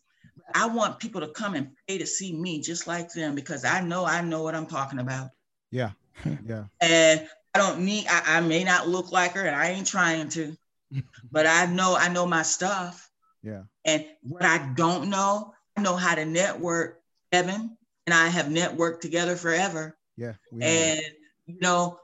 I 0.55 0.67
want 0.67 0.99
people 0.99 1.21
to 1.21 1.27
come 1.27 1.55
and 1.55 1.71
pay 1.87 1.97
to 1.97 2.07
see 2.07 2.33
me 2.33 2.61
just 2.61 2.87
like 2.87 3.11
them 3.11 3.35
because 3.35 3.65
I 3.65 3.81
know 3.81 4.05
I 4.05 4.21
know 4.21 4.43
what 4.43 4.55
I'm 4.55 4.65
talking 4.65 4.99
about. 4.99 5.29
Yeah. 5.71 5.91
Yeah. 6.45 6.63
And 6.81 7.27
I 7.53 7.59
don't 7.59 7.81
need 7.81 8.07
I, 8.09 8.37
I 8.37 8.41
may 8.41 8.63
not 8.63 8.87
look 8.87 9.11
like 9.11 9.33
her 9.33 9.45
and 9.45 9.55
I 9.55 9.69
ain't 9.69 9.85
trying 9.85 10.29
to, 10.29 10.57
but 11.31 11.45
I 11.45 11.67
know 11.67 11.95
I 11.95 12.09
know 12.09 12.25
my 12.25 12.41
stuff. 12.41 13.09
Yeah. 13.43 13.63
And 13.85 14.05
what 14.21 14.43
I 14.43 14.71
don't 14.75 15.09
know, 15.09 15.53
I 15.75 15.81
know 15.81 15.95
how 15.95 16.15
to 16.15 16.25
network. 16.25 17.01
Evan 17.31 17.77
and 18.07 18.13
I 18.13 18.27
have 18.29 18.47
networked 18.47 19.01
together 19.01 19.35
forever. 19.35 19.97
Yeah. 20.15 20.33
And 20.59 21.01
you 21.45 21.59
know, 21.61 21.99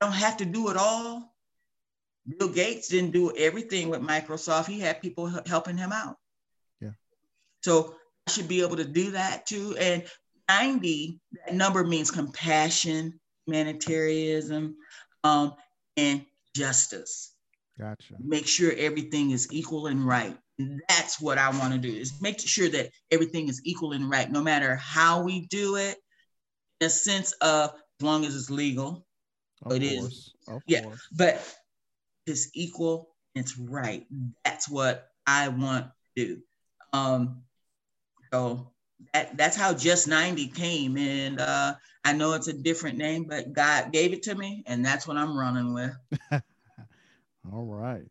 I 0.00 0.06
don't 0.06 0.14
have 0.14 0.36
to 0.38 0.44
do 0.44 0.70
it 0.70 0.76
all 0.76 1.29
Bill 2.38 2.48
Gates 2.48 2.88
didn't 2.88 3.12
do 3.12 3.34
everything 3.36 3.88
with 3.88 4.00
Microsoft. 4.00 4.66
He 4.66 4.80
had 4.80 5.02
people 5.02 5.26
helping 5.46 5.76
him 5.76 5.92
out. 5.92 6.16
Yeah. 6.80 6.90
So 7.62 7.94
I 8.26 8.30
should 8.30 8.48
be 8.48 8.62
able 8.62 8.76
to 8.76 8.84
do 8.84 9.12
that 9.12 9.46
too. 9.46 9.76
And 9.78 10.04
90, 10.48 11.20
that 11.46 11.54
number 11.54 11.84
means 11.84 12.10
compassion, 12.10 13.18
humanitarianism, 13.46 14.76
um, 15.24 15.54
and 15.96 16.24
justice. 16.54 17.34
Gotcha. 17.78 18.14
Make 18.18 18.46
sure 18.46 18.72
everything 18.76 19.30
is 19.30 19.48
equal 19.50 19.86
and 19.86 20.06
right. 20.06 20.36
And 20.58 20.82
that's 20.88 21.20
what 21.20 21.38
I 21.38 21.48
want 21.50 21.72
to 21.72 21.78
do 21.78 21.88
is 21.88 22.20
make 22.20 22.38
sure 22.38 22.68
that 22.68 22.90
everything 23.10 23.48
is 23.48 23.62
equal 23.64 23.92
and 23.92 24.10
right, 24.10 24.30
no 24.30 24.42
matter 24.42 24.76
how 24.76 25.22
we 25.22 25.46
do 25.46 25.76
it, 25.76 25.96
in 26.80 26.86
a 26.86 26.90
sense 26.90 27.32
of 27.40 27.70
as 27.70 28.04
long 28.04 28.24
as 28.26 28.34
it's 28.34 28.50
legal. 28.50 29.06
Of 29.62 29.72
it 29.72 29.80
course. 29.80 30.12
is. 30.12 30.34
Of 30.48 30.62
yeah. 30.66 30.82
Course. 30.82 31.08
But 31.12 31.56
it's 32.30 32.50
equal, 32.54 33.10
it's 33.34 33.58
right. 33.58 34.06
That's 34.44 34.68
what 34.68 35.10
I 35.26 35.48
want 35.48 35.86
to 36.16 36.26
do. 36.26 36.38
Um, 36.92 37.42
so 38.32 38.70
that, 39.12 39.36
that's 39.36 39.56
how 39.56 39.74
Just 39.74 40.08
90 40.08 40.48
came. 40.48 40.96
And 40.96 41.40
uh, 41.40 41.74
I 42.04 42.12
know 42.12 42.32
it's 42.32 42.48
a 42.48 42.52
different 42.52 42.98
name, 42.98 43.24
but 43.24 43.52
God 43.52 43.92
gave 43.92 44.12
it 44.12 44.22
to 44.24 44.34
me, 44.34 44.62
and 44.66 44.84
that's 44.84 45.06
what 45.06 45.16
I'm 45.16 45.36
running 45.36 45.74
with. 45.74 45.94
All 47.52 47.64
right. 47.64 48.06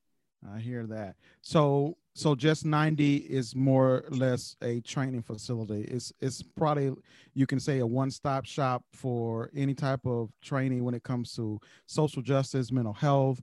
I 0.53 0.59
hear 0.59 0.85
that. 0.87 1.15
So 1.41 1.97
so 2.13 2.35
just 2.35 2.65
90 2.65 3.17
is 3.17 3.55
more 3.55 4.03
or 4.09 4.09
less 4.09 4.55
a 4.61 4.81
training 4.81 5.21
facility. 5.21 5.81
It's 5.83 6.11
it's 6.19 6.41
probably 6.41 6.93
you 7.33 7.45
can 7.45 7.59
say 7.59 7.79
a 7.79 7.87
one-stop 7.87 8.45
shop 8.45 8.83
for 8.93 9.49
any 9.55 9.73
type 9.73 10.05
of 10.05 10.29
training 10.41 10.83
when 10.83 10.93
it 10.93 11.03
comes 11.03 11.33
to 11.35 11.59
social 11.85 12.21
justice, 12.21 12.71
mental 12.71 12.93
health, 12.93 13.41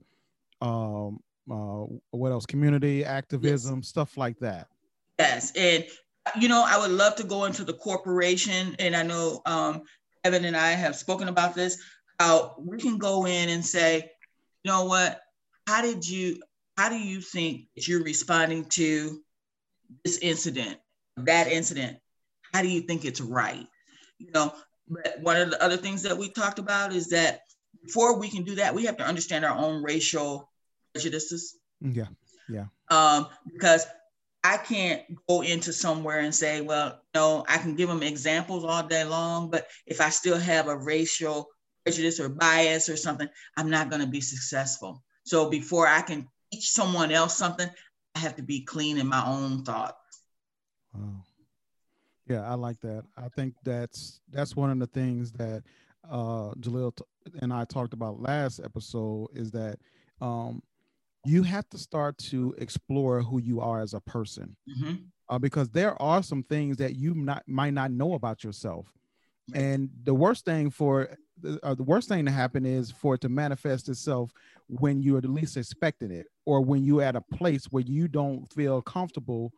um, 0.61 1.19
uh, 1.49 1.85
what 2.11 2.31
else? 2.31 2.45
Community 2.45 3.05
activism, 3.05 3.77
yes. 3.77 3.87
stuff 3.87 4.17
like 4.17 4.37
that. 4.39 4.67
Yes, 5.19 5.51
and 5.55 5.85
you 6.39 6.49
know 6.49 6.63
I 6.67 6.77
would 6.77 6.91
love 6.91 7.15
to 7.15 7.23
go 7.23 7.45
into 7.45 7.63
the 7.63 7.73
corporation, 7.73 8.75
and 8.79 8.95
I 8.95 9.03
know 9.03 9.41
um, 9.45 9.83
Evan 10.23 10.45
and 10.45 10.57
I 10.57 10.71
have 10.71 10.95
spoken 10.95 11.27
about 11.27 11.55
this. 11.55 11.81
How 12.19 12.55
we 12.57 12.77
can 12.77 12.97
go 12.97 13.25
in 13.25 13.49
and 13.49 13.65
say, 13.65 14.09
you 14.63 14.71
know 14.71 14.85
what? 14.85 15.21
How 15.67 15.81
did 15.81 16.07
you? 16.07 16.39
how 16.77 16.89
do 16.89 16.97
you 16.97 17.19
think 17.19 17.65
that 17.75 17.87
you're 17.87 18.03
responding 18.03 18.65
to 18.65 19.19
this 20.05 20.19
incident, 20.19 20.77
that 21.17 21.47
incident? 21.47 21.97
How 22.53 22.61
do 22.61 22.67
you 22.67 22.81
think 22.81 23.03
it's 23.03 23.19
right? 23.19 23.67
You 24.19 24.31
know, 24.31 24.53
but 24.87 25.19
one 25.21 25.37
of 25.37 25.49
the 25.49 25.61
other 25.61 25.75
things 25.75 26.03
that 26.03 26.17
we 26.17 26.29
talked 26.29 26.59
about 26.59 26.93
is 26.93 27.09
that 27.09 27.41
before 27.83 28.19
we 28.19 28.29
can 28.29 28.43
do 28.43 28.55
that, 28.55 28.73
we 28.73 28.85
have 28.85 28.97
to 28.97 29.05
understand 29.05 29.45
our 29.45 29.57
own 29.57 29.83
racial 29.83 30.49
prejudices. 30.93 31.55
Yeah, 31.81 32.07
yeah. 32.49 32.65
Um, 32.89 33.27
because 33.51 33.85
I 34.43 34.57
can't 34.57 35.03
go 35.27 35.41
into 35.41 35.73
somewhere 35.73 36.19
and 36.19 36.33
say, 36.33 36.61
well, 36.61 37.01
no, 37.13 37.45
I 37.49 37.57
can 37.57 37.75
give 37.75 37.89
them 37.89 38.03
examples 38.03 38.63
all 38.63 38.83
day 38.83 39.03
long, 39.03 39.49
but 39.49 39.67
if 39.85 39.99
I 39.99 40.09
still 40.09 40.37
have 40.37 40.67
a 40.67 40.77
racial 40.77 41.49
prejudice 41.83 42.19
or 42.19 42.29
bias 42.29 42.89
or 42.89 42.95
something, 42.95 43.27
I'm 43.57 43.69
not 43.69 43.89
going 43.89 44.01
to 44.01 44.07
be 44.07 44.21
successful. 44.21 45.03
So 45.23 45.49
before 45.49 45.87
I 45.87 46.01
can 46.01 46.27
teach 46.51 46.69
someone 46.69 47.11
else 47.11 47.37
something, 47.37 47.69
I 48.15 48.19
have 48.19 48.35
to 48.37 48.43
be 48.43 48.61
clean 48.61 48.97
in 48.97 49.07
my 49.07 49.25
own 49.25 49.63
thoughts. 49.63 49.95
Wow. 50.93 51.23
Yeah, 52.27 52.49
I 52.49 52.55
like 52.55 52.79
that. 52.81 53.03
I 53.15 53.29
think 53.29 53.53
that's 53.63 54.19
that's 54.31 54.55
one 54.55 54.69
of 54.69 54.79
the 54.79 54.87
things 54.87 55.31
that 55.33 55.63
uh 56.09 56.53
Jaleel 56.59 56.99
and 57.41 57.53
I 57.53 57.65
talked 57.65 57.93
about 57.93 58.21
last 58.21 58.59
episode 58.63 59.29
is 59.33 59.51
that 59.51 59.79
um 60.21 60.61
you 61.25 61.43
have 61.43 61.67
to 61.69 61.77
start 61.77 62.17
to 62.17 62.55
explore 62.57 63.21
who 63.21 63.39
you 63.41 63.59
are 63.59 63.81
as 63.81 63.93
a 63.93 63.99
person. 63.99 64.55
Mm-hmm. 64.69 64.95
Uh, 65.29 65.37
because 65.37 65.69
there 65.69 66.01
are 66.01 66.23
some 66.23 66.41
things 66.43 66.77
that 66.77 66.95
you 66.95 67.13
not 67.13 67.43
might 67.47 67.73
not 67.73 67.91
know 67.91 68.13
about 68.13 68.43
yourself. 68.43 68.87
And 69.53 69.89
the 70.03 70.13
worst 70.13 70.45
thing 70.45 70.69
for 70.69 71.09
uh, 71.63 71.75
the 71.75 71.83
worst 71.83 72.09
thing 72.09 72.25
to 72.25 72.31
happen 72.31 72.65
is 72.65 72.91
for 72.91 73.15
it 73.15 73.21
to 73.21 73.29
manifest 73.29 73.89
itself 73.89 74.31
when 74.67 75.01
you're 75.01 75.21
the 75.21 75.27
least 75.27 75.57
expecting 75.57 76.11
it 76.11 76.27
or 76.45 76.61
when 76.61 76.83
you're 76.83 77.03
at 77.03 77.15
a 77.15 77.21
place 77.21 77.65
where 77.65 77.83
you 77.83 78.07
don't 78.07 78.51
feel 78.53 78.81
comfortable 78.81 79.51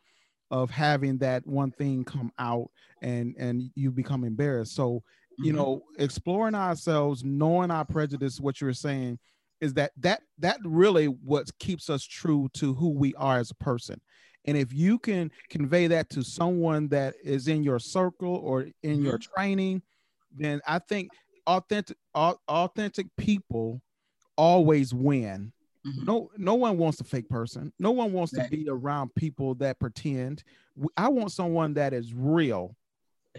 of 0.52 0.70
having 0.70 1.18
that 1.20 1.46
one 1.46 1.72
thing 1.72 2.04
come 2.04 2.32
out 2.40 2.70
and 3.02 3.36
and 3.38 3.72
you 3.76 3.92
become 3.92 4.24
embarrassed 4.24 4.76
so 4.76 5.02
you 5.40 5.54
mm-hmm. 5.54 5.62
know 5.62 5.84
exploring 5.98 6.56
ourselves 6.56 7.24
knowing 7.24 7.72
our 7.72 7.86
prejudice 7.86 8.40
what 8.40 8.60
you're 8.62 8.74
saying 8.74 9.18
is 9.62 9.74
that 9.74 9.92
that 9.98 10.22
that 10.38 10.58
really 10.64 11.06
what 11.06 11.50
keeps 11.60 11.90
us 11.90 12.04
true 12.04 12.48
to 12.54 12.74
who 12.74 12.90
we 12.90 13.14
are 13.16 13.38
as 13.38 13.52
a 13.52 13.56
person 13.56 14.00
and 14.46 14.58
if 14.58 14.74
you 14.74 14.98
can 14.98 15.30
convey 15.50 15.88
that 15.88 16.10
to 16.10 16.24
someone 16.24 16.88
that 16.88 17.14
is 17.24 17.48
in 17.48 17.64
your 17.64 17.80
circle 17.80 18.36
or 18.36 18.68
in 18.84 18.98
mm-hmm. 18.98 19.06
your 19.06 19.18
training 19.18 19.82
then 20.36 20.62
i 20.68 20.80
think 20.80 21.10
authentic 21.48 21.98
authentic 22.16 23.08
people 23.18 23.82
always 24.40 24.94
win. 24.94 25.52
Mm-hmm. 25.86 26.06
No, 26.06 26.32
no 26.38 26.56
one 26.56 26.78
wants 26.78 27.02
a 27.02 27.04
fake 27.04 27.30
person. 27.30 27.74
No 27.78 27.92
one 27.92 28.14
wants 28.14 28.34
right. 28.34 28.50
to 28.50 28.50
be 28.50 28.68
around 28.70 29.14
people 29.16 29.56
that 29.56 29.80
pretend. 29.80 30.44
I 30.96 31.10
want 31.10 31.32
someone 31.32 31.74
that 31.74 31.94
is 31.94 32.14
real. 32.14 32.76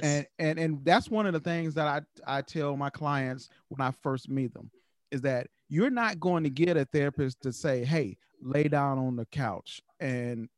And 0.02 0.26
and 0.38 0.58
and 0.58 0.84
that's 0.84 1.10
one 1.10 1.26
of 1.26 1.32
the 1.32 1.40
things 1.40 1.74
that 1.74 1.86
I 1.86 2.38
I 2.38 2.42
tell 2.42 2.76
my 2.76 2.90
clients 2.90 3.48
when 3.68 3.80
I 3.80 3.90
first 4.02 4.28
meet 4.28 4.54
them 4.54 4.70
is 5.10 5.20
that 5.22 5.48
you're 5.68 5.90
not 5.90 6.20
going 6.20 6.44
to 6.44 6.50
get 6.50 6.76
a 6.76 6.84
therapist 6.84 7.40
to 7.42 7.52
say, 7.52 7.84
"Hey, 7.84 8.16
lay 8.40 8.68
down 8.68 8.98
on 8.98 9.16
the 9.16 9.26
couch 9.26 9.80
and 9.98 10.48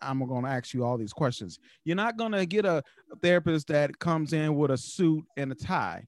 I'm 0.00 0.24
going 0.26 0.44
to 0.44 0.50
ask 0.50 0.72
you 0.72 0.84
all 0.84 0.96
these 0.96 1.12
questions." 1.12 1.58
You're 1.84 1.96
not 1.96 2.16
going 2.16 2.32
to 2.32 2.46
get 2.46 2.64
a, 2.64 2.82
a 3.12 3.16
therapist 3.22 3.68
that 3.68 3.98
comes 3.98 4.32
in 4.32 4.56
with 4.56 4.70
a 4.70 4.78
suit 4.78 5.24
and 5.36 5.52
a 5.52 5.54
tie. 5.54 6.06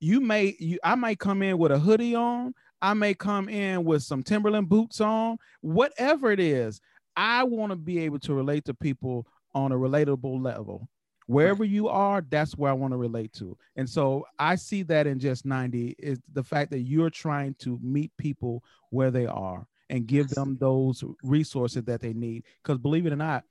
You 0.00 0.20
may 0.20 0.54
you 0.58 0.78
I 0.84 0.94
might 0.94 1.18
come 1.18 1.42
in 1.42 1.56
with 1.56 1.72
a 1.72 1.78
hoodie 1.78 2.14
on, 2.14 2.54
I 2.80 2.94
may 2.94 3.14
come 3.14 3.48
in 3.48 3.84
with 3.84 4.02
some 4.02 4.22
Timberland 4.22 4.68
boots 4.68 5.00
on, 5.00 5.38
whatever 5.60 6.30
it 6.30 6.40
is. 6.40 6.80
I 7.16 7.42
want 7.42 7.70
to 7.70 7.76
be 7.76 7.98
able 8.00 8.20
to 8.20 8.34
relate 8.34 8.64
to 8.66 8.74
people 8.74 9.26
on 9.54 9.72
a 9.72 9.76
relatable 9.76 10.42
level. 10.42 10.88
Wherever 11.28 11.64
you 11.64 11.88
are, 11.88 12.24
that's 12.28 12.56
where 12.56 12.70
I 12.70 12.74
want 12.74 12.92
to 12.92 12.96
relate 12.96 13.32
to. 13.34 13.56
And 13.76 13.88
so 13.88 14.24
I 14.38 14.56
see 14.56 14.82
that 14.84 15.06
in 15.06 15.18
just 15.18 15.44
90 15.44 15.94
is 15.98 16.20
the 16.32 16.42
fact 16.42 16.70
that 16.72 16.80
you're 16.80 17.10
trying 17.10 17.54
to 17.60 17.78
meet 17.82 18.10
people 18.18 18.64
where 18.90 19.10
they 19.10 19.26
are 19.26 19.66
and 19.90 20.06
give 20.06 20.28
them 20.28 20.56
those 20.58 21.04
resources 21.22 21.84
that 21.84 22.00
they 22.00 22.12
need. 22.12 22.44
Because 22.62 22.78
believe 22.78 23.06
it 23.06 23.12
or 23.12 23.16
not, 23.16 23.44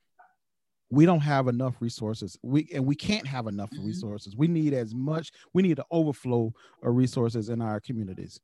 we 0.90 1.06
don't 1.06 1.20
have 1.20 1.48
enough 1.48 1.76
resources. 1.80 2.38
We 2.42 2.68
and 2.74 2.84
we 2.84 2.94
can't 2.94 3.26
have 3.26 3.46
enough 3.46 3.70
mm-hmm. 3.70 3.86
resources. 3.86 4.36
We 4.36 4.48
need 4.48 4.74
as 4.74 4.94
much, 4.94 5.32
we 5.52 5.62
need 5.62 5.76
to 5.76 5.86
overflow 5.90 6.52
of 6.82 6.96
resources 6.96 7.48
in 7.48 7.60
our 7.60 7.80
communities 7.80 8.40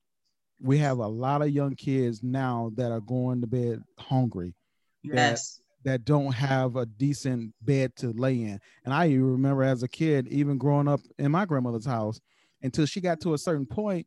we 0.60 0.78
have 0.78 0.98
a 0.98 1.06
lot 1.06 1.42
of 1.42 1.50
young 1.50 1.74
kids 1.74 2.22
now 2.22 2.72
that 2.76 2.90
are 2.90 3.00
going 3.00 3.40
to 3.40 3.46
bed 3.46 3.82
hungry. 3.98 4.54
Yes. 5.02 5.60
That, 5.84 6.04
don't 6.04 6.32
have 6.32 6.76
a 6.76 6.86
decent 6.86 7.54
bed 7.62 7.94
to 7.96 8.12
lay 8.12 8.42
in. 8.42 8.58
And 8.84 8.94
I 8.94 9.12
remember 9.12 9.62
as 9.62 9.82
a 9.82 9.88
kid, 9.88 10.28
even 10.28 10.58
growing 10.58 10.88
up 10.88 11.00
in 11.18 11.30
my 11.30 11.44
grandmother's 11.44 11.86
house, 11.86 12.20
until 12.62 12.86
she 12.86 13.00
got 13.00 13.20
to 13.20 13.34
a 13.34 13.38
certain 13.38 13.66
point, 13.66 14.06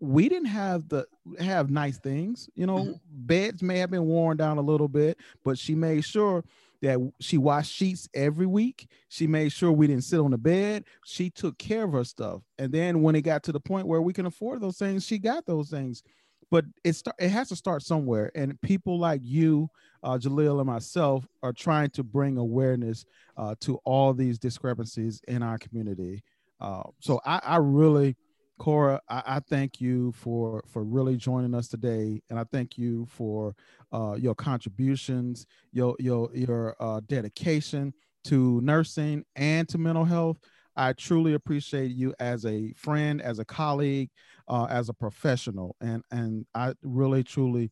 we 0.00 0.28
didn't 0.28 0.48
have 0.48 0.88
the 0.88 1.06
have 1.38 1.70
nice 1.70 1.98
things. 1.98 2.48
You 2.54 2.66
know, 2.66 2.78
mm-hmm. 2.78 2.92
beds 3.08 3.62
may 3.62 3.78
have 3.78 3.90
been 3.90 4.04
worn 4.04 4.36
down 4.36 4.58
a 4.58 4.62
little 4.62 4.88
bit, 4.88 5.18
but 5.44 5.58
she 5.58 5.74
made 5.74 6.04
sure 6.04 6.44
that 6.82 6.98
she 7.20 7.38
washed 7.38 7.72
sheets 7.72 8.08
every 8.14 8.46
week. 8.46 8.88
She 9.08 9.26
made 9.26 9.52
sure 9.52 9.72
we 9.72 9.86
didn't 9.86 10.04
sit 10.04 10.20
on 10.20 10.32
the 10.32 10.38
bed. 10.38 10.84
She 11.04 11.30
took 11.30 11.56
care 11.56 11.84
of 11.84 11.92
her 11.92 12.04
stuff. 12.04 12.42
And 12.58 12.70
then 12.70 13.00
when 13.00 13.14
it 13.14 13.22
got 13.22 13.42
to 13.44 13.52
the 13.52 13.60
point 13.60 13.86
where 13.86 14.02
we 14.02 14.12
can 14.12 14.26
afford 14.26 14.60
those 14.60 14.76
things, 14.76 15.06
she 15.06 15.18
got 15.18 15.46
those 15.46 15.70
things. 15.70 16.02
But 16.50 16.64
it 16.84 16.94
start, 16.94 17.16
it 17.18 17.30
has 17.30 17.48
to 17.48 17.56
start 17.56 17.82
somewhere. 17.82 18.30
And 18.34 18.60
people 18.60 18.98
like 18.98 19.20
you, 19.22 19.68
uh, 20.02 20.18
Jaleel, 20.18 20.58
and 20.58 20.66
myself 20.66 21.26
are 21.42 21.52
trying 21.52 21.90
to 21.90 22.02
bring 22.02 22.36
awareness 22.36 23.04
uh, 23.36 23.54
to 23.60 23.76
all 23.84 24.14
these 24.14 24.38
discrepancies 24.38 25.20
in 25.28 25.42
our 25.42 25.58
community. 25.58 26.22
Uh, 26.60 26.82
so 27.00 27.20
I, 27.24 27.40
I 27.42 27.56
really 27.56 28.16
Cora, 28.58 29.00
I, 29.08 29.22
I, 29.26 29.40
thank 29.40 29.80
you 29.80 30.12
for 30.12 30.62
for 30.68 30.84
really 30.84 31.16
joining 31.16 31.54
us 31.54 31.66
today, 31.66 32.22
and 32.30 32.38
I 32.38 32.44
thank 32.44 32.78
you 32.78 33.04
for 33.06 33.52
uh, 33.92 34.14
your 34.14 34.36
contributions, 34.36 35.46
your 35.72 35.96
your 35.98 36.30
your 36.32 36.76
uh, 36.78 37.00
dedication 37.08 37.92
to 38.24 38.60
nursing 38.60 39.24
and 39.34 39.68
to 39.68 39.78
mental 39.78 40.04
health. 40.04 40.38
I 40.76 40.92
truly 40.92 41.34
appreciate 41.34 41.92
you 41.92 42.14
as 42.20 42.46
a 42.46 42.72
friend, 42.74 43.20
as 43.20 43.38
a 43.38 43.44
colleague, 43.44 44.10
uh, 44.48 44.66
as 44.70 44.88
a 44.88 44.94
professional, 44.94 45.76
and 45.80 46.02
and 46.10 46.46
I 46.54 46.74
really 46.82 47.22
truly 47.22 47.70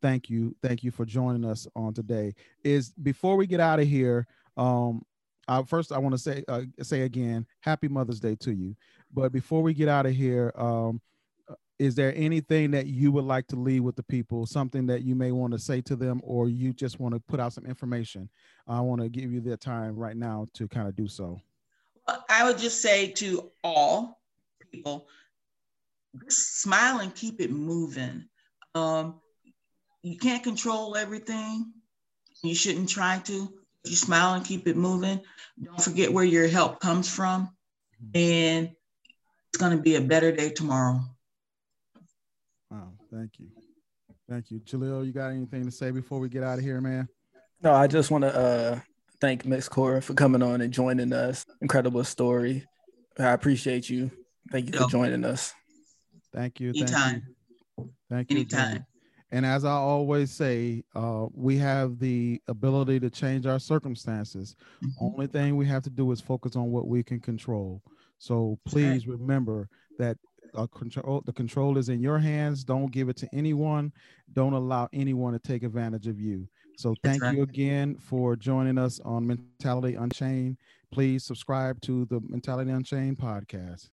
thank 0.00 0.28
you, 0.28 0.54
thank 0.62 0.82
you 0.82 0.90
for 0.90 1.04
joining 1.04 1.44
us 1.44 1.66
on 1.74 1.94
today. 1.94 2.34
Is 2.64 2.90
before 3.02 3.36
we 3.36 3.46
get 3.46 3.60
out 3.60 3.80
of 3.80 3.86
here, 3.86 4.26
um, 4.56 5.02
uh, 5.48 5.62
first 5.62 5.92
I 5.92 5.98
want 5.98 6.14
to 6.14 6.18
say 6.18 6.44
uh, 6.48 6.62
say 6.82 7.02
again, 7.02 7.46
Happy 7.60 7.88
Mother's 7.88 8.20
Day 8.20 8.36
to 8.40 8.52
you. 8.52 8.76
But 9.12 9.32
before 9.32 9.62
we 9.62 9.74
get 9.74 9.88
out 9.88 10.06
of 10.06 10.12
here, 10.12 10.52
um, 10.56 11.00
uh, 11.48 11.54
is 11.78 11.94
there 11.94 12.14
anything 12.16 12.70
that 12.72 12.86
you 12.86 13.12
would 13.12 13.24
like 13.24 13.46
to 13.48 13.56
leave 13.56 13.82
with 13.82 13.96
the 13.96 14.02
people? 14.02 14.46
Something 14.46 14.86
that 14.86 15.02
you 15.02 15.14
may 15.14 15.32
want 15.32 15.52
to 15.52 15.58
say 15.58 15.80
to 15.82 15.96
them, 15.96 16.20
or 16.22 16.48
you 16.48 16.72
just 16.72 17.00
want 17.00 17.14
to 17.14 17.20
put 17.20 17.40
out 17.40 17.52
some 17.52 17.66
information? 17.66 18.28
I 18.66 18.80
want 18.80 19.00
to 19.00 19.08
give 19.08 19.32
you 19.32 19.40
the 19.40 19.56
time 19.56 19.96
right 19.96 20.16
now 20.16 20.46
to 20.54 20.68
kind 20.68 20.88
of 20.88 20.96
do 20.96 21.08
so. 21.08 21.40
I 22.28 22.44
would 22.44 22.58
just 22.58 22.82
say 22.82 23.08
to 23.12 23.50
all 23.62 24.20
people, 24.72 25.06
smile 26.28 27.00
and 27.00 27.14
keep 27.14 27.40
it 27.40 27.50
moving. 27.50 28.26
Um, 28.74 29.20
you 30.02 30.18
can't 30.18 30.42
control 30.42 30.96
everything. 30.96 31.72
You 32.42 32.54
shouldn't 32.54 32.88
try 32.88 33.20
to. 33.24 33.52
You 33.84 33.96
smile 33.96 34.34
and 34.34 34.44
keep 34.44 34.66
it 34.68 34.76
moving. 34.76 35.20
Don't 35.62 35.82
forget 35.82 36.12
where 36.12 36.24
your 36.24 36.48
help 36.48 36.80
comes 36.80 37.12
from. 37.12 37.50
Mm-hmm. 38.02 38.10
And 38.14 38.70
it's 39.48 39.58
going 39.58 39.76
to 39.76 39.82
be 39.82 39.96
a 39.96 40.00
better 40.00 40.32
day 40.32 40.50
tomorrow. 40.50 41.00
Wow. 42.70 42.92
Thank 43.12 43.32
you. 43.38 43.48
Thank 44.28 44.50
you. 44.50 44.60
Jaleel, 44.60 45.04
you 45.04 45.12
got 45.12 45.30
anything 45.30 45.64
to 45.64 45.70
say 45.70 45.90
before 45.90 46.18
we 46.18 46.28
get 46.28 46.42
out 46.42 46.58
of 46.58 46.64
here, 46.64 46.80
man? 46.80 47.08
No, 47.60 47.72
I 47.72 47.86
just 47.86 48.10
want 48.10 48.22
to 48.22 48.34
uh, 48.34 48.80
thank 49.20 49.44
Miss 49.44 49.68
Cora 49.68 50.00
for 50.00 50.14
coming 50.14 50.42
on 50.42 50.60
and 50.62 50.72
joining 50.72 51.12
us. 51.12 51.44
Incredible 51.60 52.02
story. 52.04 52.66
I 53.18 53.32
appreciate 53.32 53.90
you. 53.90 54.10
Thank 54.50 54.72
you 54.72 54.80
for 54.80 54.88
joining 54.88 55.24
us. 55.24 55.54
Thank 56.34 56.60
you. 56.60 56.70
Anytime. 56.70 57.22
Thank 57.76 57.78
you. 57.78 57.90
Thank 58.10 58.30
you. 58.30 58.36
Anytime. 58.36 58.86
And 59.32 59.46
as 59.46 59.64
I 59.64 59.72
always 59.72 60.30
say, 60.30 60.84
uh, 60.94 61.26
we 61.32 61.56
have 61.56 61.98
the 61.98 62.40
ability 62.48 63.00
to 63.00 63.08
change 63.08 63.46
our 63.46 63.58
circumstances. 63.58 64.54
Mm-hmm. 64.84 65.04
Only 65.04 65.26
thing 65.26 65.56
we 65.56 65.66
have 65.66 65.82
to 65.84 65.90
do 65.90 66.12
is 66.12 66.20
focus 66.20 66.54
on 66.54 66.70
what 66.70 66.86
we 66.86 67.02
can 67.02 67.18
control. 67.18 67.82
So 68.18 68.58
That's 68.66 68.76
right. 68.76 68.82
please 68.82 69.06
remember 69.08 69.68
that 69.98 70.18
control 70.74 71.22
the 71.24 71.32
control 71.32 71.78
is 71.78 71.88
in 71.88 72.00
your 72.00 72.18
hands. 72.18 72.62
Don't 72.62 72.92
give 72.92 73.08
it 73.08 73.16
to 73.16 73.28
anyone. 73.32 73.90
Don't 74.34 74.52
allow 74.52 74.88
anyone 74.92 75.32
to 75.32 75.38
take 75.38 75.62
advantage 75.62 76.06
of 76.06 76.20
you. 76.20 76.46
So 76.76 76.94
thank 77.02 77.22
right. 77.22 77.34
you 77.34 77.42
again 77.42 77.96
for 77.96 78.36
joining 78.36 78.76
us 78.76 79.00
on 79.00 79.26
Mentality 79.26 79.94
Unchained. 79.94 80.58
Please 80.92 81.24
subscribe 81.24 81.80
to 81.82 82.04
the 82.06 82.20
Mentality 82.28 82.70
Unchained 82.70 83.18
podcast. 83.18 83.88